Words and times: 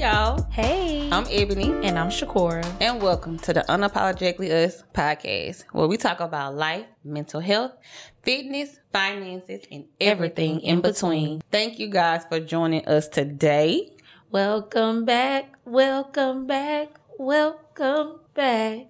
Hey 0.00 0.06
y'all, 0.06 0.42
Hey. 0.50 1.10
I'm 1.12 1.26
Ebony, 1.30 1.74
and 1.86 1.98
I'm 1.98 2.08
Shakora. 2.08 2.64
and 2.80 3.02
welcome 3.02 3.38
to 3.40 3.52
the 3.52 3.60
Unapologetically 3.68 4.50
Us 4.50 4.82
podcast, 4.94 5.64
where 5.72 5.86
we 5.86 5.98
talk 5.98 6.20
about 6.20 6.54
life, 6.54 6.86
mental 7.04 7.40
health, 7.40 7.72
fitness, 8.22 8.80
finances, 8.94 9.66
and 9.70 9.84
everything 10.00 10.60
in 10.60 10.80
between. 10.80 11.42
Thank 11.50 11.78
you 11.78 11.90
guys 11.90 12.24
for 12.30 12.40
joining 12.40 12.88
us 12.88 13.08
today. 13.08 13.90
Welcome 14.30 15.04
back. 15.04 15.54
Welcome 15.66 16.46
back. 16.46 16.98
Welcome 17.18 18.20
back. 18.32 18.86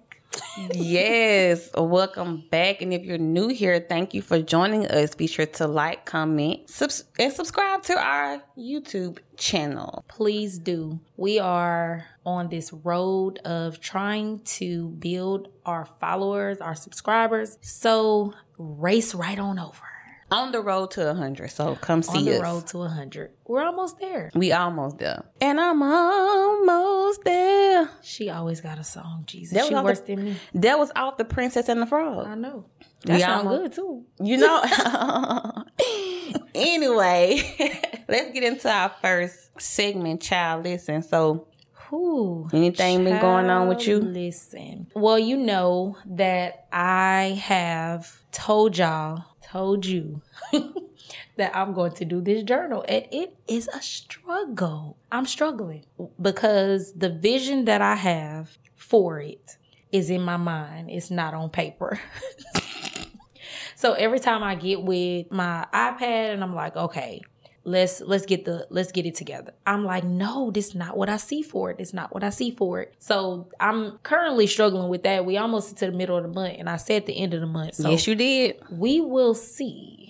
Yes, 0.73 1.69
welcome 1.75 2.43
back. 2.49 2.81
And 2.81 2.93
if 2.93 3.03
you're 3.03 3.17
new 3.17 3.47
here, 3.47 3.79
thank 3.79 4.13
you 4.13 4.21
for 4.21 4.41
joining 4.41 4.87
us. 4.87 5.15
Be 5.15 5.27
sure 5.27 5.45
to 5.45 5.67
like, 5.67 6.05
comment, 6.05 6.69
subs- 6.69 7.03
and 7.19 7.33
subscribe 7.33 7.83
to 7.83 7.97
our 7.97 8.41
YouTube 8.57 9.19
channel. 9.37 10.05
Please 10.07 10.59
do. 10.59 10.99
We 11.17 11.39
are 11.39 12.05
on 12.25 12.49
this 12.49 12.71
road 12.71 13.39
of 13.39 13.79
trying 13.79 14.39
to 14.39 14.89
build 14.89 15.49
our 15.65 15.85
followers, 15.99 16.59
our 16.59 16.75
subscribers. 16.75 17.57
So 17.61 18.33
race 18.57 19.13
right 19.13 19.39
on 19.39 19.59
over. 19.59 19.90
On 20.31 20.51
the 20.53 20.61
road 20.61 20.91
to 20.91 21.05
100, 21.07 21.51
so 21.51 21.75
come 21.75 22.01
see 22.01 22.11
us. 22.11 22.17
on 22.19 22.25
the 22.25 22.35
us. 22.37 22.41
road 22.41 22.67
to 22.67 22.77
100. 22.77 23.31
We're 23.47 23.63
almost 23.65 23.99
there. 23.99 24.31
We 24.33 24.53
almost 24.53 24.97
there. 24.97 25.25
And 25.41 25.59
I'm 25.59 25.83
almost 25.83 27.23
there. 27.25 27.89
She 28.01 28.29
always 28.29 28.61
got 28.61 28.79
a 28.79 28.83
song, 28.85 29.23
Jesus. 29.27 29.53
That 29.55 29.61
was 29.63 29.69
she 29.69 29.75
off 29.75 30.05
the- 30.05 30.15
than 30.15 30.23
me. 30.25 30.35
That 30.53 30.79
was 30.79 30.89
off 30.95 31.17
the 31.17 31.25
Princess 31.25 31.67
and 31.67 31.81
the 31.81 31.85
Frog. 31.85 32.27
I 32.27 32.35
know. 32.35 32.65
We 33.05 33.11
That 33.13 33.19
sound 33.21 33.47
almost- 33.49 33.75
good 33.75 33.83
too. 33.83 34.05
You 34.23 34.37
know. 34.37 34.63
anyway, 36.55 37.41
let's 38.07 38.31
get 38.31 38.43
into 38.43 38.71
our 38.71 38.91
first 39.01 39.59
segment, 39.61 40.21
child. 40.21 40.63
Listen. 40.63 41.01
So, 41.03 41.47
Ooh, 41.93 42.47
Anything 42.53 43.03
been 43.03 43.19
going 43.19 43.49
on 43.49 43.67
with 43.67 43.85
you? 43.85 43.99
Listen. 43.99 44.87
Well, 44.95 45.19
you 45.19 45.35
know 45.35 45.97
that 46.05 46.67
I 46.71 47.37
have 47.43 48.21
told 48.31 48.77
y'all, 48.77 49.25
told 49.51 49.85
you 49.85 50.21
that 51.35 51.55
I'm 51.55 51.73
going 51.73 51.91
to 51.93 52.05
do 52.05 52.21
this 52.21 52.43
journal. 52.43 52.85
And 52.87 53.05
it 53.11 53.35
is 53.47 53.67
a 53.73 53.81
struggle. 53.81 54.97
I'm 55.11 55.25
struggling 55.25 55.85
because 56.21 56.93
the 56.93 57.09
vision 57.09 57.65
that 57.65 57.81
I 57.81 57.95
have 57.95 58.57
for 58.75 59.19
it 59.19 59.57
is 59.91 60.09
in 60.09 60.21
my 60.21 60.37
mind. 60.37 60.89
It's 60.89 61.11
not 61.11 61.33
on 61.33 61.49
paper. 61.49 61.99
so 63.75 63.93
every 63.93 64.19
time 64.19 64.41
I 64.41 64.55
get 64.55 64.81
with 64.81 65.29
my 65.31 65.67
iPad 65.73 66.33
and 66.33 66.43
I'm 66.43 66.55
like, 66.55 66.75
okay, 66.77 67.21
let's 67.63 68.01
let's 68.01 68.25
get 68.25 68.45
the 68.45 68.67
let's 68.69 68.91
get 68.91 69.05
it 69.05 69.15
together. 69.15 69.53
I'm 69.65 69.85
like, 69.85 70.03
no, 70.03 70.51
this 70.51 70.69
is 70.69 70.75
not 70.75 70.97
what 70.97 71.09
I 71.09 71.17
see 71.17 71.41
for 71.41 71.71
it. 71.71 71.77
It's 71.79 71.93
not 71.93 72.13
what 72.13 72.23
I 72.23 72.29
see 72.29 72.51
for 72.51 72.81
it. 72.81 72.95
So 72.99 73.47
I'm 73.59 73.97
currently 73.99 74.47
struggling 74.47 74.89
with 74.89 75.03
that. 75.03 75.25
We 75.25 75.37
almost 75.37 75.77
to 75.77 75.85
the 75.85 75.91
middle 75.91 76.17
of 76.17 76.23
the 76.23 76.29
month, 76.29 76.55
and 76.57 76.69
I 76.69 76.77
said 76.77 77.05
the 77.05 77.17
end 77.17 77.33
of 77.33 77.41
the 77.41 77.47
month. 77.47 77.75
So 77.75 77.89
yes, 77.89 78.07
you 78.07 78.15
did. 78.15 78.57
we 78.69 79.01
will 79.01 79.33
see. 79.33 80.01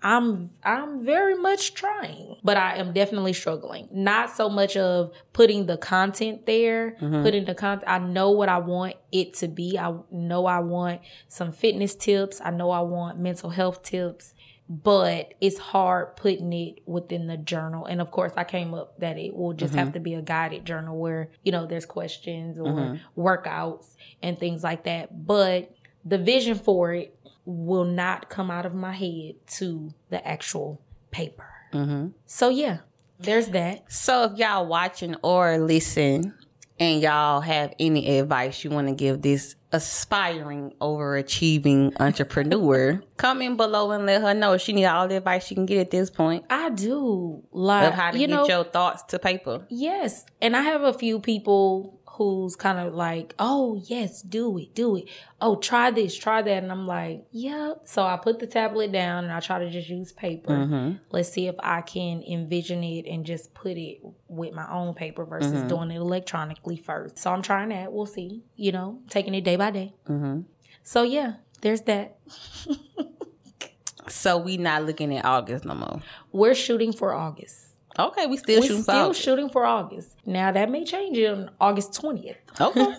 I'm 0.00 0.50
I'm 0.62 1.04
very 1.04 1.34
much 1.34 1.74
trying, 1.74 2.36
but 2.44 2.56
I 2.56 2.76
am 2.76 2.92
definitely 2.92 3.32
struggling. 3.32 3.88
Not 3.90 4.30
so 4.30 4.48
much 4.48 4.76
of 4.76 5.12
putting 5.32 5.66
the 5.66 5.76
content 5.76 6.46
there, 6.46 6.92
mm-hmm. 7.00 7.22
putting 7.24 7.44
the 7.46 7.54
content. 7.54 7.88
I 7.88 7.98
know 7.98 8.30
what 8.30 8.48
I 8.48 8.58
want 8.58 8.94
it 9.10 9.34
to 9.34 9.48
be. 9.48 9.76
I 9.76 9.92
know 10.12 10.46
I 10.46 10.60
want 10.60 11.00
some 11.26 11.50
fitness 11.50 11.96
tips. 11.96 12.40
I 12.44 12.50
know 12.50 12.70
I 12.70 12.80
want 12.80 13.18
mental 13.18 13.50
health 13.50 13.82
tips, 13.82 14.34
but 14.68 15.34
it's 15.40 15.58
hard 15.58 16.16
putting 16.16 16.52
it 16.52 16.80
within 16.86 17.26
the 17.26 17.36
journal. 17.36 17.86
And 17.86 18.00
of 18.00 18.10
course, 18.10 18.32
I 18.36 18.44
came 18.44 18.74
up 18.74 18.98
that 19.00 19.16
it 19.16 19.34
will 19.34 19.54
just 19.54 19.74
have 19.74 19.88
mm-hmm. 19.88 19.94
to 19.94 20.00
be 20.00 20.14
a 20.14 20.22
guided 20.22 20.64
journal 20.64 20.98
where 20.98 21.30
you 21.42 21.52
know 21.52 21.66
there's 21.66 21.86
questions 21.86 22.58
or 22.58 22.66
mm-hmm. 22.66 23.20
workouts 23.20 23.96
and 24.22 24.38
things 24.38 24.62
like 24.62 24.84
that. 24.84 25.26
But 25.26 25.74
the 26.04 26.18
vision 26.18 26.56
for 26.56 26.92
it 26.92 27.18
will 27.44 27.84
not 27.84 28.28
come 28.28 28.50
out 28.50 28.66
of 28.66 28.74
my 28.74 28.92
head 28.92 29.34
to 29.46 29.92
the 30.10 30.26
actual 30.26 30.80
paper. 31.10 31.48
Mm-hmm. 31.72 32.08
So 32.26 32.50
yeah, 32.50 32.78
there's 33.18 33.48
that. 33.48 33.90
So, 33.90 34.24
if 34.24 34.38
y'all 34.38 34.66
watching 34.66 35.16
or 35.22 35.58
listen, 35.58 36.34
and 36.78 37.02
y'all 37.02 37.40
have 37.40 37.74
any 37.78 38.18
advice 38.18 38.62
you 38.62 38.70
want 38.70 38.88
to 38.88 38.94
give 38.94 39.22
this 39.22 39.56
aspiring, 39.72 40.72
overachieving 40.80 41.92
entrepreneur, 42.00 43.02
comment 43.16 43.56
below 43.56 43.90
and 43.90 44.06
let 44.06 44.22
her 44.22 44.34
know 44.34 44.56
she 44.56 44.72
need 44.72 44.86
all 44.86 45.08
the 45.08 45.16
advice 45.16 45.46
she 45.46 45.54
can 45.54 45.66
get 45.66 45.78
at 45.80 45.90
this 45.90 46.10
point. 46.10 46.44
I 46.50 46.70
do. 46.70 47.42
Like 47.52 47.88
of 47.88 47.94
how 47.94 48.10
to 48.10 48.18
you 48.18 48.26
get 48.26 48.34
know 48.34 48.46
your 48.46 48.64
thoughts 48.64 49.02
to 49.04 49.18
paper. 49.18 49.66
yes, 49.68 50.24
and 50.40 50.56
I 50.56 50.62
have 50.62 50.82
a 50.82 50.92
few 50.92 51.20
people 51.20 51.97
who's 52.18 52.54
kind 52.56 52.78
of 52.78 52.92
like, 52.94 53.34
oh 53.38 53.80
yes, 53.86 54.20
do 54.20 54.58
it, 54.58 54.74
do 54.74 54.96
it. 54.96 55.08
Oh, 55.40 55.56
try 55.56 55.90
this, 55.90 56.14
try 56.14 56.42
that, 56.42 56.62
and 56.62 56.70
I'm 56.70 56.86
like, 56.86 57.24
yep. 57.32 57.82
So 57.84 58.02
I 58.02 58.16
put 58.18 58.38
the 58.40 58.46
tablet 58.46 58.92
down 58.92 59.24
and 59.24 59.32
I 59.32 59.40
try 59.40 59.58
to 59.60 59.70
just 59.70 59.88
use 59.88 60.12
paper. 60.12 60.52
Mm-hmm. 60.52 60.96
Let's 61.10 61.30
see 61.30 61.46
if 61.46 61.54
I 61.60 61.80
can 61.80 62.22
envision 62.22 62.84
it 62.84 63.06
and 63.06 63.24
just 63.24 63.54
put 63.54 63.76
it 63.78 64.00
with 64.28 64.52
my 64.52 64.70
own 64.70 64.94
paper 64.94 65.24
versus 65.24 65.52
Mm-hmm. 65.52 65.68
doing 65.68 65.90
it 65.92 65.96
electronically 65.96 66.76
first. 66.76 67.18
So 67.18 67.32
I'm 67.32 67.40
trying 67.40 67.70
that. 67.70 67.92
We'll 67.92 68.04
see. 68.06 68.42
You 68.56 68.72
know, 68.72 69.00
taking 69.08 69.34
it 69.34 69.44
day 69.44 69.56
by 69.56 69.70
day. 69.70 69.94
Mm-hmm. 70.08 70.40
So 70.82 71.02
yeah, 71.04 71.34
there's 71.62 71.82
that. 71.82 72.18
So 74.08 74.38
we 74.38 74.56
not 74.56 74.84
looking 74.84 75.14
at 75.14 75.24
August 75.26 75.66
no 75.66 75.74
more. 75.74 76.00
We're 76.32 76.54
shooting 76.54 76.92
for 76.94 77.12
August. 77.12 77.67
Okay, 77.98 78.26
we 78.26 78.36
still 78.36 78.60
We're 78.60 78.66
shooting 78.66 78.76
for 78.78 78.82
still 78.92 79.04
August. 79.06 79.20
shooting 79.20 79.48
for 79.48 79.66
August. 79.66 80.16
Now 80.24 80.52
that 80.52 80.70
may 80.70 80.84
change 80.84 81.18
on 81.18 81.50
August 81.60 82.00
20th. 82.00 82.36
Okay. 82.60 82.94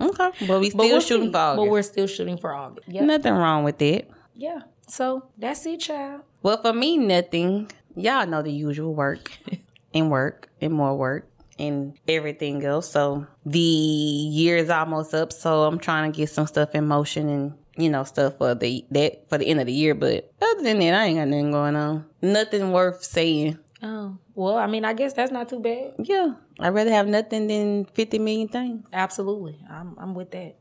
okay. 0.00 0.46
But 0.46 0.60
we 0.60 0.70
still 0.70 0.88
but 0.88 1.02
shooting 1.02 1.28
see. 1.28 1.32
for 1.32 1.38
August. 1.38 1.64
But 1.64 1.70
we're 1.70 1.82
still 1.82 2.06
shooting 2.06 2.36
for 2.36 2.52
August. 2.52 2.88
Yep. 2.88 3.04
Nothing 3.04 3.34
wrong 3.34 3.62
with 3.62 3.80
it. 3.80 4.10
Yeah. 4.34 4.60
So 4.88 5.28
that's 5.38 5.64
it, 5.66 5.80
child. 5.80 6.22
Well, 6.42 6.60
for 6.60 6.72
me, 6.72 6.96
nothing. 6.96 7.70
Y'all 7.94 8.26
know 8.26 8.42
the 8.42 8.52
usual 8.52 8.94
work 8.94 9.30
and 9.94 10.10
work 10.10 10.48
and 10.60 10.72
more 10.72 10.96
work 10.96 11.28
and 11.58 11.98
everything 12.08 12.64
else. 12.64 12.90
So 12.90 13.26
the 13.44 13.58
year 13.58 14.56
is 14.56 14.70
almost 14.70 15.14
up. 15.14 15.32
So 15.32 15.64
I'm 15.64 15.78
trying 15.78 16.10
to 16.12 16.16
get 16.16 16.30
some 16.30 16.46
stuff 16.46 16.74
in 16.74 16.86
motion 16.86 17.28
and 17.28 17.54
you 17.76 17.90
know 17.90 18.04
stuff 18.04 18.38
for 18.38 18.54
the 18.54 18.84
that 18.90 19.28
for 19.28 19.38
the 19.38 19.46
end 19.46 19.60
of 19.60 19.66
the 19.66 19.72
year. 19.72 19.94
But 19.94 20.32
other 20.42 20.62
than 20.62 20.78
that, 20.80 20.94
I 20.94 21.04
ain't 21.06 21.18
got 21.18 21.28
nothing 21.28 21.52
going 21.52 21.76
on. 21.76 22.04
Nothing 22.22 22.72
worth 22.72 23.04
saying. 23.04 23.58
Oh. 23.82 24.16
Well, 24.34 24.56
I 24.56 24.66
mean, 24.66 24.84
I 24.84 24.92
guess 24.94 25.12
that's 25.12 25.30
not 25.32 25.48
too 25.48 25.60
bad. 25.60 25.94
Yeah, 25.98 26.34
I'd 26.58 26.70
rather 26.74 26.90
have 26.90 27.06
nothing 27.08 27.46
than 27.46 27.84
50 27.86 28.18
million 28.18 28.48
things. 28.48 28.86
Absolutely. 28.92 29.58
I'm 29.70 29.94
I'm 29.98 30.14
with 30.14 30.30
that. 30.32 30.56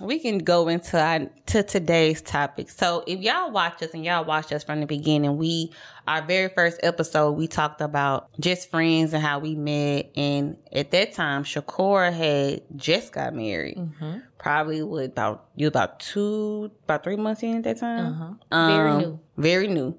we 0.00 0.18
can 0.18 0.38
go 0.38 0.66
into 0.68 0.98
our, 0.98 1.28
to 1.46 1.62
today's 1.62 2.22
topic. 2.22 2.70
So 2.70 3.04
if 3.06 3.20
y'all 3.20 3.50
watch 3.50 3.82
us 3.82 3.90
and 3.92 4.02
y'all 4.04 4.24
watched 4.24 4.50
us 4.50 4.64
from 4.64 4.80
the 4.80 4.86
beginning, 4.86 5.36
we 5.36 5.72
our 6.08 6.22
very 6.22 6.48
first 6.48 6.80
episode 6.82 7.32
we 7.32 7.46
talked 7.46 7.80
about 7.82 8.28
just 8.40 8.70
friends 8.70 9.12
and 9.12 9.22
how 9.22 9.38
we 9.40 9.54
met. 9.54 10.10
And 10.16 10.56
at 10.72 10.90
that 10.92 11.12
time, 11.12 11.44
Shakora 11.44 12.12
had 12.12 12.62
just 12.76 13.12
got 13.12 13.34
married. 13.34 13.78
Probably 14.38 14.82
what 14.82 15.04
about 15.04 15.44
you 15.54 15.68
about 15.68 16.00
two 16.00 16.70
about 16.84 17.04
three 17.04 17.16
months 17.16 17.42
in 17.42 17.58
at 17.58 17.64
that 17.64 17.78
time. 17.78 18.38
Very 18.50 18.90
Um, 18.90 18.98
new. 19.00 19.20
Very 19.36 19.68
new. 19.68 19.98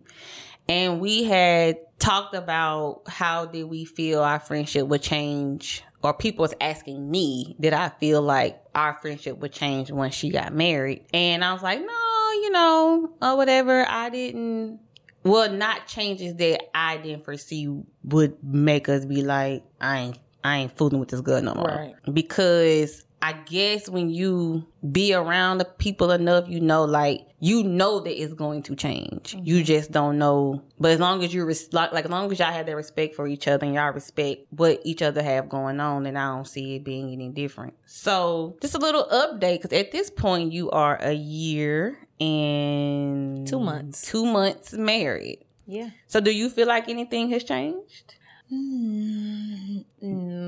And 0.67 0.99
we 1.01 1.23
had 1.25 1.77
talked 2.01 2.33
about 2.33 3.03
how 3.07 3.45
did 3.45 3.63
we 3.65 3.85
feel 3.85 4.21
our 4.21 4.39
friendship 4.39 4.87
would 4.87 5.01
change 5.01 5.83
or 6.03 6.13
people 6.13 6.41
was 6.41 6.53
asking 6.59 7.09
me, 7.09 7.55
did 7.59 7.73
I 7.73 7.89
feel 7.89 8.21
like 8.21 8.61
our 8.73 8.95
friendship 8.95 9.37
would 9.37 9.53
change 9.53 9.91
when 9.91 10.09
she 10.11 10.29
got 10.29 10.53
married? 10.53 11.05
And 11.13 11.45
I 11.45 11.53
was 11.53 11.61
like, 11.61 11.79
no, 11.79 12.31
you 12.41 12.49
know, 12.49 13.13
or 13.21 13.37
whatever. 13.37 13.85
I 13.87 14.09
didn't 14.09 14.79
well, 15.23 15.51
not 15.51 15.85
changes 15.85 16.35
that 16.37 16.75
I 16.75 16.97
didn't 16.97 17.25
foresee 17.25 17.69
would 18.03 18.43
make 18.43 18.89
us 18.89 19.05
be 19.05 19.21
like, 19.21 19.63
I 19.79 19.99
ain't 19.99 20.17
I 20.43 20.57
ain't 20.57 20.75
fooling 20.75 20.99
with 20.99 21.09
this 21.09 21.21
girl 21.21 21.41
no 21.41 21.53
more. 21.53 21.65
Right. 21.65 21.95
Because 22.11 23.05
I 23.21 23.33
guess 23.33 23.87
when 23.87 24.09
you 24.09 24.65
be 24.91 25.13
around 25.13 25.59
the 25.59 25.65
people 25.65 26.11
enough, 26.11 26.49
you 26.49 26.59
know, 26.59 26.85
like 26.85 27.21
you 27.39 27.63
know 27.63 27.99
that 27.99 28.21
it's 28.21 28.33
going 28.33 28.63
to 28.63 28.75
change. 28.75 29.35
You 29.39 29.57
mm-hmm. 29.57 29.63
just 29.65 29.91
don't 29.91 30.17
know. 30.17 30.61
But 30.79 30.91
as 30.91 30.99
long 30.99 31.23
as 31.23 31.33
you 31.33 31.45
res- 31.45 31.71
like, 31.71 31.91
like 31.91 32.05
as 32.05 32.11
long 32.11 32.31
as 32.31 32.39
y'all 32.39 32.51
have 32.51 32.65
that 32.65 32.75
respect 32.75 33.15
for 33.15 33.27
each 33.27 33.47
other 33.47 33.65
and 33.65 33.75
y'all 33.75 33.91
respect 33.93 34.45
what 34.51 34.81
each 34.83 35.01
other 35.01 35.21
have 35.21 35.49
going 35.49 35.79
on, 35.79 36.03
then 36.03 36.17
I 36.17 36.35
don't 36.35 36.47
see 36.47 36.75
it 36.75 36.83
being 36.83 37.11
any 37.11 37.29
different. 37.29 37.73
So 37.85 38.57
just 38.61 38.75
a 38.75 38.79
little 38.79 39.05
update 39.05 39.61
because 39.61 39.77
at 39.77 39.91
this 39.91 40.09
point 40.09 40.51
you 40.51 40.71
are 40.71 40.97
a 41.01 41.13
year 41.13 41.99
and 42.19 43.47
Two 43.47 43.59
months. 43.59 44.01
two 44.03 44.25
months 44.25 44.73
married. 44.73 45.45
Yeah. 45.67 45.89
So 46.07 46.19
do 46.19 46.31
you 46.31 46.49
feel 46.49 46.67
like 46.67 46.89
anything 46.89 47.29
has 47.31 47.43
changed? 47.43 48.15
Mm, 48.51 49.85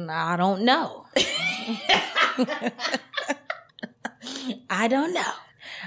I 0.09 0.35
don't 0.35 0.63
know. 0.63 1.05
I 4.69 4.88
don't 4.89 5.13
know. 5.13 5.31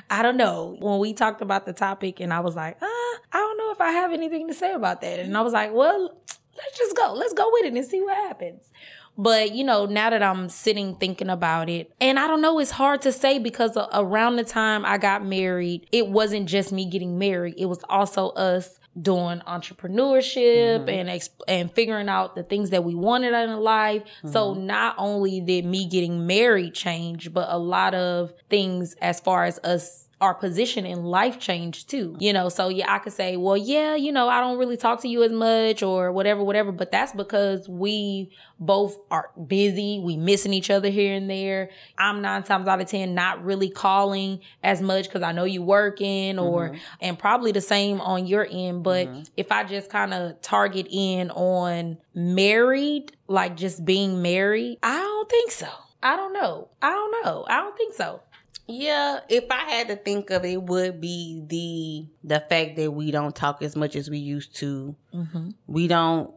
I 0.08 0.22
don't 0.22 0.36
know. 0.38 0.76
When 0.80 0.98
we 0.98 1.12
talked 1.12 1.42
about 1.42 1.66
the 1.66 1.72
topic, 1.74 2.20
and 2.20 2.32
I 2.32 2.40
was 2.40 2.56
like, 2.56 2.76
uh, 2.80 2.86
I 2.86 3.18
don't 3.32 3.58
know 3.58 3.70
if 3.72 3.80
I 3.80 3.90
have 3.90 4.12
anything 4.12 4.48
to 4.48 4.54
say 4.54 4.72
about 4.72 5.02
that. 5.02 5.18
And 5.18 5.36
I 5.36 5.42
was 5.42 5.52
like, 5.52 5.74
well, 5.74 6.16
let's 6.56 6.78
just 6.78 6.96
go. 6.96 7.12
Let's 7.12 7.34
go 7.34 7.50
with 7.52 7.66
it 7.66 7.74
and 7.74 7.84
see 7.84 8.00
what 8.00 8.16
happens. 8.16 8.70
But 9.18 9.54
you 9.54 9.64
know, 9.64 9.86
now 9.86 10.10
that 10.10 10.22
I'm 10.22 10.48
sitting 10.48 10.96
thinking 10.96 11.30
about 11.30 11.68
it, 11.68 11.92
and 12.00 12.18
I 12.18 12.26
don't 12.26 12.40
know, 12.40 12.58
it's 12.58 12.70
hard 12.70 13.02
to 13.02 13.12
say 13.12 13.38
because 13.38 13.76
around 13.92 14.36
the 14.36 14.44
time 14.44 14.84
I 14.84 14.98
got 14.98 15.24
married, 15.24 15.88
it 15.92 16.08
wasn't 16.08 16.48
just 16.48 16.72
me 16.72 16.88
getting 16.88 17.18
married. 17.18 17.54
It 17.56 17.66
was 17.66 17.82
also 17.88 18.30
us 18.30 18.78
doing 19.00 19.40
entrepreneurship 19.46 20.80
mm-hmm. 20.80 20.88
and 20.88 21.08
exp- 21.08 21.42
and 21.46 21.70
figuring 21.72 22.08
out 22.08 22.34
the 22.34 22.42
things 22.42 22.70
that 22.70 22.84
we 22.84 22.94
wanted 22.94 23.34
in 23.34 23.56
life. 23.58 24.02
Mm-hmm. 24.02 24.32
So 24.32 24.54
not 24.54 24.94
only 24.98 25.40
did 25.40 25.64
me 25.64 25.86
getting 25.86 26.26
married 26.26 26.74
change, 26.74 27.32
but 27.32 27.48
a 27.50 27.58
lot 27.58 27.94
of 27.94 28.32
things 28.48 28.94
as 29.00 29.20
far 29.20 29.44
as 29.44 29.58
us 29.60 30.05
our 30.18 30.32
position 30.32 30.86
in 30.86 31.04
life 31.04 31.38
changed 31.38 31.90
too. 31.90 32.16
You 32.18 32.32
know, 32.32 32.48
so 32.48 32.68
yeah, 32.68 32.90
I 32.90 32.98
could 32.98 33.12
say, 33.12 33.36
well, 33.36 33.56
yeah, 33.56 33.94
you 33.94 34.12
know, 34.12 34.28
I 34.28 34.40
don't 34.40 34.58
really 34.58 34.78
talk 34.78 35.02
to 35.02 35.08
you 35.08 35.22
as 35.22 35.30
much 35.30 35.82
or 35.82 36.10
whatever, 36.10 36.42
whatever, 36.42 36.72
but 36.72 36.90
that's 36.90 37.12
because 37.12 37.68
we 37.68 38.30
both 38.58 38.96
are 39.10 39.30
busy. 39.46 40.00
We 40.02 40.16
missing 40.16 40.54
each 40.54 40.70
other 40.70 40.88
here 40.88 41.14
and 41.14 41.28
there. 41.28 41.68
I'm 41.98 42.22
nine 42.22 42.44
times 42.44 42.66
out 42.66 42.80
of 42.80 42.88
10 42.88 43.14
not 43.14 43.44
really 43.44 43.68
calling 43.68 44.40
as 44.62 44.80
much 44.80 45.04
because 45.04 45.22
I 45.22 45.32
know 45.32 45.44
you 45.44 45.60
working 45.60 46.38
or, 46.38 46.70
mm-hmm. 46.70 46.78
and 47.02 47.18
probably 47.18 47.52
the 47.52 47.60
same 47.60 48.00
on 48.00 48.26
your 48.26 48.46
end. 48.50 48.84
But 48.84 49.08
mm-hmm. 49.08 49.22
if 49.36 49.52
I 49.52 49.64
just 49.64 49.90
kind 49.90 50.14
of 50.14 50.40
target 50.40 50.86
in 50.90 51.30
on 51.30 51.98
married, 52.14 53.12
like 53.28 53.54
just 53.54 53.84
being 53.84 54.22
married, 54.22 54.78
I 54.82 54.96
don't 54.96 55.28
think 55.28 55.50
so. 55.50 55.68
I 56.02 56.16
don't 56.16 56.32
know. 56.32 56.68
I 56.80 56.90
don't 56.90 57.24
know. 57.24 57.44
I 57.48 57.56
don't 57.56 57.76
think 57.76 57.92
so. 57.92 58.22
Yeah, 58.68 59.20
if 59.28 59.44
I 59.50 59.70
had 59.70 59.88
to 59.88 59.96
think 59.96 60.30
of 60.30 60.44
it, 60.44 60.60
would 60.60 61.00
be 61.00 61.42
the 61.46 62.06
the 62.24 62.40
fact 62.40 62.76
that 62.76 62.90
we 62.90 63.12
don't 63.12 63.34
talk 63.34 63.62
as 63.62 63.76
much 63.76 63.94
as 63.94 64.10
we 64.10 64.18
used 64.18 64.56
to. 64.56 64.96
Mm-hmm. 65.14 65.50
We 65.68 65.86
don't, 65.86 66.32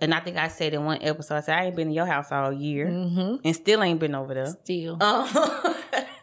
and 0.00 0.12
I 0.12 0.20
think 0.20 0.38
I 0.38 0.48
said 0.48 0.74
in 0.74 0.84
one 0.84 0.98
episode, 1.02 1.36
I 1.36 1.40
said 1.40 1.58
I 1.58 1.64
ain't 1.66 1.76
been 1.76 1.88
in 1.88 1.94
your 1.94 2.06
house 2.06 2.32
all 2.32 2.52
year, 2.52 2.86
mm-hmm. 2.88 3.36
and 3.44 3.54
still 3.54 3.82
ain't 3.82 4.00
been 4.00 4.16
over 4.16 4.34
there. 4.34 4.46
Still, 4.46 5.00
um, 5.00 5.28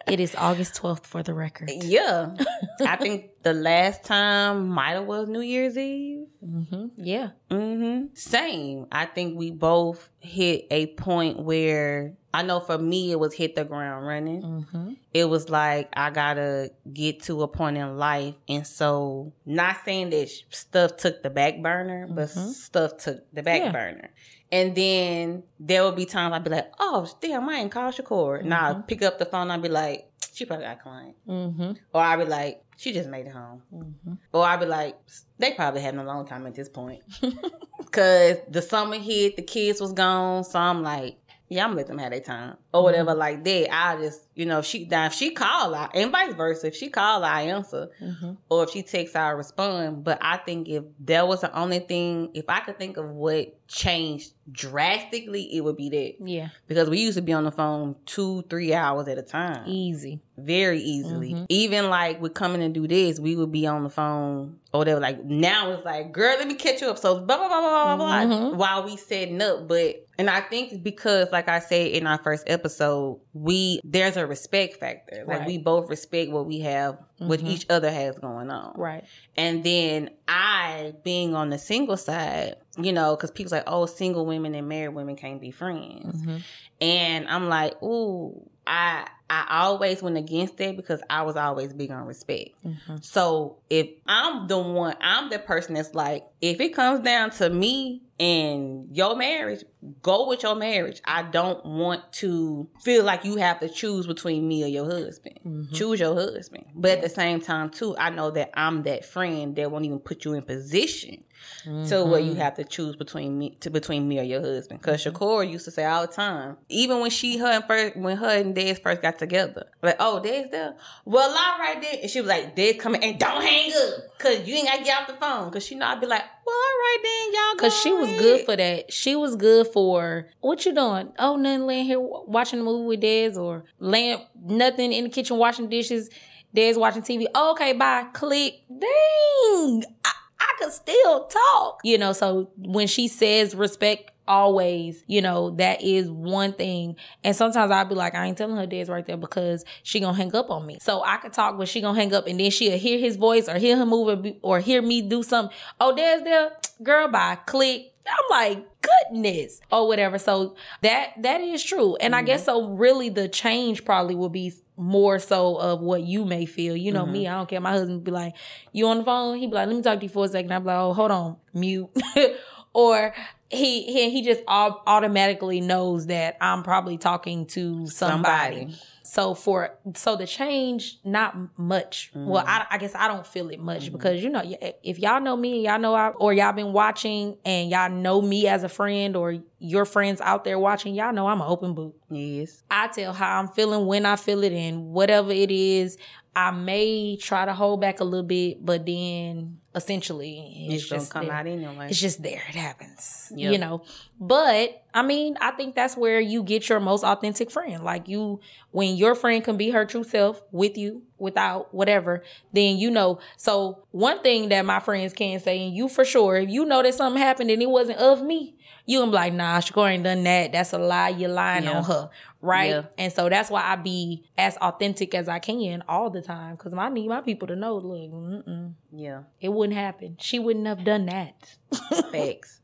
it 0.07 0.19
is 0.19 0.35
August 0.35 0.75
twelfth 0.75 1.05
for 1.05 1.23
the 1.23 1.33
record. 1.33 1.69
Yeah, 1.71 2.35
I 2.85 2.95
think 2.95 3.31
the 3.43 3.53
last 3.53 4.03
time 4.03 4.69
might 4.69 4.91
have 4.91 5.05
was 5.05 5.27
New 5.27 5.41
Year's 5.41 5.77
Eve. 5.77 6.27
Mm-hmm. 6.43 6.85
Yeah. 6.97 7.29
Mm-hmm. 7.49 8.15
Same. 8.15 8.87
I 8.91 9.05
think 9.05 9.37
we 9.37 9.51
both 9.51 10.09
hit 10.19 10.67
a 10.71 10.87
point 10.87 11.39
where 11.39 12.13
I 12.33 12.41
know 12.41 12.59
for 12.59 12.77
me 12.77 13.11
it 13.11 13.19
was 13.19 13.33
hit 13.33 13.55
the 13.55 13.63
ground 13.63 14.05
running. 14.05 14.41
Mm-hmm. 14.41 14.93
It 15.13 15.25
was 15.25 15.49
like 15.49 15.89
I 15.93 16.09
gotta 16.09 16.71
get 16.91 17.23
to 17.23 17.43
a 17.43 17.47
point 17.47 17.77
in 17.77 17.97
life, 17.97 18.35
and 18.49 18.65
so 18.67 19.33
not 19.45 19.77
saying 19.85 20.09
that 20.09 20.29
stuff 20.49 20.97
took 20.97 21.23
the 21.23 21.29
back 21.29 21.61
burner, 21.61 22.07
but 22.09 22.29
mm-hmm. 22.29 22.49
stuff 22.49 22.97
took 22.97 23.31
the 23.31 23.41
back 23.41 23.61
yeah. 23.61 23.71
burner. 23.71 24.09
And 24.55 24.73
then 24.73 25.43
there 25.59 25.83
will 25.83 25.91
be 25.91 26.05
times 26.05 26.33
I'd 26.33 26.45
be 26.45 26.49
like, 26.49 26.71
"Oh, 26.79 27.05
damn, 27.19 27.49
I 27.49 27.55
ain't 27.55 27.71
call 27.71 27.91
Shakur." 27.91 28.39
Mm-hmm. 28.39 28.47
Now 28.47 28.69
I 28.69 28.81
pick 28.81 29.01
up 29.01 29.19
the 29.19 29.25
phone, 29.25 29.51
I'd 29.51 29.61
be 29.61 29.67
like, 29.67 30.09
"She 30.33 30.45
probably 30.45 30.65
got 30.65 30.77
a 30.77 30.81
client," 30.81 31.15
mm-hmm. 31.27 31.71
or 31.93 32.01
I'd 32.01 32.19
be 32.19 32.23
like, 32.23 32.63
"She 32.77 32.93
just 32.93 33.09
made 33.09 33.25
it 33.25 33.33
home," 33.33 33.63
mm-hmm. 33.73 34.13
or 34.31 34.45
I'd 34.45 34.61
be 34.61 34.65
like, 34.65 34.97
"They 35.39 35.51
probably 35.51 35.81
having 35.81 35.99
a 35.99 36.05
long 36.05 36.25
time 36.25 36.47
at 36.47 36.55
this 36.55 36.69
point," 36.69 37.03
because 37.79 38.37
the 38.49 38.61
summer 38.61 38.95
hit, 38.95 39.35
the 39.35 39.41
kids 39.41 39.81
was 39.81 39.91
gone, 39.91 40.45
so 40.45 40.57
I'm 40.57 40.83
like, 40.83 41.17
yeah, 41.47 41.63
I'm 41.63 41.69
gonna 41.69 41.77
let 41.77 41.87
them 41.87 41.97
have 41.99 42.11
their 42.11 42.21
time 42.21 42.57
or 42.73 42.83
whatever 42.83 43.11
mm-hmm. 43.11 43.19
like 43.19 43.43
that. 43.43 43.75
I 43.75 43.97
just, 43.97 44.21
you 44.33 44.45
know, 44.45 44.59
if 44.59 44.65
she 44.65 44.85
now 44.85 45.05
if 45.05 45.13
she 45.13 45.31
call, 45.31 45.75
I 45.75 45.89
and 45.93 46.11
vice 46.11 46.33
versa. 46.33 46.67
If 46.67 46.75
she 46.75 46.89
call, 46.89 47.23
I 47.23 47.43
answer, 47.43 47.89
mm-hmm. 48.01 48.31
or 48.49 48.63
if 48.63 48.71
she 48.71 48.81
texts, 48.81 49.15
I 49.15 49.29
respond. 49.29 50.03
But 50.03 50.17
I 50.21 50.37
think 50.37 50.67
if 50.67 50.83
that 51.01 51.27
was 51.27 51.41
the 51.41 51.55
only 51.55 51.79
thing, 51.79 52.31
if 52.33 52.45
I 52.49 52.61
could 52.61 52.79
think 52.79 52.97
of 52.97 53.09
what 53.09 53.55
changed 53.67 54.31
drastically, 54.51 55.56
it 55.56 55.63
would 55.63 55.77
be 55.77 55.89
that. 55.89 56.27
Yeah, 56.27 56.50
because 56.67 56.89
we 56.89 57.00
used 57.00 57.17
to 57.17 57.21
be 57.21 57.33
on 57.33 57.44
the 57.44 57.51
phone 57.51 57.95
two, 58.06 58.44
three 58.50 58.73
hours 58.73 59.07
at 59.07 59.17
a 59.17 59.23
time, 59.23 59.63
easy, 59.67 60.21
very 60.38 60.79
easily. 60.79 61.33
Mm-hmm. 61.33 61.45
Even 61.50 61.89
like 61.89 62.21
with 62.21 62.33
coming 62.33 62.62
and 62.62 62.73
do 62.73 62.88
this, 62.88 63.19
we 63.19 63.35
would 63.35 63.51
be 63.51 63.65
on 63.67 63.83
the 63.83 63.89
phone 63.89 64.59
or 64.73 64.79
whatever. 64.79 65.00
Like 65.00 65.23
now 65.23 65.71
it's 65.71 65.85
like, 65.85 66.12
girl, 66.12 66.35
let 66.38 66.47
me 66.47 66.56
catch 66.56 66.81
you 66.81 66.89
up. 66.89 66.97
So 66.97 67.19
blah 67.19 67.38
blah 67.38 67.47
blah 67.47 67.59
blah 67.59 67.95
blah 67.95 67.97
blah. 67.97 68.35
Mm-hmm. 68.35 68.57
While 68.57 68.85
we 68.85 68.97
setting 68.97 69.41
up, 69.41 69.67
but 69.67 70.06
and 70.17 70.29
I 70.29 70.41
think 70.41 70.81
because, 70.81 71.31
like 71.31 71.50
I 71.50 71.59
said 71.59 71.91
in 71.91 72.07
our 72.07 72.17
first 72.19 72.44
episode, 72.47 73.19
we 73.33 73.81
there's 73.83 74.15
a 74.15 74.25
respect 74.25 74.77
factor. 74.77 75.25
Like 75.27 75.39
right. 75.39 75.47
we 75.47 75.57
both 75.57 75.89
respect 75.89 76.31
what 76.31 76.45
we 76.45 76.59
have, 76.62 76.95
mm-hmm. 76.95 77.27
what 77.27 77.41
each 77.41 77.65
other 77.69 77.91
has 77.91 78.17
going 78.19 78.50
on. 78.50 78.73
Right. 78.77 79.03
And 79.35 79.63
then 79.63 80.12
I, 80.27 80.94
being 81.04 81.36
on 81.36 81.50
the 81.50 81.57
single 81.57 81.98
side, 81.98 82.56
you 82.77 82.92
know, 82.92 83.16
because 83.16 83.31
people's 83.31 83.51
like, 83.51 83.63
oh, 83.68 83.86
single 83.86 84.25
women 84.25 84.56
and 84.56 84.68
married 84.68 84.95
women 84.95 85.16
can't 85.16 85.39
be 85.39 85.51
friends. 85.51 86.22
Mm-hmm. 86.22 86.38
And 86.81 87.27
I'm 87.27 87.48
like, 87.48 87.81
ooh, 87.83 88.50
I 88.66 89.07
I 89.30 89.62
always 89.63 90.04
went 90.04 90.18
against 90.18 90.57
that 90.57 90.75
because 90.75 91.01
I 91.10 91.24
was 91.24 91.36
always 91.36 91.74
big 91.74 91.92
on 91.92 92.06
respect. 92.06 92.51
Mm-hmm. 92.66 92.98
So 93.01 93.57
if 93.69 93.89
I'm 94.06 94.48
the 94.48 94.60
one, 94.60 94.95
I'm 95.01 95.30
the 95.30 95.39
person 95.39 95.74
that's 95.74 95.95
like, 95.95 96.25
if 96.42 96.60
it 96.60 96.75
comes 96.75 97.00
down 97.00 97.31
to 97.31 97.50
me 97.50 98.04
and 98.19 98.95
your 98.95 99.16
marriage, 99.16 99.63
go 100.01 100.27
with 100.27 100.44
your 100.44 100.56
marriage. 100.56 101.01
I 101.06 101.24
don't 101.24 101.66
want 101.66 102.13
to 102.13 102.69
feel 102.83 103.04
like 103.04 103.25
you 103.25 103.38
have 103.38 103.60
to 103.62 103.69
choose 103.69 104.06
between 104.06 104.48
me 104.48 104.63
or 104.63 104.68
your 104.68 104.86
husband. 104.86 105.39
Mm-hmm. 105.45 105.74
Choose 105.74 106.00
your 106.00 106.13
husband. 106.13 106.66
But 106.75 106.92
at 106.92 107.01
the 107.01 107.10
same 107.10 107.42
time, 107.42 107.72
too, 107.72 107.98
I 107.98 108.12
know 108.12 108.31
that 108.31 108.51
I'm 108.54 108.83
that 108.83 109.06
friend 109.06 109.56
that 109.56 109.72
won't 109.72 109.86
even 109.86 110.00
put 110.00 110.24
you 110.24 110.33
in 110.33 110.44
position 110.44 111.24
mm-hmm. 111.66 111.86
to 111.88 112.06
where 112.06 112.19
you 112.19 112.36
have 112.36 112.56
to 112.56 112.63
choose 112.63 112.95
between 112.95 113.38
me 113.38 113.57
to 113.62 113.69
between 113.69 114.07
me 114.07 114.19
or 114.19 114.24
your 114.24 114.42
husband. 114.42 114.81
Because 114.81 115.04
mm-hmm. 115.04 115.16
Shakur 115.16 115.50
used 115.50 115.66
to 115.66 115.72
say 115.72 115.86
all 115.86 116.01
the 116.06 116.13
time, 116.13 116.57
even 116.69 117.00
when 117.00 117.12
she 117.12 117.38
her 117.38 117.48
and 117.48 117.66
first 117.66 117.98
when 117.98 118.18
her 118.18 118.30
and 118.30 118.56
Dez 118.56 118.81
first 118.81 119.01
got 119.01 119.14
together, 119.17 119.67
like, 119.81 119.97
oh, 120.00 120.21
Dez 120.23 120.51
there. 120.51 120.75
Well, 121.06 121.29
all 121.29 121.59
right 121.59 121.81
there, 121.81 122.00
and 122.01 122.09
she 122.09 122.21
was 122.21 122.27
like, 122.27 122.56
Dez 122.56 122.79
coming 122.79 123.03
and 123.03 123.19
don't 123.19 123.41
hang 123.41 123.71
up, 123.71 124.17
cause 124.19 124.47
you 124.47 124.56
ain't 124.56 124.67
gotta 124.67 124.83
get 124.83 125.01
off 125.01 125.07
the 125.07 125.13
phone. 125.13 125.51
Cause 125.51 125.65
she 125.65 125.75
know 125.75 125.85
I'd 125.85 126.01
be 126.01 126.07
like, 126.07 126.23
well, 126.45 126.56
all 126.56 126.62
right 126.62 126.97
then, 127.03 127.33
y'all. 127.33 127.56
Cause 127.57 127.79
she 127.79 127.91
was 127.91 128.09
good 128.09 128.45
for 128.45 128.56
that. 128.56 128.91
She 128.91 129.15
was 129.15 129.35
good 129.35 129.67
for 129.67 130.27
what 130.41 130.65
you 130.65 130.73
doing? 130.73 131.12
Oh, 131.19 131.35
nothing, 131.35 131.65
laying 131.65 131.85
here 131.85 132.00
watching 132.00 132.59
a 132.59 132.63
movie 132.63 132.88
with 132.88 133.01
Dez 133.01 133.38
or 133.38 133.65
laying 133.79 134.25
nothing 134.44 134.94
in 134.94 135.06
the 135.06 135.09
kitchen 135.09 135.38
washing 135.38 135.69
dishes. 135.69 136.09
Dez 136.56 136.77
watching 136.77 137.01
TV. 137.01 137.25
Oh, 137.35 137.51
okay, 137.51 137.73
bye. 137.73 138.06
Click. 138.13 138.62
Dang. 138.69 139.83
I, 140.06 140.12
Could 140.59 140.71
still 140.71 141.25
talk. 141.27 141.79
You 141.83 141.97
know, 141.97 142.13
so 142.13 142.50
when 142.57 142.88
she 142.88 143.07
says 143.07 143.55
respect 143.55 144.12
always, 144.27 145.03
you 145.07 145.21
know, 145.21 145.51
that 145.51 145.81
is 145.81 146.09
one 146.09 146.53
thing. 146.53 146.95
And 147.24 147.35
sometimes 147.35 147.71
I'll 147.71 147.85
be 147.85 147.95
like, 147.95 148.15
I 148.15 148.25
ain't 148.25 148.38
telling 148.38 148.57
her 148.57 148.67
Dez 148.67 148.89
right 148.89 149.05
there 149.05 149.17
because 149.17 149.65
she 149.83 150.00
gonna 150.00 150.17
hang 150.17 150.35
up 150.35 150.50
on 150.50 150.65
me. 150.65 150.77
So 150.81 151.03
I 151.03 151.17
could 151.17 151.33
talk, 151.33 151.57
but 151.57 151.67
she 151.67 151.81
gonna 151.81 152.00
hang 152.00 152.13
up 152.13 152.27
and 152.27 152.39
then 152.39 152.51
she'll 152.51 152.77
hear 152.77 152.97
his 152.97 153.17
voice 153.17 153.47
or 153.47 153.57
hear 153.57 153.77
him 153.77 153.89
move 153.89 154.07
or, 154.07 154.15
be, 154.15 154.39
or 154.41 154.59
hear 154.59 154.81
me 154.81 155.01
do 155.01 155.24
something. 155.24 155.55
Oh, 155.79 155.95
Dez 155.95 156.24
there. 156.24 156.51
Girl, 156.83 157.07
bye. 157.07 157.38
Click. 157.45 157.94
I'm 158.07 158.29
like, 158.29 158.67
goodness, 158.81 159.62
or 159.71 159.88
whatever. 159.88 160.17
So 160.17 160.55
that 160.81 161.13
that 161.21 161.41
is 161.41 161.63
true, 161.63 161.95
and 161.97 162.13
mm-hmm. 162.13 162.19
I 162.19 162.24
guess 162.24 162.45
so. 162.45 162.69
Really, 162.69 163.09
the 163.09 163.27
change 163.27 163.85
probably 163.85 164.15
will 164.15 164.29
be 164.29 164.53
more 164.77 165.19
so 165.19 165.55
of 165.57 165.81
what 165.81 166.03
you 166.03 166.25
may 166.25 166.45
feel. 166.45 166.75
You 166.75 166.91
know 166.91 167.03
mm-hmm. 167.03 167.13
me, 167.13 167.27
I 167.27 167.35
don't 167.35 167.50
care. 167.50 167.62
My 167.62 167.71
husband 167.71 168.03
be 168.03 168.12
like, 168.12 168.35
"You 168.71 168.88
on 168.88 169.00
the 169.00 169.03
phone?" 169.03 169.38
He 169.38 169.47
be 169.47 169.53
like, 169.53 169.67
"Let 169.67 169.75
me 169.75 169.81
talk 169.81 170.00
to 170.00 170.05
you 170.05 170.09
for 170.09 170.25
a 170.25 170.27
second. 170.27 170.51
I'm 170.51 170.63
like, 170.63 170.77
"Oh, 170.77 170.93
hold 170.93 171.12
on, 171.12 171.38
mute." 171.53 171.89
or 172.74 173.15
he 173.49 173.83
he 173.83 174.09
he 174.09 174.21
just 174.23 174.41
automatically 174.47 175.61
knows 175.61 176.07
that 176.07 176.37
I'm 176.41 176.63
probably 176.63 176.97
talking 176.97 177.45
to 177.47 177.87
somebody. 177.87 178.55
somebody. 178.55 178.79
So 179.03 179.35
for 179.35 179.77
so 179.93 180.15
the 180.15 180.25
change, 180.25 180.97
not 181.03 181.37
much. 181.57 182.11
Mm-hmm. 182.15 182.27
Well, 182.27 182.43
I, 182.45 182.65
I, 182.71 182.77
guess 182.79 182.95
I 182.95 183.07
don't 183.07 183.25
feel 183.25 183.49
it 183.49 183.59
much 183.59 183.83
mm-hmm. 183.83 183.93
because 183.93 184.23
you 184.23 184.31
know 184.31 184.41
if 184.83 184.97
y'all 184.97 185.21
know 185.21 185.37
me, 185.37 185.65
y'all 185.65 185.77
know 185.77 185.93
I 185.93 186.09
or 186.09 186.33
y'all 186.33 186.53
been 186.53 186.73
watching 186.73 187.37
and 187.45 187.69
y'all 187.69 187.91
know 187.91 188.19
me 188.19 188.47
as 188.47 188.63
a 188.63 188.69
friend 188.69 189.15
or 189.15 189.37
your 189.59 189.85
friends 189.85 190.21
out 190.21 190.43
there 190.43 190.57
watching, 190.57 190.95
y'all 190.95 191.13
know 191.13 191.27
I'm 191.27 191.39
an 191.39 191.47
open 191.47 191.75
book. 191.75 191.95
Yes, 192.09 192.63
I 192.71 192.87
tell 192.87 193.13
how 193.13 193.39
I'm 193.39 193.49
feeling 193.49 193.85
when 193.85 194.07
I 194.07 194.15
feel 194.15 194.43
it 194.43 194.53
and 194.53 194.87
whatever 194.87 195.31
it 195.31 195.51
is. 195.51 195.97
I 196.35 196.51
may 196.51 197.15
try 197.15 197.45
to 197.45 197.53
hold 197.53 197.79
back 197.79 198.01
a 198.01 198.03
little 198.03 198.25
bit, 198.25 198.65
but 198.65 198.85
then 198.85 199.59
essentially 199.75 200.67
it's, 200.70 200.84
it's 200.84 200.89
just 200.89 201.12
come 201.12 201.27
there. 201.27 201.36
out 201.36 201.46
anyway. 201.46 201.88
It's 201.89 202.00
just 202.00 202.24
there. 202.24 202.41
It 202.50 202.55
happens. 202.55 203.32
Yep. 203.36 203.51
You 203.51 203.58
know. 203.58 203.84
But 204.20 204.84
I 204.94 205.01
mean, 205.01 205.38
I 205.41 205.51
think 205.51 205.75
that's 205.75 205.98
where 205.98 206.20
you 206.20 206.41
get 206.41 206.70
your 206.70 206.79
most 206.79 207.03
authentic 207.03 207.51
friend. 207.51 207.84
Like 207.84 208.08
you 208.08 208.39
when 208.72 208.96
your 208.96 209.13
friend 209.13 209.44
can 209.44 209.58
be 209.58 209.70
her 209.72 209.86
true 209.86 210.03
self 210.03 210.41
with 210.51 210.77
you 210.77 211.03
without 211.17 211.74
whatever, 211.74 212.24
then 212.53 212.77
you 212.77 212.89
know. 212.89 213.20
So 213.38 213.86
one 213.91 214.22
thing 214.22 214.50
that 214.50 214.65
my 214.65 214.79
friends 214.79 215.13
can 215.13 215.39
say, 215.39 215.65
and 215.65 215.75
you 215.75 215.89
for 215.89 216.05
sure, 216.05 216.38
if 216.38 216.50
you 216.50 216.65
know 216.65 216.82
that 216.82 216.96
something 216.96 217.22
happened 217.22 217.51
and 217.51 217.62
it 217.62 217.70
wasn't 217.70 218.00
of 218.00 218.24
me, 218.24 218.55
you 218.86 219.01
can 219.01 219.10
be 219.10 219.15
like, 219.15 219.34
nah, 219.34 219.60
Shakur 219.60 219.91
ain't 219.91 220.03
done 220.03 220.24
that. 220.24 220.51
That's 220.51 220.74
a 220.74 220.77
lie. 220.77 221.10
You're 221.10 221.29
lying 221.29 221.65
yeah. 221.65 221.77
on 221.77 221.84
her 221.84 222.10
right? 222.45 222.69
Yeah. 222.69 222.83
And 222.97 223.11
so 223.11 223.27
that's 223.29 223.49
why 223.49 223.63
I 223.63 223.75
be 223.75 224.25
as 224.37 224.55
authentic 224.57 225.13
as 225.15 225.27
I 225.27 225.39
can 225.39 225.83
all 225.89 226.09
the 226.09 226.21
time 226.21 226.55
because 226.55 226.73
I 226.73 226.89
need 226.89 227.07
my 227.09 227.21
people 227.21 227.47
to 227.47 227.55
know, 227.55 227.77
look, 227.77 228.11
mm-mm, 228.11 228.73
Yeah. 228.91 229.23
it 229.41 229.49
wouldn't 229.49 229.77
happen. 229.77 230.17
She 230.19 230.39
wouldn't 230.39 230.67
have 230.67 230.83
done 230.85 231.07
that. 231.07 231.33
Facts. 232.11 232.61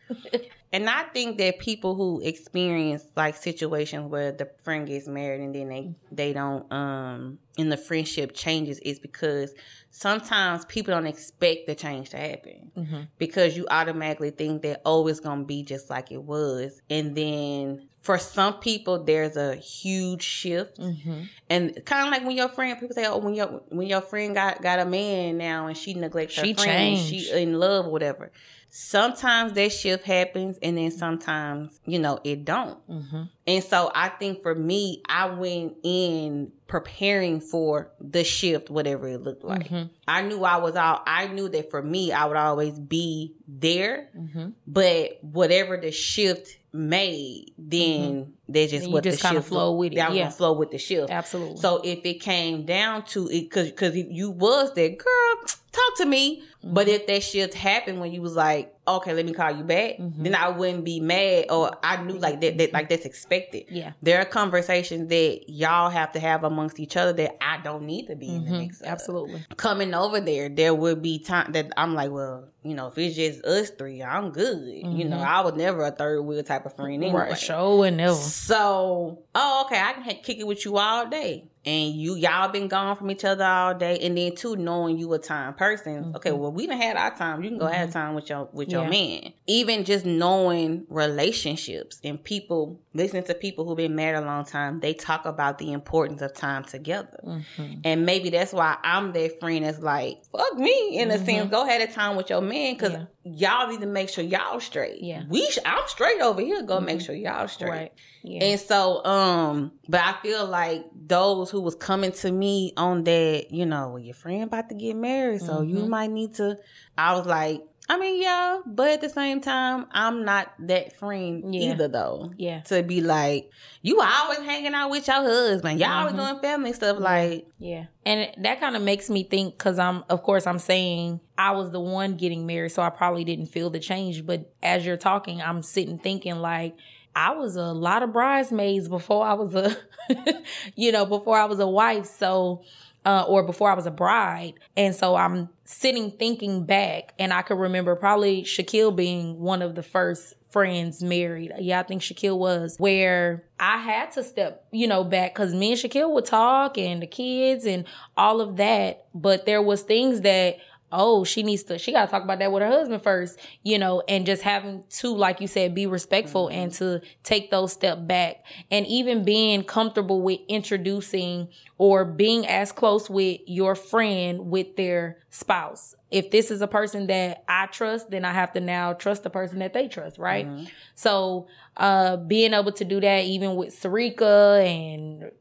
and 0.74 0.90
I 0.90 1.04
think 1.14 1.38
that 1.38 1.60
people 1.60 1.96
who 1.96 2.22
experience 2.22 3.04
like 3.16 3.36
situations 3.36 4.10
where 4.12 4.32
the 4.32 4.50
friend 4.64 4.86
gets 4.88 5.08
married 5.08 5.42
and 5.42 5.56
then 5.56 5.70
they 5.70 5.96
they 6.12 6.34
don't 6.34 6.70
um 6.72 7.40
and 7.58 7.72
the 7.72 7.78
friendship 7.78 8.34
changes 8.34 8.80
is 8.80 9.00
because 9.00 9.54
sometimes 9.90 10.66
people 10.66 10.94
don't 10.94 11.08
expect 11.08 11.68
the 11.68 11.76
change 11.76 12.10
to 12.10 12.18
happen 12.18 12.72
Mhm. 12.78 13.08
because 13.18 13.56
you 13.58 13.68
automatically 13.70 14.32
think 14.32 14.62
that 14.64 14.82
oh 14.86 15.08
it's 15.08 15.20
gonna 15.20 15.44
be 15.46 15.64
just 15.64 15.90
like 15.90 16.12
it 16.12 16.24
was 16.24 16.82
and 16.90 17.16
then 17.16 17.88
for 18.02 18.18
some 18.18 18.56
people 18.56 19.04
there's 19.04 19.38
a 19.38 19.56
huge 19.56 20.24
shift 20.24 20.80
Mm-hmm. 20.80 21.22
and 21.50 21.86
kind 21.86 22.06
of 22.08 22.12
like 22.12 22.26
when 22.26 22.36
your 22.36 22.50
friend 22.50 22.80
people 22.80 22.96
say 22.96 23.06
oh 23.06 23.18
when 23.18 23.34
your 23.36 23.48
when 23.70 23.88
your 23.88 24.02
friend 24.02 24.34
got 24.36 24.62
got 24.62 24.80
a 24.80 24.86
man 24.86 25.38
now 25.38 25.68
and 25.68 25.78
she 25.78 25.94
neglects 25.94 26.36
her 26.36 26.44
She 26.46 26.54
friend 26.54 26.98
changed. 26.98 27.06
she 27.28 27.32
in 27.42 27.60
love 27.60 27.86
or 27.88 27.92
whatever 27.92 28.32
sometimes 28.74 29.52
that 29.54 29.70
shift 29.70 30.06
happens 30.06 30.58
and 30.64 30.78
then 30.78 30.90
sometimes 30.90 31.80
you 31.86 32.00
know 32.00 32.20
it 32.24 32.46
don't 32.46 32.80
Mm-hmm. 32.90 33.24
and 33.46 33.64
so 33.66 33.92
i 33.94 34.08
think 34.08 34.42
for 34.42 34.56
me 34.56 35.02
i 35.10 35.26
went 35.30 35.76
in 35.84 36.54
preparing 36.68 37.42
for 37.42 37.92
the 38.00 38.24
shift 38.24 38.70
whatever 38.70 39.10
it 39.10 39.22
looked 39.22 39.44
like 39.44 39.68
Mhm. 39.68 39.90
i 40.08 40.22
knew 40.22 40.44
i 40.46 40.56
was 40.56 40.78
out 40.78 41.04
i 41.06 41.28
knew 41.28 41.50
that 41.50 41.70
for 41.70 41.82
me 41.84 42.14
i 42.14 42.24
would 42.26 42.38
always 42.38 42.80
be 42.80 43.36
there 43.46 44.08
Mm-hmm. 44.18 44.50
but 44.66 45.20
whatever 45.22 45.76
the 45.76 45.92
shift 45.92 46.58
made 46.72 47.52
then 47.58 48.32
that's 48.48 48.72
just 48.72 48.90
what 48.90 49.04
just 49.04 49.22
the 49.22 49.28
shift 49.28 49.50
flow 49.50 49.74
with 49.76 49.92
it, 49.92 49.96
yeah. 49.98 50.08
gonna 50.08 50.32
flow 50.32 50.54
with 50.54 50.72
the 50.72 50.78
shift 50.78 51.10
Absolutely. 51.12 51.58
so 51.58 51.82
if 51.84 52.06
it 52.06 52.22
came 52.22 52.66
down 52.66 53.04
to 53.08 53.28
it, 53.28 53.42
because 53.50 53.70
because 53.70 53.96
you 53.98 54.30
was 54.32 54.74
there, 54.76 54.88
girl, 54.90 55.36
talk 55.74 55.98
to 55.98 56.06
me. 56.06 56.44
But 56.64 56.86
Mm-hmm. 56.88 56.96
if 56.96 57.08
that 57.08 57.24
shift 57.24 57.54
happened 57.56 58.00
when 58.00 58.12
you 58.12 58.22
was 58.22 58.36
like, 58.36 58.74
okay, 58.88 59.14
let 59.14 59.26
me 59.26 59.34
call 59.34 59.52
you 59.52 59.64
back, 59.64 59.98
Mhm. 59.98 60.24
then 60.24 60.36
I 60.36 60.50
wouldn't 60.50 60.84
be 60.84 61.00
mad, 61.00 61.46
or 61.50 61.72
I 61.84 62.04
knew 62.04 62.18
like 62.18 62.42
that, 62.42 62.58
that 62.58 62.74
like 62.74 62.90
that's 62.90 63.06
expected. 63.06 63.66
yeah. 63.70 63.94
There 64.02 64.20
are 64.20 64.26
conversations 64.26 65.08
that 65.10 65.44
y'all 65.48 65.90
have 65.90 66.12
to 66.14 66.20
have 66.20 66.44
amongst 66.44 66.80
each 66.80 66.98
other 66.98 67.14
that 67.14 67.38
I 67.44 67.60
don't 67.64 67.84
need 67.86 68.08
to 68.08 68.16
be 68.16 68.28
in 68.36 68.46
the 68.46 68.52
Mhm. 68.52 68.60
mix. 68.60 68.82
of. 68.82 68.88
Absolutely. 68.88 69.44
Coming 69.58 69.94
over 69.94 70.20
there, 70.20 70.50
there 70.50 70.74
would 70.76 71.02
be 71.02 71.20
time 71.20 71.52
that 71.54 71.72
I'm 71.78 71.94
like, 71.96 72.12
well, 72.12 72.46
you 72.64 72.76
know, 72.76 72.88
if 72.88 72.98
it's 72.98 73.16
just 73.16 73.44
us 73.46 73.70
three, 73.72 74.04
I'm 74.04 74.30
good. 74.32 74.68
You 74.68 75.06
know, 75.06 75.18
Mhm. 75.18 75.26
I 75.26 75.42
was 75.42 75.54
never 75.56 75.84
a 75.84 75.92
third 75.92 76.22
wheel 76.22 76.44
type 76.44 76.66
of 76.66 76.76
friend 76.76 76.94
anyway. 77.04 77.30
Right. 77.30 77.38
Show 77.40 77.84
and 77.84 77.98
never. 77.98 78.14
So, 78.14 79.20
oh, 79.34 79.64
okay, 79.66 79.80
I 79.80 79.94
can 79.94 80.04
kick 80.22 80.38
it 80.40 80.46
with 80.46 80.66
you 80.66 80.78
all 80.78 81.08
day. 81.08 81.46
And 81.64 81.94
you, 81.94 82.16
y'all 82.16 82.50
been 82.52 82.68
gone 82.68 82.96
from 82.96 83.12
each 83.12 83.24
other 83.24 83.44
all 83.46 83.74
day. 83.76 84.00
And 84.00 84.18
then 84.18 84.36
too, 84.36 84.56
knowing 84.56 84.98
you 84.98 85.14
a 85.14 85.20
time 85.20 85.54
person. 85.54 86.14
Okay, 86.16 86.32
well, 86.32 86.51
we 86.54 86.68
done 86.68 86.78
had 86.78 86.98
our 86.98 87.16
time. 87.16 87.44
You 87.44 87.50
can 87.50 87.58
go 87.58 87.68
have 87.68 87.90
mm-hmm. 87.90 88.00
time 88.00 88.16
with 88.16 88.30
your 88.30 88.50
with 88.52 88.70
your 88.70 88.84
Yeah. 88.84 88.90
man. 88.90 89.34
Even 89.48 89.84
just 89.84 90.06
knowing 90.06 90.86
relationships 90.90 92.00
and 92.04 92.24
people, 92.24 92.80
listening 92.94 93.24
to 93.24 93.34
people 93.34 93.66
who've 93.66 93.78
been 93.78 93.96
married 93.96 94.18
a 94.18 94.26
long 94.26 94.46
time, 94.46 94.80
they 94.80 94.94
talk 94.94 95.26
about 95.26 95.58
the 95.58 95.72
importance 95.74 96.22
of 96.22 96.34
time 96.34 96.64
together. 96.64 97.20
Mm-hmm. 97.24 97.82
And 97.84 98.06
maybe 98.06 98.30
that's 98.30 98.54
why 98.54 98.78
I'm 98.84 99.14
that 99.14 99.40
friend 99.40 99.66
that's 99.66 99.80
like, 99.80 100.24
fuck 100.32 100.56
me, 100.58 100.98
in 100.98 101.12
a 101.12 101.18
sense. 101.18 101.30
Mm-hmm. 101.30 101.50
Go 101.50 101.66
ahead 101.66 101.88
a 101.88 101.92
time 101.92 102.16
with 102.16 102.30
your 102.30 102.42
man 102.42 102.74
because 102.74 102.94
Yeah. 103.24 103.60
y'all 103.60 103.68
need 103.70 103.82
to 103.82 103.88
make 103.88 104.10
sure 104.10 104.24
y'all 104.24 104.60
straight. 104.60 105.02
Yeah. 105.02 105.24
We, 105.28 105.46
sh- 105.50 105.60
I'm 105.66 105.88
straight 105.88 106.22
over 106.22 106.42
here. 106.42 106.62
Go 106.64 106.80
make 106.80 106.98
mm-hmm. 106.98 107.06
sure 107.06 107.16
y'all 107.16 107.48
straight. 107.48 107.70
Right. 107.70 107.92
Yeah. 108.24 108.44
And 108.44 108.60
so, 108.60 109.04
um, 109.06 109.72
but 109.90 110.02
I 110.02 110.14
feel 110.22 110.46
like 110.46 110.86
those 110.96 111.50
who 111.50 111.62
was 111.62 111.76
coming 111.76 112.12
to 112.14 112.32
me 112.32 112.74
on 112.78 113.04
that, 113.06 113.48
you 113.52 113.66
know, 113.66 113.90
well, 113.90 114.00
your 114.00 114.14
friend 114.16 114.44
about 114.44 114.70
to 114.70 114.76
get 114.76 114.96
married, 114.96 115.42
so 115.42 115.62
you 115.62 115.78
Mhm. 115.78 115.88
might 115.90 116.12
need 116.12 116.36
to. 116.36 116.58
I 116.98 117.16
was 117.16 117.26
like, 117.26 117.62
I 117.90 117.98
mean, 117.98 118.22
yeah, 118.22 118.60
but 118.66 118.92
at 118.92 119.02
the 119.02 119.10
same 119.10 119.42
time, 119.42 119.86
I'm 119.92 120.24
not 120.24 120.50
that 120.60 120.96
friend 120.96 121.54
Yeah. 121.54 121.74
either, 121.74 121.88
though. 121.90 122.32
yeah. 122.38 122.62
To 122.62 122.84
be 122.84 123.02
like, 123.02 123.50
you 123.82 124.00
always 124.02 124.40
hanging 124.40 124.74
out 124.74 124.92
with 124.92 125.08
your 125.08 125.18
husband, 125.18 125.78
y'all 125.80 125.90
always 125.92 126.14
Mhm. 126.14 126.18
doing 126.30 126.42
family 126.42 126.74
stuff. 126.74 127.00
Like, 127.00 127.48
Yeah. 127.60 127.86
And 128.06 128.32
that 128.44 128.60
kind 128.60 128.76
of 128.76 128.82
makes 128.82 129.10
me 129.10 129.24
think 129.24 129.58
because 129.58 129.78
I'm, 129.78 130.04
of 130.10 130.24
course, 130.24 130.48
I'm 130.48 130.58
saying 130.60 131.20
I 131.38 131.52
was 131.52 131.72
the 131.72 131.80
one 131.82 132.16
getting 132.16 132.46
married, 132.48 132.72
so 132.72 132.82
I 132.82 132.90
probably 132.92 133.24
didn't 133.26 133.48
feel 133.48 133.70
the 133.70 133.80
change. 133.80 134.26
But 134.26 134.54
as 134.64 134.86
you're 134.86 134.96
talking, 134.98 135.42
I'm 135.42 135.62
sitting 135.62 135.98
thinking 136.00 136.38
like, 136.38 136.76
I 137.16 137.34
was 137.34 137.56
a 137.56 137.74
lot 137.74 138.04
of 138.04 138.14
bridesmaids 138.14 138.88
before 138.88 139.26
I 139.26 139.34
was 139.34 139.54
a, 139.56 139.76
you 140.76 140.92
know, 140.92 141.06
before 141.06 141.38
I 141.38 141.46
was 141.46 141.60
a 141.60 141.68
wife. 141.68 142.06
So, 142.06 142.64
uh, 143.06 143.26
or 143.28 143.44
before 143.44 143.72
I 143.72 143.74
was 143.74 143.86
a 143.86 143.92
bride. 143.92 144.54
And 144.78 144.96
so 144.96 145.16
I'm 145.16 145.50
sitting 145.66 146.12
thinking 146.12 146.66
back 146.66 147.14
and 147.18 147.34
I 147.34 147.42
could 147.42 147.58
remember 147.58 147.96
probably 147.96 148.44
Shaquille 148.44 148.96
being 148.96 149.40
one 149.40 149.62
of 149.62 149.76
the 149.76 149.84
first 149.84 150.36
friends 150.52 151.02
married. 151.02 151.54
Yeah, 151.60 151.80
I 151.80 151.84
think 151.84 152.02
Shaquille 152.02 152.38
was 152.38 152.76
where 152.78 153.44
I 153.60 153.78
had 153.78 154.12
to 154.12 154.24
step, 154.24 154.66
you 154.72 154.88
know, 154.88 155.04
back 155.04 155.34
because 155.34 155.54
me 155.54 155.72
and 155.72 155.80
Shaquille 155.82 156.12
would 156.14 156.26
talk 156.26 156.78
and 156.78 157.02
the 157.02 157.08
kids 157.08 157.66
and 157.66 157.86
all 158.18 158.42
of 158.42 158.58
that. 158.58 159.08
But 159.16 159.46
there 159.46 159.62
was 159.62 159.82
things 159.82 160.22
that 160.22 160.58
oh, 160.92 161.24
she 161.24 161.44
needs 161.44 161.64
to, 161.64 161.78
she 161.78 161.92
got 161.92 162.06
to 162.06 162.12
talk 162.12 162.24
about 162.24 162.40
that 162.40 162.52
with 162.52 162.62
her 162.64 162.70
husband 162.70 163.02
first, 163.02 163.40
you 163.64 163.78
know, 163.78 164.02
and 164.08 164.26
just 164.26 164.42
having 164.42 164.84
to, 164.90 165.10
like 165.10 165.42
you 165.42 165.48
said, 165.48 165.74
be 165.74 165.88
respectful 165.88 166.50
and 166.50 166.72
to 166.74 167.02
take 167.24 167.52
those 167.52 167.74
step 167.74 168.08
back. 168.08 168.44
And 168.70 168.86
even 168.88 169.24
being 169.24 169.64
comfortable 169.64 170.22
with 170.22 170.40
introducing 170.48 171.48
or 171.78 172.06
being 172.06 172.46
as 172.48 172.72
close 172.72 173.10
with 173.10 173.40
your 173.48 173.76
friend 173.76 174.52
with 174.52 174.76
their 174.76 175.18
spouse. 175.30 175.96
If 176.12 176.30
this 176.30 176.52
is 176.52 176.62
a 176.62 176.68
person 176.68 177.08
that 177.08 177.44
I 177.48 177.68
trust, 177.68 178.12
then 178.12 178.26
I 178.26 178.34
have 178.34 178.52
to 178.54 178.60
now 178.60 178.94
trust 178.94 179.24
the 179.24 179.30
person 179.30 179.60
that 179.60 179.74
they 179.74 179.88
trust, 179.88 180.18
right? 180.18 180.46
So, 180.94 181.48
uh, 181.78 182.18
being 182.18 182.54
able 182.54 182.74
to 182.74 182.84
do 182.84 183.00
that 183.00 183.24
even 183.24 183.56
with 183.56 183.70
Sarika 183.74 184.62
and 184.64 185.32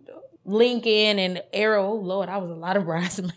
Lincoln 0.45 1.19
and 1.19 1.43
Arrow, 1.53 1.87
oh 1.87 1.95
Lord, 1.95 2.29
I 2.29 2.39
was 2.39 2.51
a 2.51 2.55
lot 2.55 2.77
of 2.77 2.85
bridesmaids. 2.87 3.35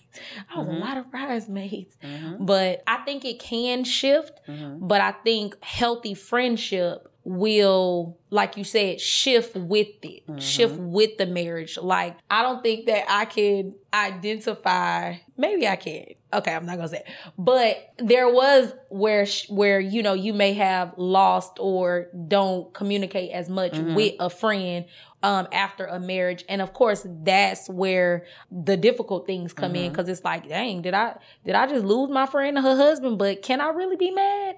I 0.54 0.60
was 0.60 0.68
a 0.68 0.72
mm-hmm. 0.72 0.82
lot 0.82 0.98
of 0.98 1.12
bridesmaids. 1.12 1.98
Mm-hmm. 2.04 2.46
But 2.46 2.84
I 2.88 2.98
think 2.98 3.26
it 3.26 3.40
can 3.40 3.84
shift. 3.84 4.40
Mm-hmm. 4.48 4.88
But 4.88 5.02
I 5.02 5.12
think 5.12 5.62
healthy 5.64 6.14
friendship 6.14 7.10
will, 7.26 8.18
like 8.30 8.58
you 8.58 8.64
said, 8.64 9.00
shift 9.00 9.56
with 9.56 9.88
it, 10.02 10.42
shift 10.42 10.76
with 10.78 11.18
the 11.18 11.26
marriage. 11.26 11.78
Like, 11.78 12.18
I 12.30 12.44
don't 12.44 12.62
think 12.62 12.88
that 12.88 13.06
I 13.10 13.26
can 13.26 13.76
identify, 13.94 15.16
maybe 15.38 15.68
I 15.68 15.76
can. 15.78 16.06
Okay, 16.34 16.54
I'm 16.54 16.66
not 16.66 16.78
gonna 16.78 16.90
say, 16.90 16.98
it. 16.98 17.08
but 17.38 17.94
there 18.00 18.28
was 18.28 18.74
where 18.90 19.28
where 19.50 19.80
you 19.80 20.02
know 20.02 20.14
you 20.14 20.34
may 20.34 20.54
have 20.54 20.96
lost 20.98 21.58
or 21.60 22.08
don't 22.28 22.74
communicate 22.74 23.32
as 23.32 23.50
much 23.50 23.78
with 23.78 24.16
a 24.20 24.32
friend 24.32 24.86
um 25.24 25.48
after 25.52 25.86
a 25.86 26.00
marriage. 26.00 26.44
And 26.48 26.62
of 26.62 26.74
course 26.74 27.08
that's 27.24 27.68
where 27.70 28.26
the 28.52 28.78
difficult 28.78 29.26
things 29.26 29.54
come 29.54 29.76
in 29.76 29.92
because 29.92 30.08
it's 30.10 30.24
like 30.24 30.48
dang 30.48 30.82
did 30.82 30.94
i 30.94 31.16
did 31.46 31.56
i 31.56 31.66
just 31.66 31.86
lose 31.86 32.10
my 32.10 32.26
friend 32.26 32.58
and 32.58 32.66
her 32.66 32.76
husband? 32.76 33.18
But 33.18 33.42
can 33.42 33.62
i 33.62 33.70
really 33.70 33.96
be 33.96 34.12
mad? 34.12 34.58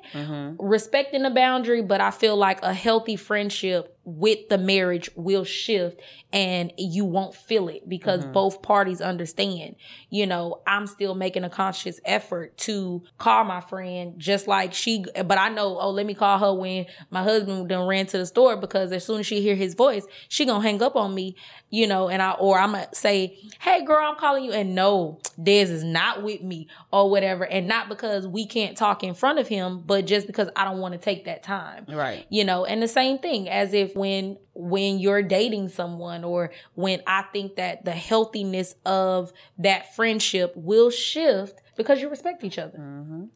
Respecting 0.59 1.21
the 1.23 1.29
boundary 1.29 1.81
but 1.81 2.01
i 2.01 2.11
feel 2.11 2.35
like 2.35 2.61
a 2.63 2.73
healthy 2.73 3.15
friendship 3.15 3.94
with 4.05 4.47
the 4.49 4.57
marriage 4.57 5.09
will 5.15 5.43
shift 5.43 5.99
and 6.31 6.71
you 6.77 7.05
won't 7.05 7.35
feel 7.35 7.67
it 7.67 7.87
because 7.89 8.21
mm-hmm. 8.21 8.31
both 8.31 8.61
parties 8.61 9.01
understand. 9.01 9.75
You 10.09 10.25
know 10.27 10.61
i'm 10.67 10.87
still 10.87 11.15
making 11.15 11.43
a 11.43 11.49
conscious 11.49 11.99
effort 12.05 12.57
to 12.57 13.03
call 13.17 13.43
my 13.43 13.61
friend 13.61 14.13
just 14.17 14.47
like 14.47 14.73
she 14.73 15.05
but 15.25 15.37
i 15.37 15.49
know 15.49 15.79
oh 15.79 15.91
let 15.91 16.05
me 16.05 16.13
call 16.13 16.37
her 16.37 16.53
when 16.53 16.85
my 17.09 17.23
husband 17.23 17.69
done 17.69 17.87
ran 17.87 18.05
to 18.07 18.17
the 18.17 18.25
store 18.25 18.57
because 18.57 18.91
as 18.91 19.05
soon 19.05 19.19
as 19.19 19.27
she 19.27 19.41
hear 19.41 19.55
his 19.55 19.73
voice 19.73 20.05
she 20.27 20.45
gonna 20.45 20.61
hang 20.61 20.81
up 20.81 20.95
on 20.95 21.13
me 21.13 21.35
you 21.69 21.87
know 21.87 22.09
and 22.09 22.21
i 22.21 22.31
or 22.31 22.59
i'm 22.59 22.71
gonna 22.71 22.87
say 22.93 23.37
hey 23.59 23.83
girl 23.83 24.09
i'm 24.09 24.17
calling 24.17 24.43
you. 24.43 24.51
And 24.51 24.75
no 24.75 25.19
Dez 25.39 25.69
is 25.69 25.83
not 25.83 26.23
with 26.23 26.41
me 26.41 26.67
or 26.93 27.09
whatever. 27.09 27.45
And 27.45 27.67
not 27.67 27.89
because 27.89 28.27
we 28.27 28.45
can't 28.45 28.77
talk 28.77 29.03
in 29.03 29.13
front 29.13 29.39
of 29.39 29.47
him 29.47 29.83
but 29.85 30.05
just 30.05 30.27
because 30.27 30.49
i 30.55 30.63
don't 30.63 30.79
want 30.79 30.93
to 30.93 30.99
take 30.99 31.25
that 31.25 31.43
time. 31.43 31.85
Right. 31.87 32.25
you 32.29 32.43
know 32.43 32.65
and 32.65 32.81
the 32.81 32.87
same 32.87 33.19
thing 33.19 33.49
as 33.49 33.73
if 33.73 33.94
when 33.95 34.37
when 34.53 34.99
you're 34.99 35.23
dating 35.23 35.69
someone 35.69 36.23
or 36.23 36.51
when 36.75 37.01
i 37.07 37.21
think 37.33 37.55
that 37.55 37.85
the 37.85 37.91
healthiness 37.91 38.75
of 38.85 39.31
that 39.57 39.95
friendship 39.95 40.51
will 40.55 40.89
shift 40.89 41.61
because 41.77 42.01
you 42.01 42.09
respect 42.09 42.43
each 42.43 42.59
other 42.59 42.77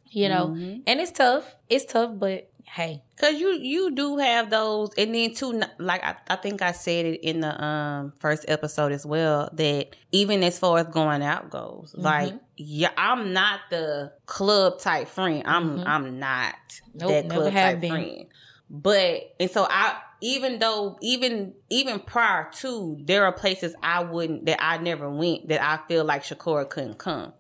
you 0.10 0.28
know 0.30 0.54
and 0.86 1.00
it's 1.00 1.12
tough 1.12 1.56
it's 1.70 1.86
tough 1.86 2.12
but 2.16 2.52
hey 2.64 3.02
Cause 3.20 3.34
you 3.34 3.50
you 3.60 3.92
do 3.92 4.16
have 4.16 4.50
those, 4.50 4.92
and 4.98 5.14
then 5.14 5.34
too, 5.34 5.62
like 5.78 6.02
I, 6.02 6.16
I 6.30 6.38
think 6.38 6.62
I 6.62 6.72
said 6.72 7.06
it 7.06 7.20
in 7.22 7.42
the 7.42 7.62
um 7.62 8.14
first 8.20 8.46
episode 8.48 8.94
as 8.94 9.06
well 9.06 9.50
that 9.56 9.88
even 10.14 10.42
as 10.42 10.58
far 10.58 10.78
as 10.78 10.88
going 10.88 11.22
out 11.22 11.50
goes, 11.50 11.92
Mm-hmm. 11.92 12.02
like 12.06 12.34
yeah, 12.56 12.92
I'm 12.98 13.34
not 13.34 13.60
the 13.70 14.14
club 14.26 14.80
type 14.80 15.10
friend. 15.10 15.44
I'm 15.46 15.82
I'm 15.82 16.18
not 16.20 16.56
Mm-hmm. 16.56 16.98
Nope, 17.00 17.10
that 17.10 17.30
club 17.30 17.52
type 17.54 17.80
been. 17.82 17.90
friend. 17.92 18.26
But 18.70 19.36
and 19.40 19.50
so 19.50 19.66
I 19.70 19.98
even 20.22 20.60
though 20.60 20.98
even 21.02 21.54
even 21.70 22.00
prior 22.00 22.50
to 22.60 22.98
there 23.02 23.26
are 23.26 23.32
places 23.32 23.74
I 23.82 24.04
wouldn't 24.04 24.46
that 24.46 24.62
I 24.62 24.78
never 24.78 25.10
went 25.10 25.48
that 25.48 25.62
I 25.64 25.80
feel 25.88 26.06
like 26.06 26.24
Shakora 26.24 26.70
couldn't 26.70 26.98
come. 26.98 27.34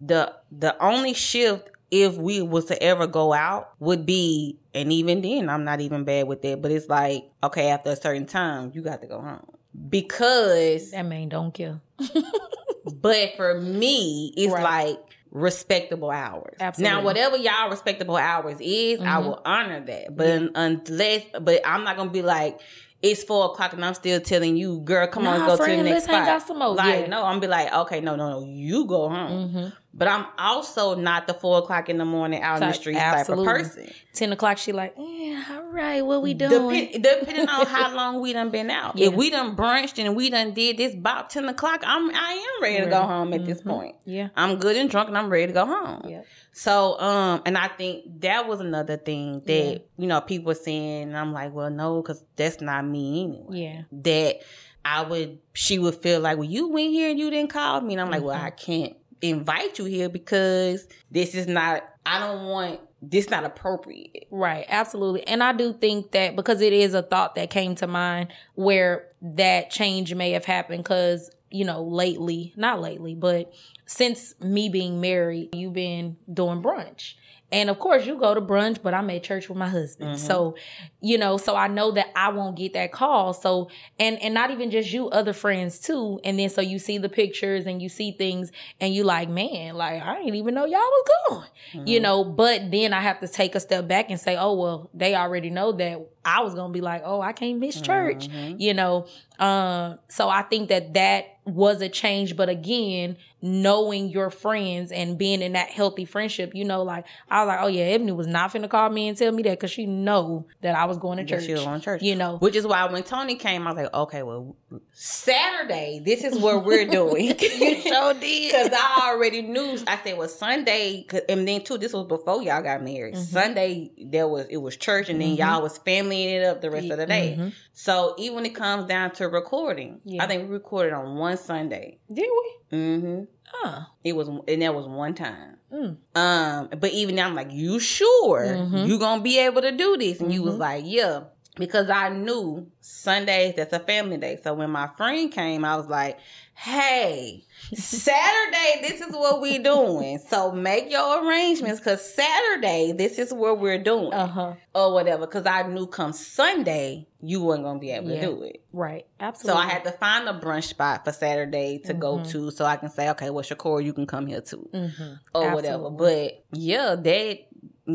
The 0.00 0.34
the 0.50 0.82
only 0.82 1.12
shift 1.12 1.68
if 1.90 2.16
we 2.16 2.40
was 2.40 2.66
to 2.66 2.82
ever 2.82 3.06
go 3.06 3.32
out 3.32 3.72
would 3.80 4.06
be 4.06 4.58
and 4.74 4.92
even 4.92 5.22
then 5.22 5.48
I'm 5.48 5.64
not 5.64 5.80
even 5.80 6.04
bad 6.04 6.28
with 6.28 6.42
that, 6.42 6.62
but 6.62 6.70
it's 6.70 6.88
like, 6.88 7.24
okay, 7.42 7.70
after 7.70 7.90
a 7.90 7.96
certain 7.96 8.26
time, 8.26 8.70
you 8.74 8.82
got 8.82 9.00
to 9.02 9.06
go 9.06 9.20
home. 9.20 9.46
Because 9.88 10.92
that 10.92 11.02
man 11.02 11.28
don't 11.28 11.52
kill. 11.52 11.80
but 12.92 13.34
for 13.36 13.60
me, 13.60 14.32
it's 14.36 14.52
right. 14.52 14.62
like 14.62 14.98
respectable 15.30 16.10
hours. 16.10 16.56
Absolutely. 16.60 16.96
Now, 16.96 17.02
whatever 17.04 17.36
y'all 17.36 17.70
respectable 17.70 18.16
hours 18.16 18.58
is, 18.60 18.98
mm-hmm. 19.00 19.08
I 19.08 19.18
will 19.18 19.40
honor 19.44 19.80
that. 19.84 20.16
But 20.16 20.50
unless, 20.54 21.24
but 21.40 21.60
I'm 21.64 21.84
not 21.84 21.96
gonna 21.96 22.10
be 22.10 22.22
like, 22.22 22.60
it's 23.02 23.24
four 23.24 23.46
o'clock 23.46 23.72
and 23.72 23.84
I'm 23.84 23.94
still 23.94 24.20
telling 24.20 24.56
you, 24.56 24.80
girl, 24.80 25.06
come 25.06 25.24
nah, 25.24 25.32
on, 25.32 25.46
go 25.46 25.56
friend, 25.56 25.78
to 25.78 25.84
the 25.84 25.90
next 25.90 26.04
spot. 26.04 26.76
Like, 26.76 27.00
yeah. 27.00 27.06
no, 27.06 27.24
I'm 27.24 27.40
be 27.40 27.46
like, 27.46 27.72
okay, 27.72 28.00
no, 28.00 28.14
no, 28.16 28.40
no, 28.40 28.46
you 28.46 28.84
go 28.86 29.08
home. 29.08 29.48
Mm-hmm. 29.48 29.68
But 29.92 30.06
I'm 30.06 30.26
also 30.38 30.94
not 30.94 31.26
the 31.26 31.34
four 31.34 31.58
o'clock 31.58 31.88
in 31.88 31.98
the 31.98 32.04
morning 32.04 32.42
out 32.42 32.62
in 32.62 32.68
the 32.68 32.72
streets 32.72 33.00
absolutely. 33.00 33.44
type 33.44 33.56
of 33.56 33.62
person. 33.62 33.92
Ten 34.12 34.32
o'clock, 34.32 34.58
she 34.58 34.70
like, 34.70 34.94
yeah, 34.96 35.44
all 35.50 35.64
right, 35.64 36.00
what 36.02 36.22
we 36.22 36.32
doing? 36.32 36.92
Dep- 37.00 37.20
depending 37.20 37.48
on 37.48 37.66
how 37.66 37.92
long 37.96 38.20
we 38.20 38.32
done 38.32 38.50
been 38.50 38.70
out. 38.70 38.96
Yeah. 38.96 39.08
If 39.08 39.14
we 39.14 39.30
done 39.30 39.56
brunched 39.56 39.98
and 39.98 40.14
we 40.14 40.30
done 40.30 40.54
did 40.54 40.76
this 40.76 40.94
about 40.94 41.30
ten 41.30 41.48
o'clock, 41.48 41.82
I'm 41.84 42.08
I 42.14 42.32
am 42.32 42.62
ready, 42.62 42.74
ready. 42.76 42.84
to 42.84 42.90
go 42.90 43.02
home 43.02 43.32
at 43.32 43.40
mm-hmm. 43.40 43.48
this 43.48 43.62
point. 43.62 43.96
Yeah, 44.04 44.28
I'm 44.36 44.58
good 44.58 44.76
and 44.76 44.88
drunk 44.88 45.08
and 45.08 45.18
I'm 45.18 45.28
ready 45.28 45.48
to 45.48 45.52
go 45.52 45.66
home. 45.66 46.02
Yeah. 46.08 46.22
So, 46.52 46.98
um, 47.00 47.42
and 47.44 47.58
I 47.58 47.66
think 47.66 48.20
that 48.20 48.46
was 48.46 48.60
another 48.60 48.96
thing 48.96 49.42
that 49.46 49.72
yeah. 49.72 49.78
you 49.98 50.06
know 50.06 50.20
people 50.20 50.46
were 50.46 50.54
saying. 50.54 51.08
And 51.08 51.16
I'm 51.16 51.32
like, 51.32 51.52
well, 51.52 51.70
no, 51.70 52.00
because 52.00 52.24
that's 52.36 52.60
not 52.60 52.86
me 52.86 53.24
anyway. 53.24 53.60
Yeah, 53.60 53.82
that 54.02 54.42
I 54.84 55.02
would. 55.02 55.38
She 55.52 55.80
would 55.80 55.96
feel 55.96 56.20
like, 56.20 56.38
well, 56.38 56.48
you 56.48 56.68
went 56.68 56.92
here 56.92 57.10
and 57.10 57.18
you 57.18 57.28
didn't 57.28 57.50
call 57.50 57.80
me, 57.80 57.94
and 57.94 58.00
I'm 58.00 58.06
mm-hmm. 58.06 58.12
like, 58.12 58.22
well, 58.22 58.36
mm-hmm. 58.36 58.46
I 58.46 58.50
can't 58.50 58.96
invite 59.22 59.78
you 59.78 59.84
here 59.84 60.08
because 60.08 60.86
this 61.10 61.34
is 61.34 61.46
not. 61.46 61.84
I 62.06 62.18
don't 62.18 62.46
want 62.46 62.80
this 63.02 63.30
not 63.30 63.44
appropriate. 63.44 64.26
Right, 64.30 64.66
absolutely. 64.68 65.26
And 65.26 65.42
I 65.42 65.52
do 65.52 65.72
think 65.72 66.12
that 66.12 66.36
because 66.36 66.60
it 66.60 66.72
is 66.72 66.94
a 66.94 67.02
thought 67.02 67.34
that 67.36 67.50
came 67.50 67.74
to 67.76 67.86
mind 67.86 68.32
where 68.54 69.06
that 69.22 69.70
change 69.70 70.14
may 70.14 70.32
have 70.32 70.44
happened 70.44 70.84
because, 70.84 71.30
you 71.50 71.64
know, 71.64 71.82
lately, 71.82 72.52
not 72.56 72.80
lately, 72.80 73.14
but 73.14 73.52
since 73.86 74.34
me 74.40 74.68
being 74.68 75.00
married, 75.00 75.54
you've 75.54 75.72
been 75.72 76.16
doing 76.32 76.62
brunch. 76.62 77.14
And 77.52 77.68
of 77.68 77.78
course, 77.78 78.06
you 78.06 78.16
go 78.16 78.34
to 78.34 78.40
brunch, 78.40 78.82
but 78.82 78.94
I'm 78.94 79.10
at 79.10 79.22
church 79.22 79.48
with 79.48 79.58
my 79.58 79.68
husband. 79.68 80.16
Mm-hmm. 80.16 80.26
So, 80.26 80.56
you 81.00 81.18
know, 81.18 81.36
so 81.36 81.56
I 81.56 81.68
know 81.68 81.90
that 81.92 82.06
I 82.14 82.30
won't 82.30 82.56
get 82.56 82.74
that 82.74 82.92
call. 82.92 83.32
So, 83.32 83.70
and 83.98 84.20
and 84.22 84.34
not 84.34 84.50
even 84.50 84.70
just 84.70 84.92
you, 84.92 85.08
other 85.08 85.32
friends 85.32 85.78
too. 85.78 86.20
And 86.24 86.38
then 86.38 86.48
so 86.48 86.60
you 86.60 86.78
see 86.78 86.98
the 86.98 87.08
pictures 87.08 87.66
and 87.66 87.82
you 87.82 87.88
see 87.88 88.12
things, 88.12 88.52
and 88.80 88.94
you 88.94 89.04
like, 89.04 89.28
man, 89.28 89.74
like 89.74 90.02
I 90.02 90.18
didn't 90.18 90.36
even 90.36 90.54
know 90.54 90.64
y'all 90.64 90.80
was 90.80 91.08
going, 91.28 91.42
mm-hmm. 91.72 91.86
you 91.88 92.00
know. 92.00 92.24
But 92.24 92.70
then 92.70 92.92
I 92.92 93.00
have 93.00 93.20
to 93.20 93.28
take 93.28 93.54
a 93.54 93.60
step 93.60 93.88
back 93.88 94.10
and 94.10 94.20
say, 94.20 94.36
oh 94.36 94.54
well, 94.54 94.90
they 94.94 95.14
already 95.14 95.50
know 95.50 95.72
that 95.72 96.08
I 96.24 96.42
was 96.42 96.54
gonna 96.54 96.72
be 96.72 96.80
like, 96.80 97.02
oh, 97.04 97.20
I 97.20 97.32
can't 97.32 97.58
miss 97.58 97.80
church, 97.80 98.28
mm-hmm. 98.28 98.60
you 98.60 98.74
know. 98.74 99.06
Um, 99.38 99.98
so 100.08 100.28
I 100.28 100.42
think 100.42 100.68
that 100.68 100.94
that 100.94 101.38
was 101.44 101.80
a 101.80 101.88
change, 101.88 102.36
but 102.36 102.48
again, 102.48 103.16
knowing 103.42 104.08
your 104.08 104.30
friends 104.30 104.92
and 104.92 105.16
being 105.16 105.40
in 105.40 105.52
that 105.52 105.70
healthy 105.70 106.04
friendship, 106.04 106.54
you 106.54 106.64
know, 106.64 106.82
like 106.82 107.06
I 107.30 107.42
was 107.42 107.48
like, 107.48 107.58
oh 107.62 107.66
yeah, 107.66 107.84
Ebony 107.84 108.12
was 108.12 108.26
not 108.26 108.52
finna 108.52 108.68
call 108.68 108.90
me 108.90 109.08
and 109.08 109.16
tell 109.16 109.32
me 109.32 109.42
that 109.44 109.58
because 109.58 109.70
she 109.70 109.86
know 109.86 110.46
that 110.60 110.74
I 110.74 110.84
was 110.84 110.98
going 110.98 111.18
to 111.18 111.24
church. 111.24 111.44
She 111.44 111.52
was 111.52 111.64
going 111.64 111.80
to 111.80 111.84
church, 111.84 112.02
you 112.02 112.14
know. 112.16 112.36
Which 112.36 112.54
is 112.54 112.66
why 112.66 112.84
when 112.86 113.02
Tony 113.02 113.36
came, 113.36 113.66
I 113.66 113.72
was 113.72 113.82
like, 113.82 113.94
okay, 113.94 114.22
well, 114.22 114.56
Saturday, 114.92 116.02
this 116.04 116.24
is 116.24 116.38
what 116.38 116.64
we're 116.64 116.86
doing. 116.90 117.34
you 117.40 117.80
sure 117.80 118.14
did 118.20 118.52
because 118.52 118.72
I 118.72 119.10
already 119.10 119.42
knew. 119.42 119.78
I 119.86 119.98
said, 120.02 120.18
well, 120.18 120.28
Sunday, 120.28 121.06
and 121.28 121.48
then 121.48 121.64
too, 121.64 121.78
this 121.78 121.92
was 121.92 122.06
before 122.06 122.42
y'all 122.42 122.62
got 122.62 122.82
married. 122.82 123.14
Mm-hmm. 123.14 123.24
Sunday, 123.24 123.90
there 123.98 124.28
was 124.28 124.46
it 124.50 124.58
was 124.58 124.76
church, 124.76 125.08
and 125.08 125.20
then 125.20 125.30
mm-hmm. 125.30 125.40
y'all 125.40 125.62
was 125.62 125.78
familying 126.10 126.40
it 126.40 126.44
up 126.44 126.60
the 126.60 126.70
rest 126.70 126.90
of 126.90 126.98
the 126.98 127.06
day. 127.06 127.36
Mm-hmm. 127.38 127.48
So 127.72 128.14
even 128.18 128.36
when 128.36 128.46
it 128.46 128.54
comes 128.54 128.86
down 128.86 129.12
to 129.12 129.28
recording, 129.28 130.00
yeah. 130.04 130.22
I 130.22 130.26
think 130.26 130.48
we 130.48 130.54
recorded 130.54 130.92
on 130.92 131.16
one 131.16 131.36
Sunday. 131.36 131.98
Did 132.12 132.28
we? 132.28 132.76
Mm-hmm. 132.76 133.24
Huh. 133.44 133.82
It 134.04 134.14
was, 134.14 134.28
and 134.28 134.62
that 134.62 134.74
was 134.74 134.86
one 134.86 135.14
time. 135.14 135.56
Mm. 135.72 135.96
Um, 136.14 136.68
but 136.78 136.92
even 136.92 137.14
now, 137.14 137.26
I'm 137.26 137.34
like, 137.34 137.52
you 137.52 137.78
sure 137.78 138.44
mm-hmm. 138.44 138.88
you 138.88 138.98
gonna 138.98 139.22
be 139.22 139.38
able 139.38 139.62
to 139.62 139.72
do 139.72 139.96
this? 139.96 140.20
And 140.20 140.32
you 140.32 140.42
was 140.42 140.54
mm-hmm. 140.54 140.62
like, 140.62 140.84
yeah, 140.86 141.24
because 141.56 141.90
I 141.90 142.08
knew 142.08 142.70
Sundays 142.80 143.54
that's 143.56 143.72
a 143.72 143.80
family 143.80 144.16
day. 144.16 144.38
So 144.42 144.54
when 144.54 144.70
my 144.70 144.88
friend 144.96 145.30
came, 145.32 145.64
I 145.64 145.76
was 145.76 145.88
like, 145.88 146.18
hey, 146.54 147.42
Saturday, 147.74 148.80
this 148.82 149.00
is 149.00 149.12
what 149.12 149.40
we 149.40 149.58
doing. 149.58 150.18
So 150.18 150.52
make 150.52 150.90
your 150.90 151.26
arrangements 151.26 151.80
because 151.80 152.14
Saturday, 152.14 152.92
this 152.92 153.18
is 153.18 153.32
what 153.32 153.58
we're 153.58 153.82
doing. 153.82 154.12
Uh-huh. 154.12 154.54
Or 154.74 154.92
whatever. 154.92 155.26
Because 155.26 155.46
I 155.46 155.66
knew 155.66 155.86
come 155.86 156.12
Sunday, 156.12 157.06
you 157.22 157.42
weren't 157.42 157.64
to 157.64 157.78
be 157.78 157.90
able 157.90 158.10
yeah. 158.10 158.20
to 158.20 158.26
do 158.26 158.42
it. 158.42 158.62
Right. 158.72 159.06
Absolutely. 159.18 159.62
So 159.62 159.66
I 159.66 159.70
had 159.70 159.84
to 159.84 159.92
find 159.92 160.28
a 160.28 160.38
brunch 160.38 160.64
spot 160.64 161.04
for 161.04 161.12
Saturday 161.12 161.78
to 161.86 161.92
mm-hmm. 161.92 162.00
go 162.00 162.24
to 162.24 162.50
so 162.50 162.64
I 162.64 162.76
can 162.76 162.90
say, 162.90 163.10
okay, 163.10 163.30
well, 163.30 163.44
Shakora, 163.44 163.82
you 163.82 163.92
can 163.92 164.06
come 164.06 164.26
here 164.26 164.40
too. 164.40 164.68
Mm-hmm. 164.72 165.02
Or 165.34 165.44
Absolutely. 165.44 165.54
whatever. 165.54 165.90
But 165.90 166.44
yeah, 166.52 166.94
that 166.94 167.38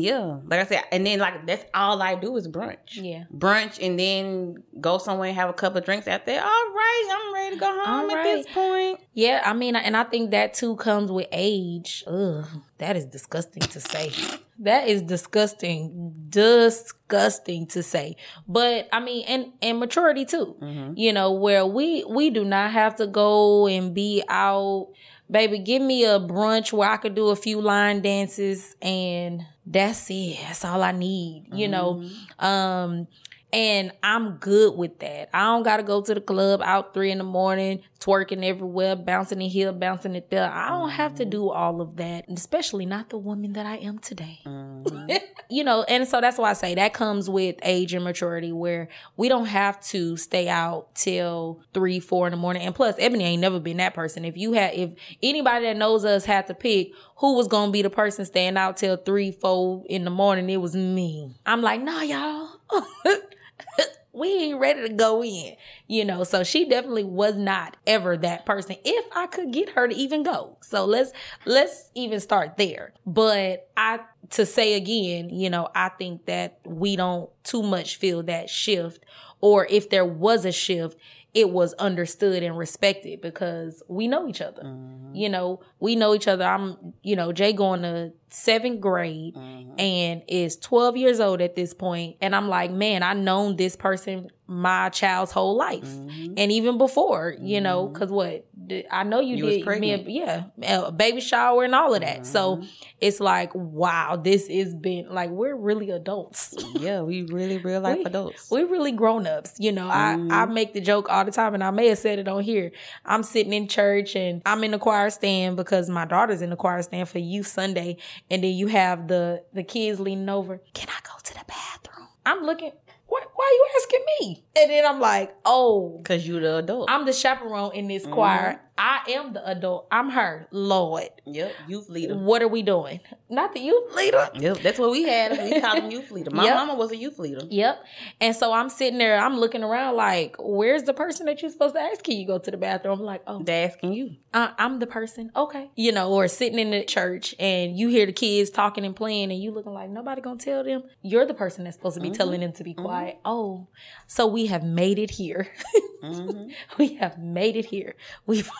yeah, 0.00 0.38
like 0.46 0.60
I 0.60 0.64
said, 0.66 0.84
and 0.92 1.06
then 1.06 1.18
like 1.18 1.46
that's 1.46 1.64
all 1.74 2.00
I 2.02 2.14
do 2.14 2.36
is 2.36 2.48
brunch. 2.48 2.94
Yeah, 2.94 3.24
brunch, 3.34 3.84
and 3.84 3.98
then 3.98 4.62
go 4.80 4.98
somewhere 4.98 5.28
and 5.28 5.36
have 5.36 5.48
a 5.48 5.52
couple 5.52 5.80
drinks 5.80 6.08
out 6.08 6.26
there. 6.26 6.42
All 6.42 6.46
right, 6.48 7.08
I'm 7.12 7.34
ready 7.34 7.56
to 7.56 7.60
go 7.60 7.84
home 7.84 8.10
at 8.10 8.22
this 8.22 8.46
point. 8.52 9.00
Yeah, 9.14 9.42
I 9.44 9.52
mean, 9.52 9.76
and 9.76 9.96
I 9.96 10.04
think 10.04 10.30
that 10.30 10.54
too 10.54 10.76
comes 10.76 11.10
with 11.10 11.26
age. 11.32 12.04
Ugh, 12.06 12.44
that 12.78 12.96
is 12.96 13.06
disgusting 13.06 13.62
to 13.62 13.80
say. 13.80 14.12
that 14.60 14.88
is 14.88 15.02
disgusting, 15.02 16.26
disgusting 16.28 17.66
to 17.68 17.82
say. 17.82 18.16
But 18.48 18.88
I 18.92 19.00
mean, 19.00 19.24
and 19.26 19.52
and 19.62 19.78
maturity 19.78 20.24
too. 20.24 20.56
Mm-hmm. 20.60 20.94
You 20.96 21.12
know, 21.12 21.32
where 21.32 21.66
we 21.66 22.04
we 22.04 22.30
do 22.30 22.44
not 22.44 22.70
have 22.72 22.96
to 22.96 23.06
go 23.06 23.66
and 23.66 23.94
be 23.94 24.22
out 24.28 24.88
baby, 25.30 25.58
give 25.58 25.82
me 25.82 26.04
a 26.04 26.18
brunch 26.20 26.72
where 26.72 26.90
I 26.90 26.96
could 26.96 27.14
do 27.14 27.28
a 27.28 27.36
few 27.36 27.60
line 27.60 28.00
dances 28.00 28.76
and 28.80 29.44
that's 29.66 30.10
it. 30.10 30.38
That's 30.42 30.64
all 30.64 30.82
I 30.82 30.92
need, 30.92 31.48
you 31.52 31.68
mm-hmm. 31.68 31.70
know. 31.72 32.04
Um, 32.38 33.08
and 33.52 33.92
I'm 34.02 34.36
good 34.36 34.76
with 34.76 34.98
that. 34.98 35.30
I 35.32 35.44
don't 35.44 35.62
gotta 35.62 35.82
go 35.82 36.02
to 36.02 36.14
the 36.14 36.20
club 36.20 36.60
out 36.62 36.92
three 36.92 37.10
in 37.10 37.18
the 37.18 37.24
morning, 37.24 37.82
twerking 38.00 38.44
everywhere, 38.44 38.96
bouncing 38.96 39.40
it 39.40 39.48
here, 39.48 39.72
bouncing 39.72 40.14
it 40.14 40.30
there. 40.30 40.50
I 40.50 40.68
don't 40.68 40.90
have 40.90 41.14
to 41.16 41.24
do 41.24 41.50
all 41.50 41.80
of 41.80 41.96
that, 41.96 42.24
especially 42.28 42.86
not 42.86 43.10
the 43.10 43.18
woman 43.18 43.52
that 43.54 43.64
I 43.64 43.76
am 43.76 43.98
today. 43.98 44.40
Mm-hmm. 44.44 45.10
you 45.50 45.64
know, 45.64 45.84
and 45.84 46.06
so 46.08 46.20
that's 46.20 46.38
why 46.38 46.50
I 46.50 46.54
say 46.54 46.74
that 46.74 46.92
comes 46.92 47.30
with 47.30 47.56
age 47.62 47.94
and 47.94 48.04
maturity 48.04 48.52
where 48.52 48.88
we 49.16 49.28
don't 49.28 49.46
have 49.46 49.80
to 49.86 50.16
stay 50.16 50.48
out 50.48 50.94
till 50.94 51.62
three, 51.72 52.00
four 52.00 52.26
in 52.26 52.32
the 52.32 52.36
morning. 52.36 52.62
And 52.62 52.74
plus, 52.74 52.96
Ebony 52.98 53.24
ain't 53.24 53.40
never 53.40 53.60
been 53.60 53.76
that 53.76 53.94
person. 53.94 54.24
If 54.24 54.36
you 54.36 54.52
had, 54.54 54.74
if 54.74 54.90
anybody 55.22 55.66
that 55.66 55.76
knows 55.76 56.04
us 56.04 56.24
had 56.24 56.48
to 56.48 56.54
pick 56.54 56.90
who 57.16 57.34
was 57.36 57.48
gonna 57.48 57.72
be 57.72 57.82
the 57.82 57.90
person 57.90 58.24
staying 58.24 58.56
out 58.56 58.76
till 58.76 58.96
three, 58.96 59.30
four 59.30 59.84
in 59.86 60.04
the 60.04 60.10
morning, 60.10 60.50
it 60.50 60.58
was 60.58 60.76
me. 60.76 61.34
I'm 61.46 61.62
like, 61.62 61.80
nah, 61.80 62.02
y'all. 62.02 62.55
we 64.16 64.28
ain't 64.28 64.58
ready 64.58 64.88
to 64.88 64.94
go 64.94 65.22
in, 65.22 65.56
you 65.86 66.04
know. 66.04 66.24
So 66.24 66.42
she 66.42 66.68
definitely 66.68 67.04
was 67.04 67.36
not 67.36 67.76
ever 67.86 68.16
that 68.16 68.46
person. 68.46 68.76
If 68.84 69.04
I 69.14 69.26
could 69.26 69.52
get 69.52 69.70
her 69.70 69.86
to 69.86 69.94
even 69.94 70.22
go, 70.22 70.56
so 70.62 70.84
let's 70.84 71.12
let's 71.44 71.90
even 71.94 72.20
start 72.20 72.56
there. 72.56 72.92
But 73.04 73.68
I 73.76 74.00
to 74.30 74.46
say 74.46 74.74
again, 74.74 75.30
you 75.30 75.50
know, 75.50 75.68
I 75.74 75.90
think 75.90 76.26
that 76.26 76.60
we 76.64 76.96
don't 76.96 77.30
too 77.44 77.62
much 77.62 77.96
feel 77.96 78.22
that 78.24 78.48
shift, 78.48 79.04
or 79.40 79.66
if 79.68 79.90
there 79.90 80.04
was 80.04 80.44
a 80.44 80.52
shift, 80.52 80.98
it 81.36 81.50
was 81.50 81.74
understood 81.74 82.42
and 82.42 82.56
respected 82.56 83.20
because 83.20 83.82
we 83.88 84.08
know 84.08 84.26
each 84.26 84.40
other. 84.40 84.62
Mm-hmm. 84.62 85.14
You 85.14 85.28
know, 85.28 85.60
we 85.78 85.94
know 85.94 86.14
each 86.14 86.26
other. 86.26 86.44
I'm, 86.44 86.94
you 87.02 87.14
know, 87.14 87.30
Jay 87.30 87.52
going 87.52 87.82
to 87.82 88.12
seventh 88.36 88.80
grade 88.80 89.34
mm-hmm. 89.34 89.80
and 89.80 90.22
is 90.28 90.56
12 90.58 90.96
years 90.98 91.20
old 91.20 91.40
at 91.40 91.56
this. 91.56 91.74
And 92.20 92.36
I'm 92.36 92.48
like, 92.48 92.70
man, 92.70 93.02
I 93.02 93.14
known 93.14 93.56
this 93.56 93.76
person 93.76 94.30
my 94.48 94.88
child's 94.90 95.32
whole 95.32 95.56
life. 95.56 95.84
Mm-hmm. 95.84 96.34
And 96.36 96.52
even 96.52 96.78
before, 96.78 97.34
you 97.40 97.60
know, 97.60 97.86
mm-hmm. 97.86 97.96
cause 97.96 98.10
what 98.10 98.46
I 98.90 99.02
know 99.02 99.20
you, 99.20 99.36
you 99.36 99.64
did 99.64 99.80
me, 99.80 100.04
yeah, 100.08 100.44
a 100.62 100.92
baby 100.92 101.20
shower 101.20 101.64
and 101.64 101.74
all 101.74 101.94
of 101.94 102.00
that. 102.00 102.26
So 102.26 102.56
mm-hmm. 102.56 102.66
it's 103.00 103.20
like, 103.20 103.52
wow, 103.54 104.16
this 104.16 104.46
is 104.48 104.74
been 104.74 105.08
like, 105.10 105.30
we're 105.30 105.56
really 105.56 105.90
adults. 105.90 106.54
yeah. 106.74 107.02
We 107.02 107.22
really 107.22 107.58
real 107.58 107.80
life 107.82 107.98
we, 107.98 108.04
adults. 108.04 108.50
we're 108.50 108.66
really 108.66 108.92
grown 108.92 109.26
ups. 109.26 109.54
You 109.58 109.72
know, 109.72 109.88
I, 109.88 110.12
I 110.12 110.16
mm-hmm. 110.16 110.54
make 110.54 110.74
the 110.74 110.80
joke 110.80 111.08
all 111.08 111.24
the 111.24 111.32
time 111.32 111.54
and 111.54 111.62
I 111.64 111.70
may 111.70 111.88
have 111.88 111.98
said 111.98 112.18
it 112.18 112.28
on 112.28 112.42
here. 112.42 112.72
I'm 113.04 113.22
sitting 113.22 113.52
in 113.52 113.66
church 113.68 114.14
and 114.14 114.42
I'm 114.46 114.62
in 114.62 114.70
the 114.70 114.78
choir 114.78 115.10
stand 115.10 115.56
because 115.56 115.88
my 115.88 116.04
daughter's 116.04 116.42
in 116.42 116.50
the 116.50 116.56
choir 116.56 116.82
stand 116.82 117.08
for 117.08 117.18
youth 117.18 117.46
Sunday 117.46 117.96
and 118.30 118.42
then 118.42 118.52
you 118.54 118.68
have 118.68 119.08
the 119.08 119.44
the 119.52 119.62
kids 119.62 120.00
leaning 120.00 120.28
over. 120.28 120.60
Can 120.74 120.88
I 120.88 121.00
go 121.02 121.12
to 121.22 121.34
the 121.34 121.44
bathroom? 121.46 122.08
I'm 122.24 122.44
looking. 122.44 122.72
Why, 123.08 123.22
why 123.34 123.44
are 123.44 123.54
you 123.54 123.66
asking 123.80 124.04
me? 124.20 124.44
And 124.56 124.70
then 124.70 124.84
I'm 124.84 125.00
like, 125.00 125.34
oh, 125.44 126.00
Cause 126.04 126.26
you 126.26 126.40
the 126.40 126.56
adult. 126.56 126.90
I'm 126.90 127.06
the 127.06 127.12
chaperone 127.12 127.72
in 127.74 127.86
this 127.86 128.04
choir. 128.04 128.60
I 128.78 129.00
am 129.08 129.32
the 129.32 129.46
adult. 129.48 129.86
I'm 129.90 130.10
her. 130.10 130.48
Lord, 130.50 131.08
yep, 131.24 131.52
youth 131.66 131.88
leader. 131.88 132.14
what 132.16 132.42
are 132.42 132.48
we 132.48 132.62
doing? 132.62 133.00
Not 133.28 133.54
the 133.54 133.60
youth 133.60 133.94
leader. 133.94 134.28
Yep, 134.34 134.58
that's 134.58 134.78
what 134.78 134.90
we 134.90 135.04
had. 135.04 135.32
We 135.32 135.60
called 135.60 135.78
him 135.78 135.90
youth 135.90 136.10
leader. 136.10 136.30
My 136.30 136.44
Yep. 136.44 136.54
mama 136.54 136.74
was 136.74 136.92
a 136.92 136.96
youth 136.96 137.18
leader. 137.18 137.42
Yep. 137.48 137.84
And 138.20 138.36
so 138.36 138.52
I'm 138.52 138.68
sitting 138.68 138.98
there, 138.98 139.18
I'm 139.18 139.38
looking 139.38 139.62
around 139.62 139.96
like, 139.96 140.36
where's 140.38 140.84
the 140.84 140.94
person 140.94 141.26
that 141.26 141.42
you're 141.42 141.50
supposed 141.50 141.74
to 141.74 141.80
ask? 141.80 142.02
Can 142.02 142.16
you 142.16 142.26
go 142.26 142.38
to 142.38 142.50
the 142.50 142.56
bathroom? 142.56 143.00
I'm 143.00 143.04
like, 143.04 143.22
oh, 143.26 143.42
They're 143.42 143.66
asking 143.66 143.94
you. 143.94 144.16
I, 144.32 144.52
I'm 144.58 144.78
the 144.78 144.86
person. 144.86 145.30
Okay. 145.34 145.70
You 145.74 145.92
know, 145.92 146.12
or 146.12 146.28
sitting 146.28 146.58
in 146.58 146.70
the 146.70 146.84
church 146.84 147.34
and 147.38 147.78
you 147.78 147.88
hear 147.88 148.06
the 148.06 148.12
kids 148.12 148.50
talking 148.50 148.84
and 148.84 148.94
playing 148.94 149.32
and 149.32 149.42
you 149.42 149.50
looking 149.50 149.72
like 149.72 149.90
nobody 149.90 150.20
gonna 150.20 150.38
tell 150.38 150.62
them. 150.62 150.84
You're 151.02 151.26
the 151.26 151.34
person 151.34 151.64
that's 151.64 151.76
supposed 151.76 151.96
to 151.96 152.00
be 152.00 152.10
telling 152.10 152.40
mm-hmm. 152.40 152.48
them 152.48 152.52
to 152.52 152.64
be 152.64 152.74
mm-hmm. 152.74 152.84
quiet. 152.84 153.18
Oh, 153.24 153.68
so 154.06 154.26
we 154.26 154.46
have 154.46 154.62
made 154.62 154.98
it 154.98 155.10
here. 155.10 155.48
hmm 156.02 156.48
we 156.78 156.94
have 156.94 157.18
made 157.18 157.56
it 157.56 157.64
here. 157.64 157.94
We've 158.26 158.50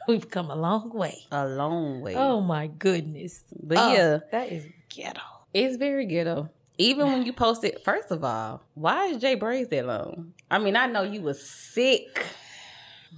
we've 0.08 0.28
come 0.30 0.50
a 0.50 0.56
long 0.56 0.90
way. 0.92 1.18
A 1.30 1.46
long 1.46 2.00
way. 2.00 2.14
Oh 2.16 2.40
my 2.40 2.66
goodness. 2.68 3.42
but 3.62 3.78
Oh, 3.78 3.92
yeah, 3.92 4.18
That 4.32 4.50
is 4.52 4.66
ghetto. 4.88 5.20
it's 5.54 5.76
very 5.76 6.06
ghetto. 6.06 6.50
Even 6.78 7.08
when 7.12 7.26
you 7.26 7.32
post 7.34 7.62
it, 7.64 7.84
first 7.84 8.10
of 8.10 8.24
all, 8.24 8.62
why 8.74 9.06
is 9.06 9.18
Jay 9.20 9.34
braids 9.34 9.68
that 9.68 9.84
long? 9.86 10.32
I 10.50 10.58
mean, 10.58 10.76
I 10.76 10.86
know 10.86 11.02
you 11.02 11.20
was 11.20 11.46
sick, 11.46 12.24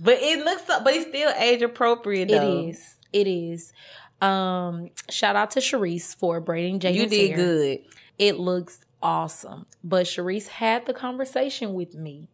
but 0.01 0.15
it 0.21 0.45
looks 0.45 0.69
up, 0.69 0.83
but 0.83 0.95
it's 0.95 1.09
still 1.09 1.31
age 1.39 1.63
appropriate. 1.63 2.29
Though. 2.29 2.35
It 2.65 2.69
is. 2.71 2.97
It 3.13 3.27
is. 3.29 3.73
Um, 4.21 4.91
shout 5.11 5.37
out 5.37 5.53
to 5.53 5.61
Sharice 5.61 6.17
for 6.17 6.41
braiding 6.41 6.81
Jay. 6.81 6.93
You 6.93 7.07
did 7.07 7.29
hair. 7.29 7.37
good. 7.37 7.79
It 8.19 8.39
looks 8.39 8.85
awesome. 9.03 9.67
But 9.85 10.07
Sharice 10.07 10.49
had 10.49 10.87
the 10.87 10.95
conversation 10.95 11.73
with 11.75 11.95
me. 11.95 12.29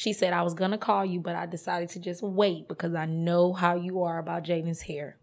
She 0.00 0.14
said 0.14 0.32
I 0.32 0.40
was 0.40 0.54
gonna 0.54 0.78
call 0.78 1.04
you, 1.04 1.20
but 1.20 1.36
I 1.36 1.44
decided 1.44 1.90
to 1.90 1.98
just 1.98 2.22
wait 2.22 2.68
because 2.68 2.94
I 2.94 3.04
know 3.04 3.52
how 3.52 3.74
you 3.74 4.02
are 4.02 4.18
about 4.18 4.44
Jaden's 4.44 4.80
hair. 4.80 5.18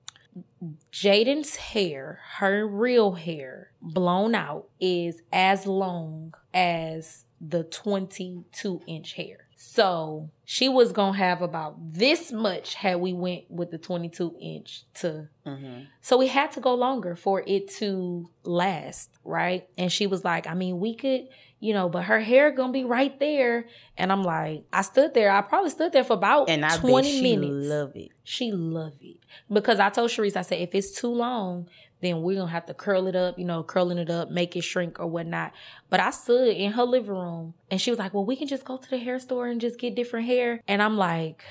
Jaden's 0.93 1.55
hair, 1.55 2.19
her 2.35 2.67
real 2.67 3.13
hair, 3.13 3.71
blown 3.81 4.35
out, 4.35 4.67
is 4.79 5.23
as 5.33 5.65
long 5.65 6.35
as 6.53 7.25
the 7.41 7.63
22 7.63 8.81
inch 8.85 9.13
hair. 9.13 9.47
So 9.55 10.29
she 10.45 10.69
was 10.69 10.91
gonna 10.91 11.17
have 11.17 11.41
about 11.41 11.93
this 11.93 12.31
much 12.31 12.75
had 12.75 13.01
we 13.01 13.13
went 13.13 13.49
with 13.49 13.71
the 13.71 13.79
22 13.79 14.35
inch 14.39 14.83
to 14.95 15.29
hmm 15.43 15.85
so 16.01 16.17
we 16.17 16.27
had 16.27 16.51
to 16.51 16.59
go 16.59 16.75
longer 16.75 17.15
for 17.15 17.43
it 17.47 17.67
to 17.77 18.29
last, 18.43 19.09
right? 19.25 19.67
And 19.75 19.91
she 19.91 20.05
was 20.05 20.23
like, 20.23 20.45
I 20.45 20.53
mean, 20.53 20.79
we 20.79 20.93
could, 20.93 21.27
you 21.59 21.73
know, 21.73 21.89
but 21.89 22.03
her 22.03 22.19
hair 22.19 22.51
gonna 22.51 22.71
be 22.73 22.83
right 22.83 23.19
there. 23.19 23.65
And 23.97 24.11
I'm 24.11 24.23
like, 24.23 24.63
I 24.71 24.81
stood 24.83 25.13
there. 25.13 25.31
I 25.31 25.41
probably 25.41 25.71
stood 25.71 25.91
there 25.91 26.03
for 26.03 26.13
about 26.13 26.49
And 26.49 26.63
I 26.65 26.77
20 26.77 26.93
bet 26.95 27.11
she 27.11 27.35
minutes. 27.37 27.67
love 27.67 27.91
it. 27.95 28.09
She 28.23 28.51
loved 28.51 29.01
it 29.03 29.17
because 29.51 29.79
I 29.79 29.89
told 29.89 30.11
Sharice, 30.11 30.35
I 30.35 30.41
said, 30.43 30.59
if 30.61 30.75
it's 30.75 30.91
too 30.91 31.07
long, 31.07 31.67
then 32.01 32.21
we're 32.21 32.35
gonna 32.37 32.51
have 32.51 32.67
to 32.67 32.75
curl 32.75 33.07
it 33.07 33.15
up, 33.15 33.39
you 33.39 33.45
know, 33.45 33.63
curling 33.63 33.97
it 33.97 34.09
up, 34.11 34.29
make 34.29 34.55
it 34.55 34.61
shrink 34.61 34.99
or 34.99 35.07
whatnot. 35.07 35.51
But 35.89 35.99
I 35.99 36.11
stood 36.11 36.49
in 36.49 36.73
her 36.73 36.83
living 36.83 37.09
room 37.09 37.55
and 37.71 37.81
she 37.81 37.89
was 37.89 37.97
like, 37.97 38.13
well, 38.13 38.25
we 38.25 38.35
can 38.35 38.47
just 38.47 38.65
go 38.65 38.77
to 38.77 38.89
the 38.89 38.97
hair 38.99 39.17
store 39.17 39.47
and 39.47 39.59
just 39.59 39.79
get 39.79 39.95
different 39.95 40.27
hair. 40.27 40.61
And 40.67 40.81
I'm 40.83 40.95
like, 40.95 41.43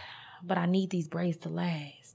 but 0.45 0.57
I 0.57 0.67
need 0.67 0.91
these 0.91 1.09
braids 1.09 1.39
to 1.39 1.49
last, 1.49 2.06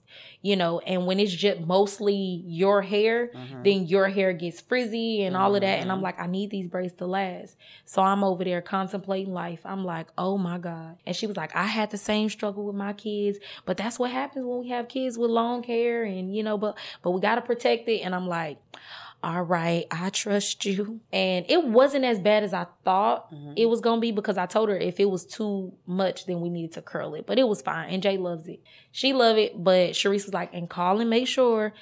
you 0.42 0.56
know. 0.56 0.80
And 0.80 1.06
when 1.06 1.20
it's 1.20 1.34
just 1.34 1.62
mostly 1.62 2.44
your 2.46 2.82
hair, 2.82 3.28
Mhm. 3.34 3.64
then 3.64 3.86
your 3.86 4.10
hair 4.10 4.34
gets 4.34 4.60
frizzy 4.62 5.24
and 5.24 5.36
all 5.38 5.56
of 5.56 5.62
that. 5.62 5.80
And 5.80 5.92
I'm 5.92 6.00
Mhm. 6.00 6.04
like, 6.04 6.20
I 6.20 6.28
need 6.28 6.50
these 6.50 6.68
braids 6.68 6.94
to 6.96 7.06
last. 7.06 7.56
So 7.86 8.02
I'm 8.02 8.24
over 8.24 8.44
there 8.44 8.62
contemplating 8.62 9.34
life. 9.34 9.62
I'm 9.66 9.86
like, 9.86 10.08
oh 10.18 10.38
my 10.38 10.58
God. 10.58 10.98
And 11.06 11.16
she 11.16 11.28
was 11.28 11.38
like, 11.38 11.56
I 11.56 11.66
had 11.66 11.92
the 11.92 11.98
same 11.98 12.30
struggle 12.30 12.66
with 12.66 12.76
my 12.76 12.94
kids, 12.94 13.40
but 13.66 13.78
that's 13.78 14.00
what 14.00 14.12
happens 14.12 14.46
when 14.46 14.60
we 14.60 14.70
have 14.70 14.88
kids 14.88 15.18
with 15.18 15.30
long 15.32 15.64
hair 15.64 16.04
and 16.04 16.36
you 16.36 16.44
know, 16.44 16.58
but 16.58 16.78
but 17.02 17.12
we 17.12 17.22
gotta 17.22 17.42
protect 17.42 17.88
it. 17.88 18.00
And 18.00 18.14
I'm 18.16 18.28
like, 18.28 18.58
all 19.24 19.44
right, 19.44 19.86
I 19.92 20.10
trust 20.10 20.66
you. 20.66 21.00
And 21.14 21.46
it 21.48 21.64
wasn't 21.66 22.06
as 22.06 22.20
bad 22.20 22.44
as 22.44 22.54
I 22.54 22.66
thought 22.84 23.32
Mhm. 23.32 23.54
it 23.56 23.66
was 23.68 23.80
gonna 23.82 24.02
be 24.02 24.12
because 24.12 24.38
I 24.38 24.46
told 24.48 24.70
her 24.70 24.78
if 24.78 25.00
it 25.00 25.10
was 25.10 25.26
too 25.26 25.74
much, 25.86 26.26
then 26.26 26.42
we 26.42 26.50
needed 26.50 26.72
to 26.74 26.82
curl 26.82 27.14
it. 27.16 27.26
But 27.28 27.38
it 27.38 27.48
was 27.48 27.62
fine. 27.62 27.90
And 27.90 28.02
Jay 28.02 28.18
loves 28.18 28.48
it. 28.48 28.62
She 28.92 29.14
loved 29.14 29.38
it, 29.40 29.64
but 29.64 29.92
Sharice 29.92 30.26
was 30.26 30.34
like, 30.34 30.50
and 30.54 30.70
call 30.70 31.00
and 31.00 31.10
make 31.10 31.28
sure, 31.28 31.74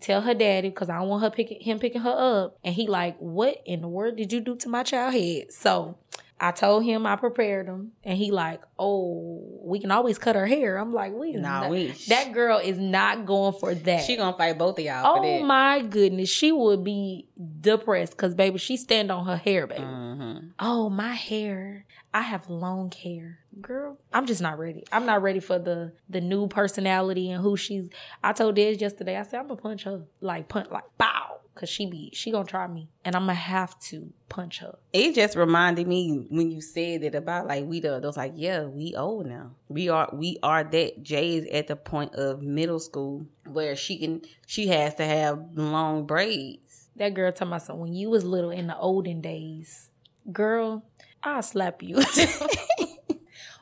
tell 0.00 0.22
her 0.22 0.34
daddy, 0.34 0.68
because 0.70 0.88
I 0.88 0.98
don't 0.98 1.08
want 1.08 1.22
her 1.22 1.30
picking 1.30 1.60
him 1.60 1.78
picking 1.78 2.00
her 2.02 2.10
up. 2.44 2.58
And 2.64 2.74
he 2.74 2.86
like, 2.86 3.16
what 3.18 3.60
in 3.66 3.82
the 3.82 3.88
world 3.88 4.16
did 4.16 4.32
you 4.32 4.40
do 4.40 4.56
to 4.56 4.68
my 4.68 4.82
child 4.82 5.14
head? 5.14 5.52
So 5.52 5.96
I 6.38 6.50
told 6.50 6.84
him 6.84 7.06
I 7.06 7.16
prepared 7.16 7.66
him, 7.66 7.92
and 8.04 8.18
he 8.18 8.30
like, 8.30 8.60
oh, 8.78 9.42
we 9.62 9.80
can 9.80 9.90
always 9.90 10.18
cut 10.18 10.36
her 10.36 10.46
hair. 10.46 10.76
I'm 10.76 10.92
like, 10.92 11.14
we 11.14 11.32
Nah, 11.32 11.62
not- 11.62 11.70
we 11.70 11.92
that 12.08 12.32
girl 12.34 12.58
is 12.58 12.78
not 12.78 13.24
going 13.24 13.54
for 13.54 13.74
that. 13.74 14.04
She 14.04 14.16
gonna 14.16 14.36
fight 14.36 14.58
both 14.58 14.78
of 14.78 14.84
y'all 14.84 15.16
for 15.16 15.20
Oh 15.20 15.38
that. 15.38 15.44
my 15.46 15.80
goodness, 15.80 16.28
she 16.28 16.52
would 16.52 16.84
be 16.84 17.26
depressed 17.60 18.12
because 18.12 18.34
baby, 18.34 18.58
she 18.58 18.76
stand 18.76 19.10
on 19.10 19.24
her 19.26 19.36
hair, 19.38 19.66
baby. 19.66 19.80
Mhm. 19.82 20.50
Oh, 20.58 20.90
my 20.90 21.14
hair. 21.14 21.86
I 22.12 22.22
have 22.22 22.48
long 22.48 22.92
hair. 22.92 23.40
Girl, 23.60 23.98
I'm 24.12 24.26
just 24.26 24.40
not 24.42 24.58
ready. 24.58 24.84
I'm 24.92 25.04
not 25.06 25.22
ready 25.22 25.40
for 25.40 25.58
the 25.58 25.92
the 26.08 26.20
new 26.20 26.48
personality 26.48 27.30
and 27.30 27.42
who 27.42 27.56
she's 27.56 27.88
I 28.22 28.32
told 28.32 28.56
Dez 28.56 28.80
yesterday, 28.80 29.16
I 29.16 29.22
said 29.22 29.40
I'm 29.40 29.48
gonna 29.48 29.60
punch 29.60 29.84
her. 29.84 30.02
Like 30.20 30.48
punch 30.48 30.70
like 30.70 30.84
bow. 30.98 31.40
Cause 31.56 31.70
she 31.70 31.86
be 31.86 32.10
she 32.12 32.30
gonna 32.30 32.44
try 32.44 32.66
me. 32.66 32.90
And 33.02 33.16
I'm 33.16 33.22
gonna 33.22 33.34
have 33.34 33.78
to 33.80 34.12
punch 34.28 34.58
her. 34.58 34.76
It 34.92 35.14
just 35.14 35.36
reminded 35.36 35.88
me 35.88 36.26
when 36.28 36.50
you 36.50 36.60
said 36.60 37.02
it 37.02 37.14
about 37.14 37.46
like 37.46 37.64
we 37.64 37.80
the 37.80 37.98
those 37.98 38.16
like 38.16 38.32
yeah 38.36 38.64
we 38.64 38.94
old 38.94 39.26
now 39.26 39.52
we 39.68 39.88
are 39.88 40.08
we 40.12 40.38
are 40.42 40.62
that 40.62 41.02
Jay 41.02 41.36
is 41.36 41.46
at 41.46 41.68
the 41.68 41.76
point 41.76 42.14
of 42.14 42.42
middle 42.42 42.78
school 42.78 43.26
where 43.46 43.74
she 43.74 43.98
can 43.98 44.20
she 44.46 44.66
has 44.68 44.94
to 44.96 45.04
have 45.06 45.42
long 45.54 46.06
braids. 46.06 46.90
That 46.96 47.14
girl 47.14 47.32
talking 47.32 47.48
about 47.48 47.62
something 47.62 47.80
when 47.80 47.94
you 47.94 48.10
was 48.10 48.22
little 48.24 48.50
in 48.50 48.66
the 48.66 48.76
olden 48.76 49.22
days. 49.22 49.90
Girl, 50.30 50.84
I'll 51.22 51.42
slap 51.42 51.82
you. 51.82 52.02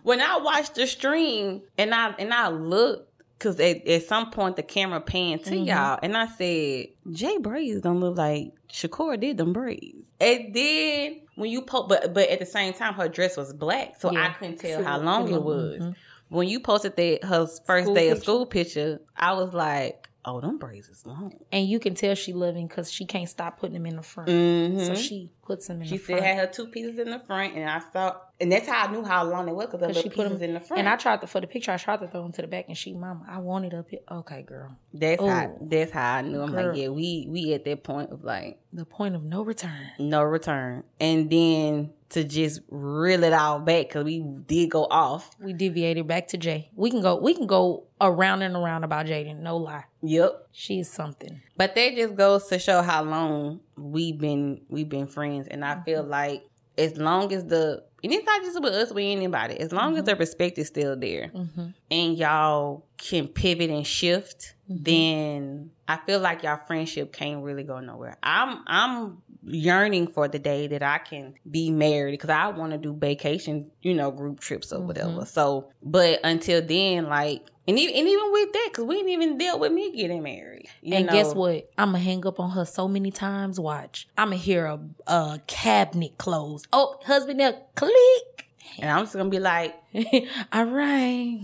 When 0.05 0.21
I 0.21 0.37
watched 0.37 0.75
the 0.75 0.87
stream 0.87 1.63
and 1.79 1.95
I 1.95 2.15
and 2.19 2.35
I 2.35 2.49
looked 2.49 3.14
because 3.45 3.61
at, 3.61 3.87
at 3.87 4.03
some 4.05 4.31
point 4.31 4.57
the 4.57 4.63
camera 4.63 5.01
panned 5.01 5.45
to 5.45 5.51
Mhm. 5.55 5.67
y'all 5.67 5.99
and 6.03 6.17
I 6.17 6.27
said 6.27 6.87
Jay 7.13 7.39
braids 7.39 7.83
don't 7.83 8.01
look 8.01 8.17
like 8.17 8.53
Shakura 8.73 9.21
did 9.21 9.37
them 9.37 9.53
braids. 9.53 10.09
And 10.21 10.55
then 10.55 11.21
when 11.37 11.51
you 11.51 11.63
po 11.63 11.87
but 11.87 12.15
but 12.15 12.29
at 12.31 12.39
the 12.39 12.47
same 12.47 12.73
time 12.73 12.95
her 12.95 13.09
dress 13.09 13.37
was 13.37 13.53
black 13.53 14.01
so 14.01 14.09
I 14.09 14.31
couldn't 14.31 14.59
tell 14.59 14.79
So, 14.81 14.85
how 14.85 14.99
long 14.99 15.29
it 15.31 15.43
was. 15.43 15.81
mhm. 15.83 15.95
When 16.31 16.49
you 16.49 16.59
posted 16.59 16.97
that 16.97 17.25
her 17.25 17.47
first 17.67 17.85
School 17.85 17.95
day 17.95 18.09
of 18.09 18.17
picture? 18.17 18.23
school 18.25 18.47
picture, 18.47 19.01
I 19.17 19.35
was 19.35 19.53
like, 19.53 20.09
oh, 20.25 20.41
them 20.41 20.59
braids 20.59 20.89
is 20.89 21.05
long. 21.07 21.33
And 21.53 21.67
you 21.69 21.79
can 21.79 21.95
tell 21.95 22.15
she 22.15 22.33
loving 22.33 22.67
because 22.67 22.91
she 22.91 23.05
can't 23.07 23.29
stop 23.29 23.59
putting 23.59 23.75
them 23.75 23.87
in 23.87 23.97
the 23.97 24.03
front. 24.03 24.29
Mm-hmm. 24.31 24.79
So 24.85 24.95
she 24.95 25.31
puts 25.43 25.67
them 25.67 25.83
in 25.83 25.87
she 25.89 25.99
the 25.99 26.05
still 26.05 26.23
had 26.23 26.39
her 26.39 26.47
two 26.47 26.67
pieces 26.69 26.99
in 26.99 27.11
the 27.11 27.19
front, 27.19 27.55
and 27.55 27.69
I 27.69 27.81
saw, 27.93 28.17
and 28.41 28.51
that's 28.51 28.67
how 28.67 28.87
I 28.87 28.91
knew 28.93 29.05
how 29.05 29.25
long 29.25 29.49
it 29.49 29.55
was 29.55 29.67
because 29.67 29.95
the 29.95 30.03
she 30.03 30.09
put 30.09 30.29
them 30.29 30.43
in 30.43 30.55
the 30.55 30.61
front. 30.61 30.81
And 30.81 30.89
I 30.89 30.97
tried 30.97 31.21
to 31.21 31.27
for 31.27 31.41
the 31.41 31.47
picture. 31.47 31.73
I 31.73 31.77
tried 31.77 32.01
to 32.01 32.09
throw 32.09 32.23
them 32.23 32.33
to 32.33 32.43
the 32.43 32.49
back, 32.49 32.67
and 32.69 32.77
she, 32.77 32.93
Mama, 32.95 33.25
I 33.29 33.39
want 33.39 33.67
it 33.67 33.75
up 33.75 33.91
here. 33.91 34.01
Okay, 34.11 34.43
girl. 34.43 34.77
that's 34.93 35.21
how 35.23 35.57
that's 35.61 35.93
how 35.93 36.15
I 36.15 36.23
knew. 36.23 36.41
I'm 36.41 36.53
Girl. 36.53 36.69
like, 36.69 36.77
yeah, 36.79 36.89
we 36.89 37.27
we 37.29 37.53
at 37.55 37.65
that 37.65 37.83
point 37.85 38.11
of 38.11 38.25
like 38.25 38.59
The 38.73 38.85
point 38.85 39.15
of 39.15 39.23
no 39.25 39.43
return. 39.43 39.91
no 39.99 40.23
return, 40.23 40.85
and 40.99 41.29
then 41.31 41.93
to 42.15 42.25
just 42.25 42.61
reel 42.69 43.23
it 43.25 43.33
all 43.33 43.61
back 43.61 43.89
because 43.89 44.05
we 44.05 44.25
did 44.47 44.71
go 44.71 44.85
off. 44.91 45.31
We 45.41 45.53
deviated 45.53 46.07
back 46.07 46.29
to 46.29 46.37
Jay. 46.39 46.71
We 46.75 46.91
can 46.91 47.03
go. 47.03 47.17
We 47.17 47.35
can 47.35 47.47
go 47.47 47.85
around 48.01 48.43
and 48.43 48.57
around 48.57 48.85
about 48.85 49.07
Jaden. 49.07 49.41
No 49.41 49.57
lie, 49.57 49.85
Yep. 50.03 50.49
she 50.53 50.81
is 50.81 50.91
something. 50.91 51.41
But 51.57 51.75
that 51.75 51.95
just 51.95 52.15
goes 52.17 52.47
to 52.49 52.59
show 52.59 52.83
how 52.83 53.03
long 53.03 53.61
we've 53.77 54.19
been 54.19 54.63
we've 54.69 54.89
been 54.89 55.07
friends, 55.07 55.49
and 55.49 55.65
I 55.65 55.75
mm-hmm. 55.75 55.85
feel 55.85 56.03
like 56.03 56.45
as 56.79 56.97
long 56.97 57.33
as 57.33 57.45
the 57.45 57.85
and 58.03 58.13
it's 58.13 58.27
not 58.27 58.43
just 58.43 58.61
with 58.61 58.75
us, 58.75 58.91
with 58.93 59.05
anybody, 59.05 59.59
as 59.59 59.73
long 59.73 59.93
as 59.95 60.01
mm-hmm. 60.01 60.07
the 60.07 60.17
respect 60.17 60.59
is 60.59 60.69
still 60.69 60.95
there, 60.95 61.31
Mm-hmm. 61.35 61.67
and 61.91 62.19
y'all 62.19 62.85
can 62.99 63.29
pivot 63.29 63.71
and 63.71 63.87
shift, 63.87 64.55
mm-hmm. 64.71 64.83
then 64.83 65.71
I 65.89 65.97
feel 65.97 66.21
like 66.21 66.43
y'all 66.43 66.61
friendship 66.67 67.13
can't 67.13 67.43
really 67.43 67.65
go 67.65 67.81
nowhere. 67.81 68.17
I'm 68.23 68.63
I'm 68.67 69.23
yearning 69.47 70.07
for 70.07 70.29
the 70.29 70.39
day 70.39 70.67
that 70.69 70.83
I 70.83 70.99
can 70.99 71.35
be 71.51 71.71
married 71.71 72.13
because 72.13 72.31
I 72.31 72.49
want 72.49 72.73
to 72.73 72.79
do 72.79 72.95
vacation, 72.95 73.71
you 73.83 73.95
know, 73.95 74.11
group 74.11 74.41
trips 74.41 74.73
or 74.73 74.81
whatever. 74.81 75.11
Mm-hmm. 75.11 75.25
So, 75.25 75.71
but 75.83 76.21
until 76.25 76.63
then, 76.63 77.07
like, 77.07 77.47
and 77.67 77.79
even, 77.79 77.97
and 77.97 78.09
even 78.09 78.33
with 78.33 78.53
that, 78.53 78.69
because 78.71 78.85
we 78.85 78.97
didn't 78.97 79.11
even 79.11 79.39
deal 79.39 79.59
with 79.59 79.73
me 79.73 79.93
getting 79.97 80.23
married. 80.23 80.69
you 80.83 80.95
and 80.95 81.07
know? 81.07 81.13
guess 81.13 81.35
what? 81.35 81.71
I'm 81.79 81.89
gonna 81.89 82.01
hang 82.01 82.27
up 82.27 82.39
on 82.39 82.51
her 82.51 82.65
so 82.65 82.89
many 82.89 83.11
times. 83.11 83.59
Watch. 83.59 84.07
I'm 84.19 84.29
gonna 84.29 84.37
hear 84.37 84.67
a, 84.67 84.81
a 85.07 85.41
cabinet 85.47 86.19
close. 86.19 86.67
Oh, 86.73 86.99
husband, 87.05 87.41
there, 87.41 87.57
click. 87.75 88.49
And 88.79 88.91
I'm 88.91 89.05
just 89.05 89.15
gonna 89.15 89.31
be 89.31 89.39
like, 89.39 89.75
All 90.53 90.65
right. 90.65 91.39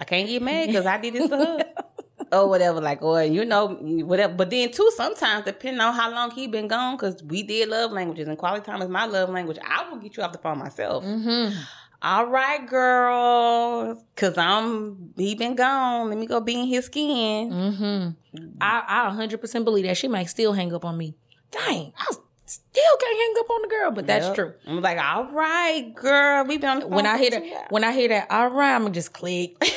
I 0.00 0.04
can't 0.04 0.28
get 0.28 0.42
mad 0.42 0.66
because 0.66 0.84
I 0.84 0.98
did 0.98 1.14
this 1.14 1.30
to 1.30 1.36
her. 1.36 1.64
or 2.32 2.48
whatever. 2.48 2.80
Like, 2.80 3.02
or 3.02 3.22
you 3.22 3.44
know, 3.44 3.68
whatever. 3.68 4.34
But 4.34 4.50
then 4.50 4.70
too, 4.72 4.90
sometimes 4.96 5.44
depending 5.44 5.80
on 5.80 5.94
how 5.94 6.10
long 6.10 6.30
he 6.30 6.46
been 6.46 6.68
gone, 6.68 6.96
because 6.96 7.22
we 7.22 7.42
did 7.42 7.68
love 7.68 7.92
languages 7.92 8.28
and 8.28 8.36
quality 8.38 8.64
time 8.64 8.80
is 8.82 8.88
my 8.88 9.06
love 9.06 9.30
language. 9.30 9.58
I 9.66 9.88
will 9.90 9.98
get 9.98 10.16
you 10.16 10.22
off 10.22 10.32
the 10.32 10.38
phone 10.38 10.58
myself. 10.58 11.04
Mm-hmm. 11.04 11.58
All 12.02 12.26
right, 12.28 12.66
girl, 12.66 14.02
cause 14.16 14.38
I'm 14.38 15.12
he 15.16 15.34
been 15.34 15.54
gone. 15.54 16.08
Let 16.08 16.18
me 16.18 16.26
go 16.26 16.40
be 16.40 16.54
in 16.58 16.66
his 16.66 16.86
skin. 16.86 17.50
Mm-hmm. 17.50 18.46
I 18.60 18.82
I 18.86 19.10
100% 19.14 19.64
believe 19.64 19.84
that 19.84 19.96
she 19.98 20.08
might 20.08 20.24
still 20.30 20.54
hang 20.54 20.72
up 20.72 20.84
on 20.84 20.96
me. 20.96 21.14
Dang, 21.50 21.92
I 21.98 22.06
still 22.46 22.96
can't 23.00 23.18
hang 23.18 23.34
up 23.44 23.50
on 23.50 23.62
the 23.62 23.68
girl, 23.68 23.90
but 23.90 24.06
that's 24.06 24.26
Yep. 24.26 24.34
true. 24.34 24.52
I'm 24.66 24.80
like, 24.80 24.98
all 24.98 25.24
right, 25.32 25.92
girl, 25.94 26.44
we 26.46 26.56
been 26.56 26.70
on 26.70 26.76
the 26.76 26.82
phone 26.86 26.92
When 26.92 27.06
I 27.06 27.18
hear 27.18 27.30
that, 27.30 27.66
when 27.70 27.84
I 27.84 27.92
hear 27.92 28.08
that, 28.08 28.30
all 28.30 28.48
right, 28.48 28.74
I'm 28.74 28.82
gonna 28.82 28.94
just 28.94 29.12
click. 29.12 29.56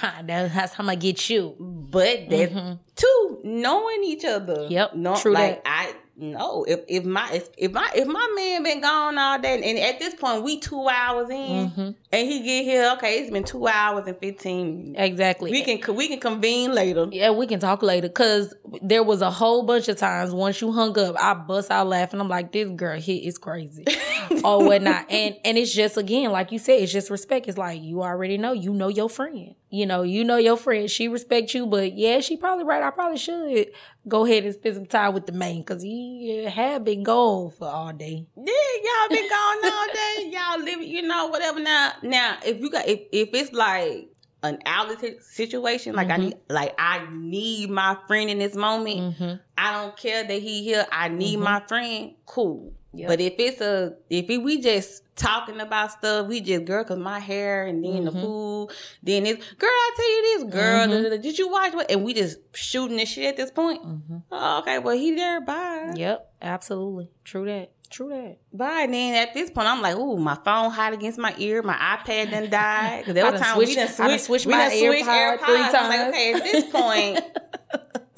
Ha, 0.00 0.22
that- 0.26 0.52
That's 0.54 0.72
how 0.74 0.82
I'm 0.82 0.86
gonna 0.88 0.96
get 0.96 1.28
you. 1.30 1.54
But 1.58 2.28
that 2.30 2.78
too, 2.96 3.40
knowing 3.44 4.04
each 4.04 4.24
other. 4.24 4.54
Mm-hmm. 4.56 4.72
Yep, 4.72 4.94
No, 4.94 5.16
true 5.16 5.32
like 5.32 5.62
that. 5.64 5.70
I 5.92 5.94
no. 6.22 6.64
If 6.68 6.80
if 6.86 7.04
my 7.04 7.30
if, 7.32 7.48
if 7.56 7.72
my 7.72 7.90
if 7.94 8.06
my 8.06 8.32
man 8.36 8.62
been 8.62 8.80
gone 8.82 9.16
all 9.16 9.38
day, 9.38 9.54
and 9.54 9.78
at 9.78 9.98
this 9.98 10.14
point 10.14 10.42
we 10.42 10.58
two 10.60 10.86
hours 10.88 11.30
in, 11.30 11.70
Mm-hmm. 11.70 11.90
and 12.12 12.28
he 12.28 12.42
get 12.42 12.64
here, 12.64 12.90
okay, 12.96 13.20
it's 13.20 13.30
been 13.30 13.42
two 13.44 13.66
hours 13.66 14.06
and 14.06 14.18
fifteen. 14.18 14.94
Exactly. 14.98 15.50
We 15.50 15.62
can 15.64 15.94
we 15.96 16.08
can 16.08 16.20
convene 16.20 16.74
later. 16.74 17.06
Yeah, 17.10 17.30
we 17.30 17.46
can 17.46 17.58
talk 17.58 17.82
later. 17.82 18.10
Cause 18.10 18.52
there 18.82 19.02
was 19.02 19.22
a 19.22 19.30
whole 19.30 19.62
bunch 19.62 19.88
of 19.88 19.96
times 19.96 20.32
once 20.34 20.60
you 20.60 20.72
hung 20.72 20.98
up, 20.98 21.16
I 21.18 21.32
bust 21.34 21.70
out 21.70 21.86
laughing. 21.86 22.20
I'm 22.20 22.28
like, 22.28 22.52
this 22.52 22.68
girl 22.68 23.00
here 23.00 23.20
is 23.26 23.38
crazy, 23.38 23.84
or 24.44 24.64
whatnot. 24.64 25.10
And 25.10 25.36
and 25.44 25.56
it's 25.58 25.72
just 25.72 25.96
again, 25.96 26.30
like 26.32 26.52
you 26.52 26.58
said, 26.58 26.80
it's 26.80 26.92
just 26.92 27.10
respect. 27.10 27.46
It's 27.48 27.58
like 27.58 27.80
you 27.82 28.02
already 28.02 28.38
know, 28.38 28.52
you 28.52 28.72
know 28.72 28.88
your 28.88 29.08
friend. 29.08 29.54
You 29.70 29.86
know, 29.86 30.02
you 30.02 30.24
know 30.24 30.36
your 30.36 30.56
friend. 30.56 30.90
She 30.90 31.06
respects 31.08 31.54
you, 31.54 31.66
but 31.66 31.92
yeah, 31.96 32.20
she 32.20 32.36
probably 32.36 32.64
right. 32.64 32.82
I 32.82 32.90
probably 32.90 33.18
should 33.18 33.70
go 34.08 34.24
ahead 34.26 34.44
and 34.44 34.52
spend 34.54 34.74
some 34.74 34.86
time 34.86 35.14
with 35.14 35.26
the 35.26 35.32
man 35.32 35.58
because 35.58 35.82
he 35.82 36.44
had 36.44 36.84
been 36.84 37.02
gone 37.04 37.50
for 37.50 37.68
all 37.68 37.92
day. 37.92 38.26
Yeah, 38.36 38.44
y'all 38.44 39.08
been 39.08 39.28
gone 39.28 39.72
all 39.72 39.86
day. 39.86 40.30
Y'all 40.32 40.60
live, 40.64 40.82
you 40.82 41.02
know, 41.02 41.26
whatever. 41.28 41.60
Now, 41.60 41.92
now, 42.02 42.36
if 42.44 42.60
you 42.60 42.70
got, 42.70 42.86
if, 42.88 43.00
if 43.12 43.30
it's 43.32 43.52
like 43.52 44.08
an 44.42 44.58
outlet 44.66 45.00
si- 45.00 45.18
situation, 45.20 45.94
like 45.94 46.08
I 46.08 46.14
Mm-hmm. 46.14 46.22
need, 46.24 46.36
like 46.48 46.74
I 46.78 47.06
need 47.12 47.70
my 47.70 47.96
friend 48.08 48.28
in 48.30 48.38
this 48.38 48.54
moment. 48.54 49.16
Mm-hmm. 49.18 49.34
I 49.58 49.72
don't 49.82 49.96
care 49.96 50.24
that 50.24 50.42
he 50.42 50.64
here. 50.64 50.86
I 50.90 51.08
need 51.08 51.38
my 51.38 51.60
friend. 51.68 52.14
Cool. 52.26 52.72
Yep. 52.92 53.08
But 53.08 53.20
if 53.20 53.34
it's 53.38 53.60
a, 53.60 53.94
if 54.10 54.28
it, 54.28 54.38
we 54.42 54.60
just 54.60 55.02
talking 55.14 55.60
about 55.60 55.92
stuff, 55.92 56.26
we 56.26 56.40
just 56.40 56.64
girl, 56.64 56.82
cause 56.82 56.98
my 56.98 57.20
hair 57.20 57.66
and 57.66 57.84
then 57.84 58.04
the 58.04 58.10
Mhm. 58.10 58.20
food, 58.20 58.68
then 59.02 59.26
it's 59.26 59.44
girl. 59.54 59.70
I 59.70 59.90
tell 59.96 60.10
you 60.10 60.22
this, 60.22 60.54
girl. 60.54 60.86
Mhm. 60.86 60.90
da, 60.90 61.02
da, 61.02 61.16
da, 61.16 61.22
did 61.22 61.38
you 61.38 61.48
watch 61.48 61.72
what? 61.74 61.88
And 61.90 62.02
we 62.04 62.14
just 62.14 62.38
shooting 62.52 62.96
this 62.96 63.08
shit 63.10 63.26
at 63.26 63.36
this 63.36 63.50
point. 63.52 63.82
Mm-hmm. 63.84 64.16
Oh, 64.32 64.58
okay. 64.58 64.78
Well, 64.80 64.96
he 64.96 65.14
there. 65.14 65.40
Bye. 65.40 65.92
Yep, 65.94 66.32
absolutely. 66.42 67.10
True 67.24 67.44
that. 67.46 67.70
True 67.90 68.08
that. 68.08 68.38
Bye. 68.52 68.82
And 68.82 68.94
then 68.94 69.14
at 69.14 69.34
this 69.34 69.50
point, 69.50 69.66
I'm 69.68 69.82
like, 69.82 69.96
ooh, 69.96 70.16
my 70.16 70.36
phone 70.44 70.70
hot 70.70 70.92
against 70.92 71.18
my 71.18 71.34
ear. 71.38 71.60
My 71.62 71.74
iPad 71.74 72.30
done 72.30 72.48
died. 72.50 72.98
Because 73.00 73.14
there 73.14 73.26
I 73.26 73.30
was 73.30 73.40
done 73.40 73.48
time 73.48 73.56
switched- 73.56 73.68
we 73.70 73.74
done 74.08 74.18
switched, 74.18 74.46
we 74.46 74.52
my 74.52 74.58
done 74.68 74.70
switched 74.78 75.08
AirPod 75.08 75.38
AirPods. 75.38 75.44
three 75.70 75.78
I'm 75.78 75.88
like, 75.88 76.08
okay, 76.08 76.32
at 76.34 76.42
this 76.44 76.64
point, 76.70 77.20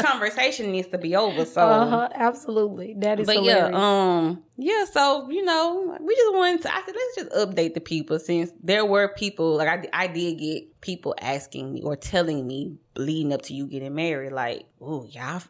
conversation 0.03 0.73
needs 0.73 0.89
to 0.89 0.99
be 0.99 1.15
over. 1.17 1.45
So, 1.45 1.61
Uh 1.61 1.89
huh. 1.89 2.09
Absolutely. 2.15 2.95
That 2.99 3.21
is 3.21 3.27
but 3.27 3.37
hilarious. 3.37 3.71
yeah, 3.73 4.17
um, 4.19 4.43
yeah. 4.57 4.85
So 4.87 5.29
you 5.31 5.45
know, 5.45 5.97
we 6.01 6.15
just 6.15 6.35
wanted 6.35 6.63
to. 6.63 6.75
I 6.75 6.83
said, 6.85 6.95
let's 6.95 7.17
just 7.17 7.31
update 7.49 7.75
the 7.75 7.81
people 7.81 8.19
since 8.19 8.51
there 8.63 8.85
were 8.85 9.09
people 9.09 9.57
like 9.57 9.69
I, 9.69 10.05
I 10.05 10.07
did 10.09 10.39
get 10.39 10.81
people 10.81 11.15
asking 11.21 11.73
me 11.73 11.83
or 11.83 11.97
telling 11.97 12.47
me 12.47 12.77
leading 12.97 13.33
up 13.33 13.43
to 13.43 13.55
you 13.55 13.67
getting 13.67 13.95
married, 13.95 14.33
like, 14.33 14.67
oh, 14.81 15.05
y'all, 15.05 15.41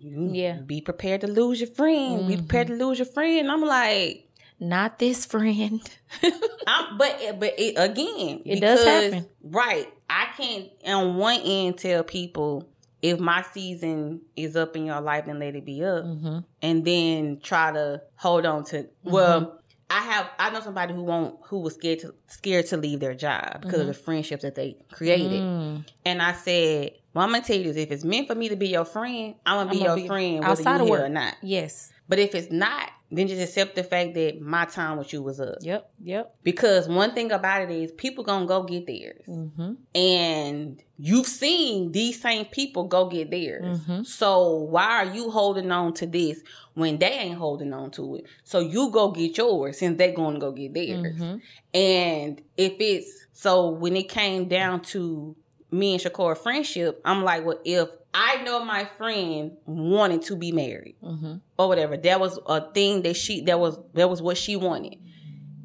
you 0.00 0.30
Yeah. 0.32 0.54
Mm-hmm. 0.56 0.64
be 0.66 0.80
prepared 0.80 1.22
to 1.22 1.26
lose 1.26 1.60
your 1.60 1.70
friend. 1.70 2.26
Be 2.28 2.36
prepared 2.36 2.66
to 2.68 2.74
lose 2.74 2.98
your 2.98 3.06
friend. 3.06 3.50
I'm 3.50 3.62
like. 3.62 4.26
Not 4.62 4.98
this 4.98 5.24
friend. 5.24 5.80
I'm, 6.66 6.98
but 6.98 7.18
but 7.40 7.54
it, 7.58 7.76
again, 7.78 8.42
It 8.44 8.60
does 8.60 8.84
happen. 8.84 9.26
right? 9.42 9.88
I 10.10 10.26
can't 10.36 10.68
on 10.86 11.16
one 11.16 11.40
end 11.42 11.78
tell 11.78 12.02
people 12.04 12.68
if 13.02 13.18
my 13.18 13.42
season 13.52 14.20
is 14.36 14.56
up 14.56 14.76
in 14.76 14.86
your 14.86 15.00
life, 15.00 15.26
then 15.26 15.38
let 15.38 15.54
it 15.56 15.64
be 15.64 15.84
up, 15.84 16.04
mm-hmm. 16.04 16.38
and 16.62 16.84
then 16.84 17.40
try 17.42 17.72
to 17.72 18.02
hold 18.16 18.44
on 18.46 18.64
to. 18.64 18.88
Well, 19.04 19.60
I 19.88 20.00
have 20.02 20.30
I 20.38 20.50
know 20.50 20.60
somebody 20.60 20.94
who 20.94 21.02
won't 21.02 21.36
who 21.44 21.58
was 21.60 21.74
scared 21.74 21.98
to 22.00 22.14
scared 22.28 22.66
to 22.66 22.76
leave 22.76 23.00
their 23.00 23.14
job 23.14 23.62
because 23.62 23.80
of 23.80 23.86
the 23.86 23.94
friendships 23.94 24.42
that 24.42 24.54
they 24.54 24.76
created, 24.92 25.40
Mm. 25.42 25.84
and 26.04 26.22
I 26.22 26.32
said. 26.32 26.92
Well, 27.12 27.24
I'm 27.24 27.32
gonna 27.32 27.44
tell 27.44 27.56
you 27.56 27.64
this: 27.64 27.76
if 27.76 27.90
it's 27.90 28.04
meant 28.04 28.28
for 28.28 28.34
me 28.34 28.48
to 28.48 28.56
be 28.56 28.68
your 28.68 28.84
friend, 28.84 29.34
I'm 29.44 29.68
gonna 29.68 29.70
be 29.70 29.78
I'm 29.80 29.86
gonna 29.86 30.00
your 30.00 30.04
be 30.04 30.08
friend, 30.08 30.40
whether 30.40 30.50
outside 30.52 30.76
you 30.76 30.82
of 30.82 30.88
here 30.88 31.04
or 31.06 31.08
not. 31.08 31.34
Yes. 31.42 31.92
But 32.08 32.18
if 32.18 32.34
it's 32.34 32.50
not, 32.50 32.90
then 33.12 33.28
just 33.28 33.40
accept 33.40 33.76
the 33.76 33.84
fact 33.84 34.14
that 34.14 34.40
my 34.40 34.64
time 34.64 34.98
with 34.98 35.12
you 35.12 35.22
was 35.22 35.40
up. 35.40 35.58
Yep. 35.60 35.90
Yep. 36.02 36.36
Because 36.42 36.88
one 36.88 37.12
thing 37.12 37.30
about 37.32 37.62
it 37.62 37.70
is 37.70 37.92
people 37.92 38.24
gonna 38.24 38.46
go 38.46 38.62
get 38.62 38.86
theirs. 38.86 39.22
Mm-hmm. 39.28 39.72
And 39.94 40.82
you've 40.98 41.26
seen 41.26 41.92
these 41.92 42.20
same 42.20 42.44
people 42.46 42.84
go 42.84 43.08
get 43.08 43.30
theirs. 43.30 43.80
Mhm. 43.80 44.06
So 44.06 44.56
why 44.56 45.04
are 45.04 45.14
you 45.14 45.30
holding 45.30 45.70
on 45.70 45.94
to 45.94 46.06
this 46.06 46.42
when 46.74 46.98
they 46.98 47.10
ain't 47.10 47.38
holding 47.38 47.72
on 47.72 47.90
to 47.92 48.16
it? 48.16 48.24
So 48.44 48.60
you 48.60 48.90
go 48.90 49.10
get 49.10 49.36
yours 49.36 49.78
since 49.78 49.98
they're 49.98 50.12
gonna 50.12 50.38
go 50.38 50.52
get 50.52 50.74
theirs. 50.74 51.16
Mm-hmm. 51.16 51.36
And 51.74 52.42
if 52.56 52.74
it's 52.78 53.26
so 53.32 53.70
when 53.70 53.96
it 53.96 54.08
came 54.08 54.48
down 54.48 54.82
to 54.82 55.36
me 55.70 55.94
and 55.94 56.02
Shakora 56.02 56.36
friendship, 56.36 57.00
I'm 57.04 57.22
like, 57.24 57.44
well, 57.44 57.60
if 57.64 57.88
I 58.12 58.42
know 58.42 58.64
my 58.64 58.84
friend 58.98 59.52
wanted 59.66 60.22
to 60.22 60.36
be 60.36 60.50
married 60.52 60.96
Mm-hmm. 61.02 61.34
or 61.58 61.68
whatever. 61.68 61.96
That 61.96 62.18
was 62.20 62.38
a 62.46 62.72
thing 62.72 63.02
that 63.02 63.14
she 63.14 63.42
that 63.42 63.60
was 63.60 63.78
that 63.94 64.10
was 64.10 64.20
what 64.20 64.36
she 64.36 64.56
wanted. 64.56 64.96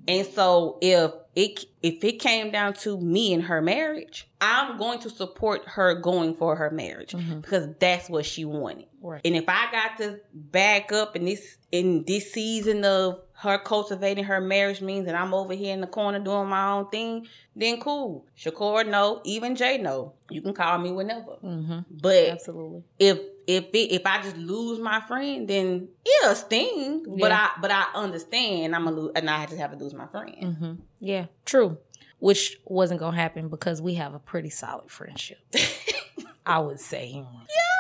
And 0.08 0.28
so 0.28 0.78
if 0.82 1.12
it 1.36 1.66
if 1.82 2.04
it 2.04 2.20
came 2.20 2.52
down 2.52 2.74
to 2.76 3.00
me 3.02 3.34
and 3.34 3.42
her 3.46 3.64
marriage, 3.64 4.30
I'm 4.40 4.78
going 4.78 5.00
to 5.00 5.10
support 5.10 5.64
her 5.70 5.96
going 5.96 6.36
for 6.36 6.56
her 6.56 6.70
marriage 6.70 7.14
Mhm. 7.14 7.42
because 7.42 7.68
that's 7.80 8.08
what 8.12 8.28
she 8.28 8.46
wanted. 8.46 8.86
Right. 9.02 9.22
And 9.26 9.36
if 9.36 9.46
I 9.48 9.72
got 9.72 9.98
to 9.98 10.20
back 10.32 10.92
up 10.92 11.16
in 11.16 11.26
this 11.26 11.58
in 11.72 12.04
this 12.06 12.32
season 12.32 12.86
of 12.86 13.22
her 13.38 13.58
cultivating 13.58 14.24
her 14.24 14.40
marriage 14.40 14.82
means 14.82 15.06
that 15.06 15.16
I'm 15.16 15.34
over 15.34 15.54
here 15.54 15.74
in 15.74 15.82
the 15.82 15.88
corner 15.88 16.20
doing 16.20 16.48
my 16.48 16.72
own 16.72 16.90
thing, 16.90 17.28
then 17.56 17.80
cool. 17.82 18.26
Shakur 18.38 18.88
no, 18.88 19.22
even 19.26 19.56
Jay 19.56 19.78
no. 19.78 20.14
You 20.30 20.42
can 20.42 20.54
call 20.54 20.78
me 20.78 20.92
whenever. 20.92 21.34
Mm-hmm. 21.44 21.80
But 22.02 22.30
Absolutely. 22.30 22.84
if 22.98 23.20
if 23.46 23.66
it, 23.74 23.94
if 23.94 24.06
I 24.06 24.22
just 24.22 24.38
lose 24.38 24.80
my 24.80 25.02
friend, 25.02 25.48
then 25.48 25.90
yeah, 26.06 26.34
sting. 26.34 27.06
But 27.20 27.32
I 27.34 27.50
but 27.62 27.72
I 27.72 27.86
understand 27.94 28.74
I'm 28.74 28.86
gonna 28.86 28.96
lose, 28.96 29.12
and 29.16 29.30
I 29.30 29.46
just 29.46 29.58
have 29.58 29.72
to 29.72 29.78
lose 29.78 29.94
my 29.94 30.08
friend. 30.08 30.36
Mm-hmm. 30.42 30.74
Yeah. 31.00 31.26
True. 31.44 31.78
Which 32.20 32.58
wasn't 32.64 33.02
gonna 33.02 33.18
happen 33.18 33.50
because 33.50 33.82
we 33.82 33.96
have 33.96 34.14
a 34.14 34.20
pretty 34.20 34.50
solid 34.50 34.90
friendship. 34.90 35.40
I 36.46 36.60
would 36.60 36.80
say. 36.80 37.08
Yeah. 37.16 37.75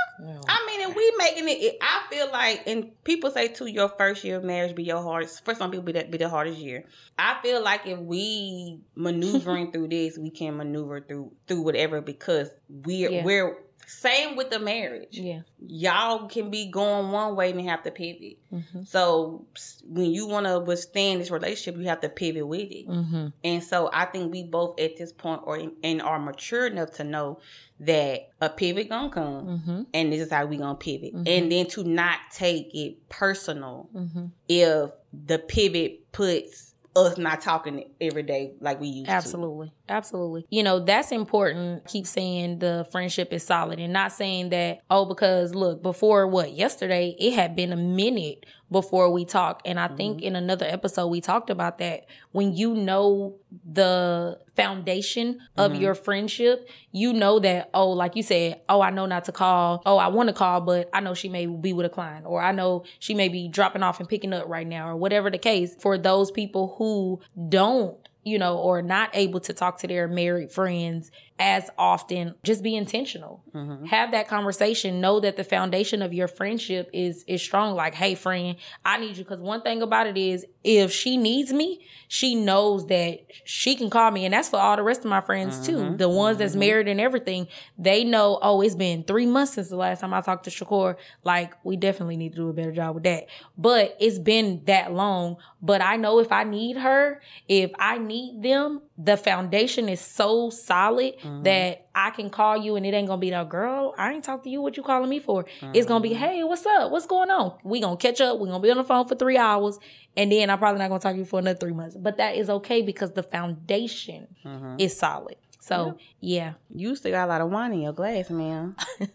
I 0.48 0.66
mean, 0.68 0.88
and 0.88 0.96
we 0.96 1.14
making 1.18 1.50
it, 1.50 1.62
it. 1.62 1.78
I 1.82 2.04
feel 2.10 2.32
like, 2.32 2.64
and 2.68 2.92
people 3.04 3.32
say 3.32 3.48
too, 3.50 3.68
your 3.68 3.90
first 3.90 4.24
year 4.24 4.38
of 4.38 4.44
marriage 4.44 4.76
be 4.76 4.84
your 4.84 5.02
hardest. 5.02 5.44
For 5.44 5.54
some 5.56 5.72
people, 5.72 5.84
be 5.84 5.92
that 5.94 6.12
be 6.12 6.18
the 6.18 6.30
hardest 6.30 6.60
year. 6.60 6.86
I 7.18 7.38
feel 7.42 7.64
like 7.64 7.86
if 7.86 8.00
we 8.00 8.80
maneuvering 8.96 9.72
through 9.74 9.90
this, 9.90 10.18
we 10.18 10.30
can 10.30 10.58
maneuver 10.58 11.02
through 11.02 11.34
through 11.48 11.62
whatever 11.62 12.02
because 12.02 12.50
we're 12.70 13.10
Yeah. 13.12 13.24
we're 13.26 13.58
same 13.88 14.36
with 14.36 14.50
the 14.50 14.60
marriage. 14.60 15.18
Yeah. 15.18 15.42
Y'all 15.60 16.28
can 16.28 16.50
be 16.50 16.70
going 16.72 17.12
one 17.12 17.36
way 17.36 17.52
and 17.52 17.62
have 17.70 17.84
to 17.84 17.92
pivot. 17.92 18.38
Mm-hmm. 18.54 18.84
So 18.84 19.46
when 19.86 20.12
you 20.12 20.28
want 20.28 20.46
to 20.46 20.60
withstand 20.60 21.22
this 21.22 21.32
relationship, 21.32 21.80
you 21.80 21.88
have 21.88 22.02
to 22.02 22.10
pivot 22.10 22.48
with 22.48 22.72
it. 22.72 22.88
Mm-hmm. 22.88 23.28
And 23.44 23.64
so 23.64 23.90
I 23.94 24.06
think 24.06 24.32
we 24.32 24.44
both 24.44 24.80
at 24.80 24.98
this 24.98 25.12
point 25.12 25.42
or 25.44 25.60
and 25.84 26.02
are 26.02 26.20
mature 26.20 26.68
enough 26.68 26.92
to 26.94 27.04
know 27.04 27.40
that 27.80 28.30
a 28.40 28.50
pivot 28.50 28.88
gonna 28.90 29.10
come, 29.10 29.46
Mm-hmm. 29.48 29.82
and 29.94 30.14
this 30.14 30.22
is 30.22 30.32
how 30.32 30.46
we 30.46 30.56
gonna 30.58 30.76
pivot, 30.76 31.14
Mhm. 31.14 31.28
and 31.28 31.52
then 31.52 31.66
to 31.68 31.84
not 31.84 32.20
take 32.32 32.74
it 32.74 33.10
personal 33.10 33.90
Mm-hmm. 33.94 34.26
if 34.48 34.92
the 35.26 35.40
pivot 35.40 36.10
puts 36.14 36.75
us 36.96 37.18
not 37.18 37.42
talking 37.42 37.90
every 38.00 38.24
day 38.24 38.54
like 38.60 38.80
we 38.80 38.88
used 38.88 39.08
to. 39.08 39.12
Absolutely. 39.12 39.74
Absolutely. 39.90 40.46
You 40.50 40.64
know, 40.64 40.80
that's 40.80 41.12
important. 41.12 41.86
Keep 41.88 42.08
saying 42.08 42.60
the 42.60 42.88
friendship 42.92 43.34
is 43.34 43.44
solid 43.44 43.80
and 43.80 43.94
not 43.94 44.12
saying 44.12 44.50
that, 44.50 44.82
oh, 44.90 45.06
because 45.06 45.54
look, 45.54 45.82
before 45.82 46.28
what, 46.28 46.54
yesterday, 46.54 47.16
it 47.20 47.34
had 47.34 47.56
been 47.56 47.74
a 47.74 47.78
minute 47.78 48.46
before 48.76 49.10
we 49.10 49.24
talk. 49.24 49.62
And 49.64 49.80
I 49.80 49.88
think 49.88 50.22
in 50.22 50.36
another 50.36 50.66
episode, 50.66 51.08
we 51.08 51.22
talked 51.22 51.50
about 51.50 51.78
that. 51.78 52.08
When 52.34 52.54
you 52.54 52.74
know 52.76 53.36
the 53.66 54.38
foundation 54.54 55.40
of 55.56 55.72
Mhm. 55.72 55.80
your 55.80 55.96
friendship, 55.96 56.68
you 56.92 57.14
know 57.14 57.40
that, 57.40 57.70
oh, 57.74 57.92
like 57.92 58.18
you 58.18 58.22
said, 58.24 58.60
oh, 58.68 58.82
I 58.82 58.90
know 58.90 59.06
not 59.06 59.24
to 59.26 59.32
call. 59.32 59.82
Oh, 59.86 59.96
I 59.96 60.10
want 60.10 60.28
to 60.28 60.34
call, 60.34 60.60
but 60.60 60.90
I 60.92 61.00
know 61.00 61.14
she 61.14 61.30
may 61.30 61.46
be 61.46 61.72
with 61.72 61.86
a 61.86 61.90
client 61.90 62.26
or 62.28 62.42
I 62.42 62.52
know 62.52 62.84
she 63.00 63.14
may 63.14 63.30
be 63.30 63.48
dropping 63.48 63.82
off 63.82 64.02
and 64.02 64.10
picking 64.10 64.34
up 64.34 64.44
right 64.50 64.68
now 64.68 64.90
or 64.90 64.98
whatever 64.98 65.32
the 65.32 65.38
case. 65.38 65.74
For 65.80 65.98
those 65.98 66.32
people 66.32 66.76
who 66.78 67.22
don't 67.48 67.96
you 68.28 68.40
know, 68.40 68.58
or 68.58 68.82
not 68.82 69.12
able 69.14 69.40
to 69.40 69.54
talk 69.54 69.78
to 69.78 69.86
their 69.86 70.08
married 70.08 70.52
friends 70.52 71.12
as 71.38 71.70
often, 71.78 72.34
just 72.44 72.64
be 72.64 72.76
intentional. 72.76 73.44
Mm-hmm. 73.54 73.86
Have 73.88 74.12
that 74.12 74.28
conversation. 74.30 75.02
Know 75.02 75.20
that 75.20 75.36
the 75.36 75.44
foundation 75.44 76.02
of 76.02 76.14
your 76.14 76.28
friendship 76.30 76.90
is 76.94 77.26
is 77.28 77.42
strong. 77.42 77.76
Like, 77.76 77.94
hey, 77.94 78.16
friend, 78.16 78.56
I 78.86 78.98
need 78.98 79.18
you. 79.18 79.24
Because 79.26 79.40
one 79.40 79.62
thing 79.62 79.82
about 79.82 80.08
it 80.08 80.18
is, 80.18 80.46
if 80.64 80.92
she 80.92 81.18
needs 81.18 81.52
me, 81.52 81.86
she 82.08 82.36
knows 82.36 82.88
that 82.88 83.20
she 83.44 83.76
can 83.76 83.90
call 83.90 84.12
me, 84.12 84.24
and 84.24 84.34
that's 84.34 84.50
for 84.50 84.58
all 84.58 84.78
the 84.78 84.84
rest 84.84 85.02
of 85.02 85.08
my 85.08 85.22
friends 85.22 85.58
Mm-hmm. 85.58 85.92
too. 85.92 85.98
The 85.98 86.08
ones 86.10 86.38
that's 86.38 86.56
married 86.56 86.88
and 86.88 87.02
everything, 87.02 87.48
they 87.78 88.04
know. 88.06 88.40
Oh, 88.42 88.62
it's 88.62 88.76
been 88.76 89.04
three 89.04 89.26
months 89.26 89.54
since 89.56 89.68
the 89.70 89.76
last 89.76 90.00
time 90.00 90.14
I 90.14 90.22
talked 90.22 90.46
to 90.46 90.50
Shakur. 90.50 90.96
Like, 91.24 91.54
we 91.66 91.76
definitely 91.76 92.16
need 92.18 92.30
to 92.32 92.38
do 92.38 92.50
a 92.50 92.54
better 92.54 92.72
job 92.72 92.96
with 92.96 93.04
that. 93.04 93.26
But 93.58 93.98
it's 94.00 94.20
been 94.20 94.62
that 94.66 94.94
long. 94.94 95.38
But 95.62 95.82
I 95.82 95.98
know 95.98 96.20
if 96.20 96.32
I 96.32 96.44
need 96.46 96.78
her, 96.78 97.22
if 97.50 97.72
I 97.78 97.98
need 97.98 98.42
them, 98.44 98.82
the 98.98 99.18
foundation 99.18 99.90
is 99.90 100.00
so 100.00 100.50
solid 100.50 101.18
mm-hmm. 101.20 101.44
that 101.44 101.88
I 101.94 102.12
can 102.12 102.30
call 102.30 102.56
you 102.56 102.78
and 102.78 102.86
it 102.86 102.94
ain't 102.94 103.08
gonna 103.08 103.20
be 103.20 103.30
no 103.30 103.44
girl. 103.44 103.94
I 103.98 104.14
ain't 104.14 104.24
talk 104.24 104.44
to 104.44 104.50
you. 104.50 104.62
What 104.62 104.78
you 104.78 104.84
calling 104.84 105.10
me 105.10 105.20
for? 105.20 105.46
It's 105.74 105.86
gonna 105.86 106.02
be, 106.02 106.12
mm-hmm. 106.12 106.20
hey, 106.20 106.44
what's 106.44 106.66
up? 106.66 106.92
What's 106.92 107.06
going 107.06 107.30
on? 107.30 107.58
We 107.64 107.82
gonna 107.82 107.98
catch 107.98 108.22
up. 108.22 108.40
We 108.40 108.48
gonna 108.48 108.62
be 108.62 108.72
on 108.72 108.78
the 108.78 108.84
phone 108.86 109.08
for 109.08 109.16
three 109.16 109.38
hours, 109.38 109.80
and 110.16 110.32
then 110.32 110.50
I'm 110.50 110.58
probably 110.60 110.80
not 110.80 110.88
gonna 110.88 111.02
talk 111.02 111.14
to 111.14 111.18
you 111.18 111.26
for 111.26 111.40
another 111.40 111.60
three 111.60 111.74
months. 111.74 111.98
But 111.98 112.18
that 112.18 112.36
is 112.36 112.50
okay 112.50 112.82
because 112.82 113.12
the 113.12 113.24
foundation 113.24 114.28
mm-hmm. 114.46 114.76
is 114.80 114.98
solid. 114.98 115.36
So 115.60 115.98
yeah, 116.22 116.54
You 116.70 116.96
still 116.96 117.12
got 117.12 117.26
a 117.26 117.28
lot 117.28 117.42
of 117.42 117.50
wine 117.50 117.74
in 117.74 117.82
your 117.82 117.94
glass, 117.94 118.30
man. 118.30 118.76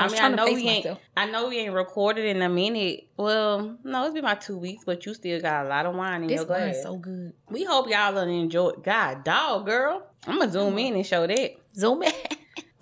I 0.00 0.04
I 0.06 0.08
mean, 0.08 0.20
I 0.22 0.28
know 0.28 0.44
we 0.46 0.68
ain't. 0.68 0.84
myself. 0.84 0.98
I 1.16 1.26
know 1.30 1.48
we 1.48 1.58
ain't 1.58 1.74
recorded 1.74 2.24
in 2.24 2.42
a 2.42 2.48
minute. 2.48 3.08
Well, 3.16 3.78
no, 3.84 4.04
it's 4.04 4.14
been 4.14 4.24
about 4.24 4.40
two 4.40 4.58
weeks, 4.58 4.84
but 4.84 5.04
you 5.06 5.14
still 5.14 5.40
got 5.40 5.66
a 5.66 5.68
lot 5.68 5.86
of 5.86 5.94
wine 5.94 6.22
in 6.22 6.28
this 6.28 6.36
your 6.36 6.44
glass. 6.46 6.60
wine's 6.60 6.82
so 6.82 6.96
good. 6.96 7.32
we 7.48 7.64
hope 7.64 7.88
y'all 7.88 8.12
done 8.14 8.28
enjoy. 8.28 8.72
God, 8.82 9.24
dog, 9.24 9.66
girl, 9.66 10.06
I'm 10.26 10.38
gonna 10.38 10.50
zoom 10.50 10.78
in 10.78 10.94
and 10.94 11.06
show 11.06 11.26
that. 11.26 11.50
Zoom 11.76 12.02
in. 12.02 12.12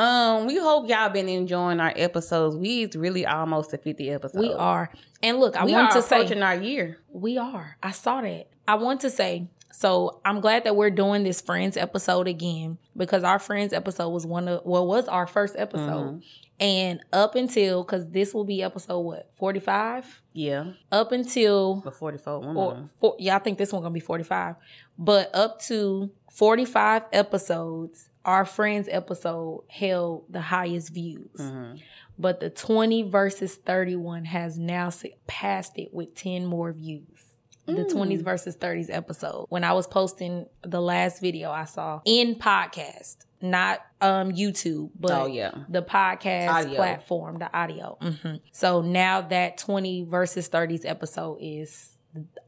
Um, 0.00 0.46
we 0.46 0.56
hope 0.56 0.88
y'all 0.88 1.08
been 1.08 1.28
enjoying 1.28 1.80
our 1.80 1.92
episodes. 1.96 2.54
We 2.54 2.86
We's 2.86 2.94
really 2.94 3.26
almost 3.26 3.70
to 3.70 3.78
50 3.78 4.10
episodes. 4.10 4.38
we 4.38 4.52
are. 4.52 4.92
And 5.24 5.40
look, 5.40 5.56
I 5.56 5.64
We 5.64 5.72
want 5.72 5.90
are 5.90 5.94
to 5.94 6.02
say 6.02 6.40
our 6.40 6.54
year. 6.54 6.98
We 7.10 7.36
are. 7.36 7.76
I 7.82 7.90
saw 7.90 8.20
that. 8.20 8.46
I 8.68 8.76
want 8.76 9.00
to 9.00 9.10
say, 9.10 9.48
so 9.70 10.20
I'm 10.24 10.40
glad 10.40 10.64
that 10.64 10.74
we're 10.76 10.90
doing 10.90 11.24
this 11.24 11.40
friends 11.40 11.76
episode 11.76 12.26
again 12.28 12.78
because 12.96 13.24
our 13.24 13.38
friends 13.38 13.72
episode 13.72 14.08
was 14.10 14.26
one 14.26 14.48
of 14.48 14.62
well 14.64 14.86
was 14.86 15.06
our 15.08 15.26
first 15.26 15.54
episode. 15.58 16.22
And 16.60 16.98
up 17.12 17.36
until 17.36 17.84
because 17.84 18.08
this 18.10 18.34
will 18.34 18.44
be 18.44 18.64
episode 18.64 18.98
what, 18.98 19.30
45? 19.36 20.22
Yeah, 20.32 20.72
Up 20.90 21.12
until 21.12 21.76
but 21.84 21.94
44. 21.94 22.40
One 22.40 22.48
of 22.48 22.56
or 22.56 22.88
four, 22.98 23.16
yeah, 23.20 23.36
I 23.36 23.38
think 23.38 23.58
this 23.58 23.72
one 23.72 23.82
gonna 23.82 23.92
be 23.94 24.00
45. 24.00 24.56
But 24.98 25.32
up 25.34 25.60
to 25.62 26.10
45 26.32 27.04
episodes, 27.12 28.08
our 28.24 28.44
friends 28.44 28.88
episode 28.90 29.64
held 29.68 30.24
the 30.28 30.40
highest 30.40 30.92
views. 30.92 31.30
Mhm. 31.36 31.80
But 32.18 32.40
the 32.40 32.50
20 32.50 33.02
versus 33.04 33.54
31 33.54 34.24
has 34.24 34.58
now 34.58 34.90
passed 35.28 35.78
it 35.78 35.94
with 35.94 36.16
10 36.16 36.44
more 36.44 36.72
views. 36.72 37.27
The 37.68 37.84
20s 37.84 38.22
versus 38.22 38.56
30s 38.56 38.88
episode. 38.90 39.46
When 39.50 39.62
I 39.62 39.72
was 39.74 39.86
posting 39.86 40.46
the 40.62 40.80
last 40.80 41.20
video 41.20 41.50
I 41.50 41.64
saw 41.64 42.00
in 42.04 42.34
podcast, 42.36 43.18
not 43.42 43.80
um 44.00 44.32
YouTube, 44.32 44.90
but 44.98 45.12
Oh, 45.12 45.26
yeah. 45.26 45.52
the 45.68 45.82
podcast 45.82 46.48
Audio. 46.48 46.76
platform, 46.76 47.38
the 47.38 47.54
audio. 47.56 47.98
hmm 48.00 48.36
So 48.52 48.80
now 48.80 49.20
that 49.20 49.58
20 49.58 50.04
versus 50.04 50.48
30s 50.48 50.84
episode 50.84 51.38
is 51.40 51.97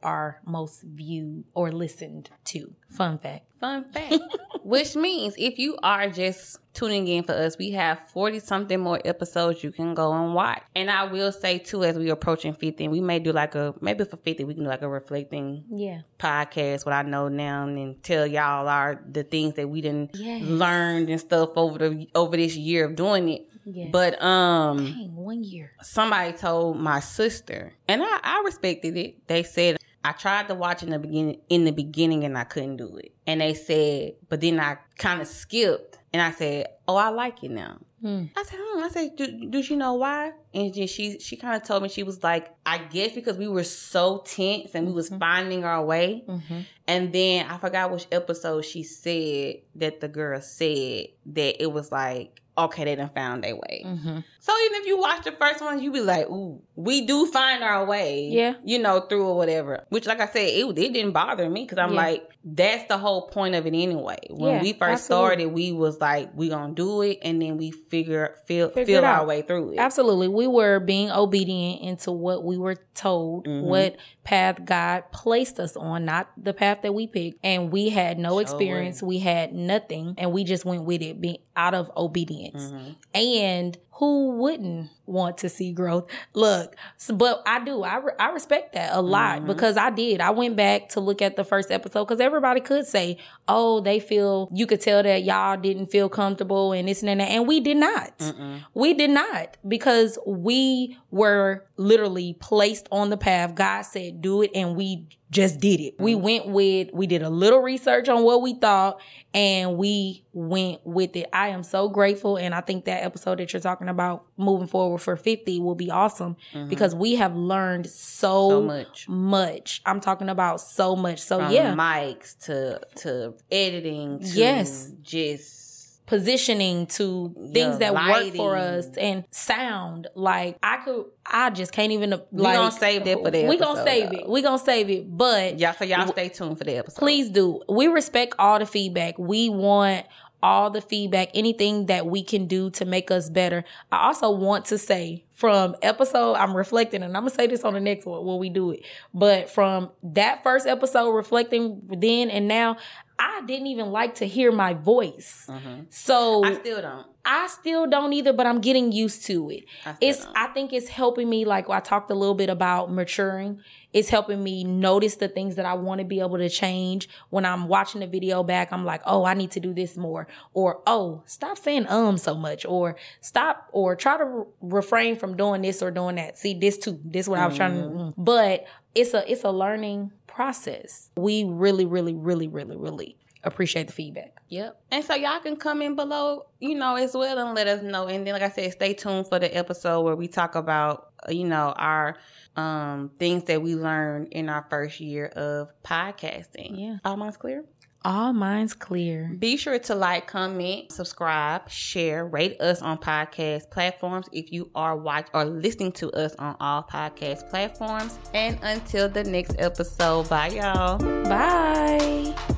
our 0.02 0.40
most 0.46 0.82
viewed 0.82 1.44
or 1.54 1.70
listened 1.72 2.30
to. 2.46 2.74
Fun 2.88 3.18
fact. 3.18 3.46
Fun 3.60 3.84
fact. 3.92 4.14
Which 4.62 4.94
means 4.96 5.34
if 5.38 5.58
you 5.58 5.76
are 5.82 6.08
just 6.08 6.58
tuning 6.74 7.08
in 7.08 7.24
for 7.24 7.32
us, 7.32 7.56
we 7.58 7.70
have 7.72 7.98
40 8.10 8.40
something 8.40 8.78
more 8.78 9.00
episodes 9.04 9.64
you 9.64 9.72
can 9.72 9.94
go 9.94 10.12
and 10.12 10.34
watch. 10.34 10.62
And 10.76 10.90
I 10.90 11.04
will 11.04 11.32
say 11.32 11.58
too, 11.58 11.82
as 11.84 11.96
we 11.98 12.08
approaching 12.10 12.52
50, 12.54 12.88
we 12.88 13.00
may 13.00 13.18
do 13.18 13.32
like 13.32 13.54
a, 13.54 13.74
maybe 13.80 14.04
for 14.04 14.16
50, 14.16 14.44
we 14.44 14.54
can 14.54 14.64
do 14.64 14.68
like 14.70 14.82
a 14.82 14.88
reflecting 14.88 15.64
Yeah. 15.70 16.02
podcast, 16.18 16.84
what 16.86 16.92
I 16.94 17.02
know 17.02 17.28
now, 17.28 17.64
and 17.66 18.02
tell 18.02 18.26
y'all 18.26 18.68
are 18.68 19.02
the 19.10 19.22
things 19.24 19.54
that 19.54 19.68
we 19.68 19.80
done 19.80 20.10
Yes. 20.14 20.42
learned 20.42 21.08
and 21.10 21.20
stuff 21.20 21.50
over 21.56 21.78
the, 21.78 22.08
over 22.14 22.36
this 22.36 22.56
year 22.56 22.84
of 22.86 22.96
doing 22.96 23.28
it. 23.30 23.46
Yeah. 23.72 23.88
But, 23.90 24.20
um, 24.22 24.78
Dang, 24.78 25.16
one 25.16 25.42
year. 25.44 25.72
somebody 25.82 26.32
told 26.32 26.78
my 26.78 27.00
sister, 27.00 27.72
and 27.88 28.02
I, 28.02 28.20
I 28.22 28.42
respected 28.44 28.96
it. 28.96 29.26
They 29.26 29.42
said 29.42 29.78
I 30.02 30.12
tried 30.12 30.48
to 30.48 30.54
watch 30.54 30.82
in 30.82 30.90
the 30.90 30.98
beginning 30.98 31.40
in 31.48 31.64
the 31.64 31.72
beginning 31.72 32.24
and 32.24 32.36
I 32.36 32.44
couldn't 32.44 32.76
do 32.76 32.96
it. 32.96 33.12
And 33.26 33.40
they 33.40 33.54
said, 33.54 34.14
but 34.28 34.40
then 34.40 34.58
I 34.58 34.78
kind 34.96 35.20
of 35.20 35.28
skipped 35.28 35.98
and 36.12 36.22
I 36.22 36.30
said, 36.30 36.68
Oh, 36.88 36.96
I 36.96 37.08
like 37.10 37.44
it 37.44 37.50
now. 37.50 37.78
Hmm. 38.00 38.24
I 38.34 38.42
said, 38.44 38.58
hmm. 38.60 38.82
I 38.82 38.88
said, 38.88 39.16
do, 39.16 39.50
do 39.50 39.58
you 39.58 39.76
know 39.76 39.94
why? 39.94 40.32
And 40.54 40.72
then 40.72 40.86
she 40.86 41.18
she 41.18 41.36
kind 41.36 41.54
of 41.54 41.68
told 41.68 41.82
me 41.82 41.90
she 41.90 42.02
was 42.02 42.22
like, 42.22 42.48
I 42.64 42.78
guess 42.78 43.12
because 43.12 43.36
we 43.36 43.46
were 43.46 43.62
so 43.62 44.22
tense 44.24 44.74
and 44.74 44.86
we 44.86 44.92
was 44.92 45.10
finding 45.10 45.64
our 45.64 45.84
way. 45.84 46.24
Mm-hmm. 46.26 46.60
And 46.86 47.12
then 47.12 47.46
I 47.46 47.58
forgot 47.58 47.92
which 47.92 48.06
episode 48.10 48.64
she 48.64 48.82
said 48.84 49.56
that 49.74 50.00
the 50.00 50.08
girl 50.08 50.40
said 50.40 51.08
that 51.26 51.62
it 51.62 51.70
was 51.70 51.92
like, 51.92 52.39
okay, 52.64 52.84
they 52.84 52.96
done 52.96 53.10
found 53.14 53.44
their 53.44 53.54
way. 53.56 53.82
Mm-hmm. 53.86 54.18
So 54.40 54.52
even 54.66 54.80
if 54.80 54.86
you 54.86 54.98
watch 54.98 55.24
the 55.24 55.32
first 55.32 55.60
one, 55.60 55.82
you 55.82 55.90
be 55.92 56.00
like, 56.00 56.28
"Ooh, 56.30 56.60
we 56.76 57.06
do 57.06 57.26
find 57.26 57.62
our 57.62 57.84
way." 57.84 58.28
Yeah. 58.28 58.54
you 58.64 58.78
know, 58.78 59.00
through 59.00 59.26
or 59.26 59.36
whatever. 59.36 59.84
Which, 59.90 60.06
like 60.06 60.20
I 60.20 60.26
said, 60.26 60.48
it, 60.48 60.78
it 60.78 60.92
didn't 60.92 61.12
bother 61.12 61.48
me 61.48 61.62
because 61.64 61.78
I'm 61.78 61.90
Yeah. 61.92 61.96
like, 62.02 62.30
that's 62.42 62.88
the 62.88 62.96
whole 62.96 63.28
point 63.28 63.54
of 63.54 63.66
it 63.66 63.74
anyway. 63.74 64.16
When 64.30 64.54
Yeah, 64.56 64.62
we 64.62 64.72
first 64.72 65.04
absolutely. 65.10 65.26
started, 65.26 65.46
we 65.52 65.72
was 65.72 66.00
like, 66.00 66.30
we 66.34 66.48
gonna 66.48 66.72
do 66.74 67.02
it, 67.02 67.18
and 67.22 67.40
then 67.42 67.58
we 67.58 67.70
figure 67.70 68.36
feel 68.46 68.70
Figure 68.70 68.96
feel 69.00 69.04
our 69.04 69.26
way 69.26 69.42
through 69.42 69.72
it. 69.72 69.78
Absolutely. 69.78 70.28
We 70.28 70.46
were 70.46 70.80
being 70.80 71.10
obedient 71.10 71.82
into 71.82 72.12
what 72.12 72.44
we 72.44 72.56
were 72.56 72.76
told, 72.94 73.46
Mhm. 73.46 73.62
what 73.64 73.96
path 74.24 74.64
God 74.64 75.04
placed 75.12 75.60
us 75.60 75.76
on, 75.76 76.04
not 76.06 76.28
the 76.36 76.52
path 76.54 76.78
that 76.82 76.94
we 76.94 77.06
picked. 77.06 77.38
And 77.44 77.70
we 77.70 77.88
had 77.90 78.18
no 78.18 78.38
experience. 78.38 79.02
We 79.02 79.18
had 79.18 79.52
nothing. 79.54 80.14
And 80.18 80.32
we 80.32 80.44
just 80.44 80.64
went 80.64 80.84
with 80.84 81.02
it 81.02 81.20
being 81.20 81.38
out 81.56 81.74
of 81.74 81.90
obedience. 81.96 82.49
Mhm. 82.52 82.96
And 83.14 83.78
who 84.00 84.30
wouldn't 84.38 84.90
want 85.06 85.38
to 85.38 85.48
see 85.48 85.72
growth? 85.72 86.08
Look, 86.34 86.74
but 87.14 87.42
I 87.46 87.62
do. 87.64 87.82
I, 87.82 87.98
re- 87.98 88.12
I 88.18 88.30
respect 88.30 88.72
that 88.72 88.90
a 88.94 89.00
lot 89.00 89.42
Mhm. 89.42 89.46
because 89.46 89.76
I 89.76 89.90
did. 89.90 90.20
I 90.20 90.30
went 90.30 90.56
back 90.56 90.88
to 90.90 91.00
look 91.00 91.20
at 91.22 91.36
the 91.36 91.44
first 91.44 91.70
episode 91.70 92.04
because 92.06 92.18
everybody 92.20 92.60
could 92.60 92.86
say, 92.86 93.18
oh, 93.46 93.80
they 93.80 94.00
feel, 94.00 94.48
you 94.52 94.66
could 94.66 94.80
tell 94.80 95.02
that 95.02 95.22
y'all 95.22 95.56
didn't 95.56 95.86
feel 95.86 96.08
comfortable 96.08 96.72
and 96.72 96.88
this 96.88 97.02
and 97.02 97.20
that. 97.20 97.24
And 97.28 97.46
we 97.46 97.60
did 97.60 97.76
not. 97.76 98.18
Mm-mm. 98.18 98.60
We 98.74 98.94
did 98.94 99.10
not 99.10 99.56
because 99.68 100.18
we 100.26 100.96
were 101.10 101.64
literally 101.76 102.34
placed 102.40 102.88
on 102.90 103.10
the 103.10 103.16
path. 103.16 103.54
God 103.54 103.82
said, 103.82 104.20
do 104.22 104.42
it, 104.42 104.50
and 104.54 104.76
we 104.76 105.06
just 105.30 105.60
did 105.60 105.80
it. 105.80 105.94
We 106.00 106.14
went 106.16 106.48
with, 106.48 106.88
we 106.92 107.06
did 107.06 107.22
a 107.22 107.30
little 107.30 107.60
research 107.60 108.08
on 108.08 108.24
what 108.24 108.42
we 108.42 108.54
thought, 108.54 109.00
and 109.32 109.76
we 109.76 110.24
went 110.32 110.80
with 110.84 111.14
it. 111.14 111.26
I 111.32 111.48
am 111.48 111.62
so 111.62 111.88
grateful, 111.88 112.36
and 112.36 112.52
I 112.54 112.60
think 112.62 112.86
that 112.86 113.04
episode 113.04 113.38
that 113.38 113.52
you're 113.52 113.60
talking 113.60 113.88
about 113.90 114.24
moving 114.36 114.66
forward 114.68 114.98
for 114.98 115.16
50 115.16 115.60
will 115.60 115.74
be 115.74 115.90
awesome 115.90 116.36
mm-hmm. 116.52 116.68
because 116.68 116.94
we 116.94 117.16
have 117.16 117.36
learned 117.36 117.86
so, 117.88 118.48
So 118.50 118.62
much. 118.62 119.08
much. 119.08 119.82
I'm 119.84 120.00
talking 120.00 120.28
about 120.28 120.60
so 120.60 120.96
much. 120.96 121.20
So, 121.20 121.38
From 121.38 121.52
yeah. 121.52 121.74
mics 121.74 122.38
to 122.46 122.80
to 123.02 123.34
editing. 123.50 124.20
To 124.20 124.26
Yes. 124.26 124.90
just 125.02 125.58
positioning 126.06 126.86
to 126.86 127.32
things 127.52 127.78
Yeah, 127.80 127.92
that 127.92 127.94
work 127.94 128.34
for 128.34 128.56
us 128.56 128.88
and 128.98 129.24
sound 129.30 130.08
like 130.16 130.58
i 130.60 130.78
could 130.78 131.04
i 131.24 131.50
just 131.50 131.70
can't 131.70 131.92
even 131.92 132.10
We 132.32 132.42
like 132.42 132.56
gonna 132.56 132.72
save 132.72 133.04
that 133.04 133.18
for 133.22 133.30
the 133.30 133.46
we 133.46 133.56
gonna 133.56 133.84
save 133.84 134.10
though. 134.10 134.18
it 134.18 134.28
we 134.28 134.42
gonna 134.42 134.58
save 134.58 134.90
it 134.90 135.16
but 135.16 135.60
y'all. 135.60 135.72
So 135.78 135.84
y'all 135.84 136.08
stay 136.08 136.28
tuned 136.28 136.58
for 136.58 136.64
the 136.64 136.78
episode. 136.78 136.98
please 136.98 137.30
do 137.30 137.62
we 137.68 137.86
respect 137.86 138.34
all 138.40 138.58
the 138.58 138.66
feedback 138.66 139.20
we 139.20 139.50
want 139.50 140.04
all 140.42 140.70
the 140.70 140.80
feedback 140.80 141.28
anything 141.34 141.86
that 141.86 142.06
we 142.06 142.22
can 142.22 142.46
do 142.46 142.70
to 142.70 142.84
make 142.84 143.10
us 143.10 143.28
better. 143.28 143.64
I 143.92 144.06
also 144.06 144.30
want 144.30 144.66
to 144.66 144.78
say 144.78 145.24
from 145.40 145.74
episode 145.80 146.34
i'm 146.34 146.54
reflecting 146.54 147.02
and 147.02 147.16
i'm 147.16 147.22
gonna 147.22 147.34
say 147.34 147.46
this 147.46 147.64
on 147.64 147.72
the 147.72 147.80
next 147.80 148.04
one 148.04 148.22
when 148.26 148.38
we 148.38 148.50
do 148.50 148.72
it 148.72 148.84
but 149.14 149.48
from 149.48 149.90
that 150.02 150.42
first 150.42 150.66
episode 150.66 151.08
reflecting 151.12 151.80
then 151.88 152.28
and 152.28 152.46
now 152.46 152.76
i 153.20 153.42
didn't 153.46 153.66
even 153.68 153.90
like 153.92 154.14
to 154.16 154.24
hear 154.26 154.50
my 154.50 154.72
voice 154.74 155.46
Mhm. 155.48 155.86
so 155.90 156.42
I 156.44 156.54
still 156.54 156.80
don't. 156.82 157.06
I 157.22 157.48
still 157.48 157.86
don't 157.86 158.14
either, 158.14 158.32
but 158.32 158.46
I'm 158.46 158.62
getting 158.62 158.92
used 158.92 159.26
to 159.26 159.50
it. 159.50 159.64
I 159.84 159.94
It's 160.00 160.24
don't. 160.24 160.36
I 160.38 160.46
think 160.54 160.72
it's 160.72 160.88
helping 160.88 161.28
me 161.28 161.44
like 161.44 161.68
I 161.68 161.80
talked 161.80 162.10
a 162.10 162.14
little 162.14 162.34
bit 162.34 162.48
about 162.48 162.90
maturing. 162.90 163.60
It's 163.92 164.08
helping 164.08 164.42
me 164.42 164.64
notice 164.64 165.16
the 165.16 165.28
things 165.28 165.56
that 165.56 165.66
I 165.66 165.74
want 165.74 165.98
to 165.98 166.06
be 166.06 166.20
able 166.20 166.38
to 166.38 166.48
change. 166.48 167.10
When 167.28 167.44
I'm 167.44 167.68
watching 167.68 168.00
the 168.00 168.06
video 168.06 168.42
back, 168.42 168.72
I'm 168.72 168.86
like, 168.86 169.02
"Oh, 169.04 169.26
I 169.26 169.34
need 169.34 169.50
to 169.50 169.60
do 169.60 169.74
this 169.74 169.98
more." 169.98 170.28
Or, 170.54 170.80
"Oh, 170.86 171.22
stop 171.26 171.58
saying 171.58 171.86
um 171.90 172.16
so 172.16 172.34
much." 172.34 172.64
Or, 172.64 172.96
"Stop 173.20 173.68
or 173.72 173.94
try 173.96 174.16
to 174.16 174.24
re- 174.24 174.44
refrain 174.62 175.14
from 175.16 175.36
doing 175.36 175.60
this 175.60 175.82
or 175.82 175.90
doing 175.90 176.16
that. 176.16 176.38
See, 176.38 176.54
this 176.54 176.78
too. 176.78 176.98
This 177.04 177.26
is 177.26 177.28
what 177.28 177.38
I 177.40 177.46
was 177.46 177.56
trying 177.56 177.74
to. 177.82 177.86
mm. 177.88 178.14
But 178.16 178.64
it's 178.94 179.12
a 179.12 179.30
it's 179.30 179.44
a 179.44 179.50
learning 179.50 180.10
process. 180.40 181.10
We 181.18 181.44
really, 181.44 181.84
really, 181.84 182.14
really, 182.14 182.48
really, 182.48 182.74
really 182.74 183.18
appreciate 183.44 183.88
the 183.88 183.92
feedback. 183.92 184.40
Yep. 184.48 184.80
And 184.90 185.04
so 185.04 185.14
y'all 185.14 185.38
can 185.40 185.56
comment 185.56 185.96
below, 185.96 186.46
you 186.60 186.76
know, 186.76 186.94
as 186.94 187.12
well 187.12 187.38
and 187.38 187.54
let 187.54 187.66
us 187.66 187.82
know. 187.82 188.06
And 188.06 188.26
then, 188.26 188.32
like 188.32 188.42
I 188.42 188.48
said, 188.48 188.72
stay 188.72 188.94
tuned 188.94 189.28
for 189.28 189.38
the 189.38 189.54
episode 189.54 190.00
where 190.00 190.16
we 190.16 190.28
talk 190.28 190.54
about, 190.54 191.10
uh, 191.28 191.32
you 191.32 191.44
know, 191.44 191.74
our 191.76 192.16
um 192.56 193.10
things 193.18 193.44
that 193.44 193.60
we 193.60 193.74
learned 193.74 194.28
in 194.28 194.48
our 194.48 194.66
first 194.70 194.98
year 194.98 195.26
of 195.26 195.68
podcasting. 195.84 196.70
Yeah. 196.80 196.96
All 197.04 197.18
minds 197.18 197.36
clear? 197.36 197.66
All 198.04 198.32
minds 198.32 198.72
clear. 198.72 199.30
Be 199.38 199.56
sure 199.56 199.78
to 199.80 199.94
like, 199.94 200.26
comment, 200.26 200.90
subscribe, 200.90 201.68
share, 201.68 202.26
rate 202.26 202.60
us 202.60 202.80
on 202.80 202.98
podcast 202.98 203.70
platforms 203.70 204.26
if 204.32 204.50
you 204.52 204.70
are 204.74 204.96
watch 204.96 205.28
or 205.34 205.44
listening 205.44 205.92
to 205.92 206.10
us 206.12 206.34
on 206.36 206.56
all 206.60 206.82
podcast 206.82 207.50
platforms. 207.50 208.18
And 208.32 208.58
until 208.62 209.08
the 209.08 209.24
next 209.24 209.56
episode, 209.58 210.28
bye 210.28 210.48
y'all. 210.48 210.98
Bye. 211.24 212.56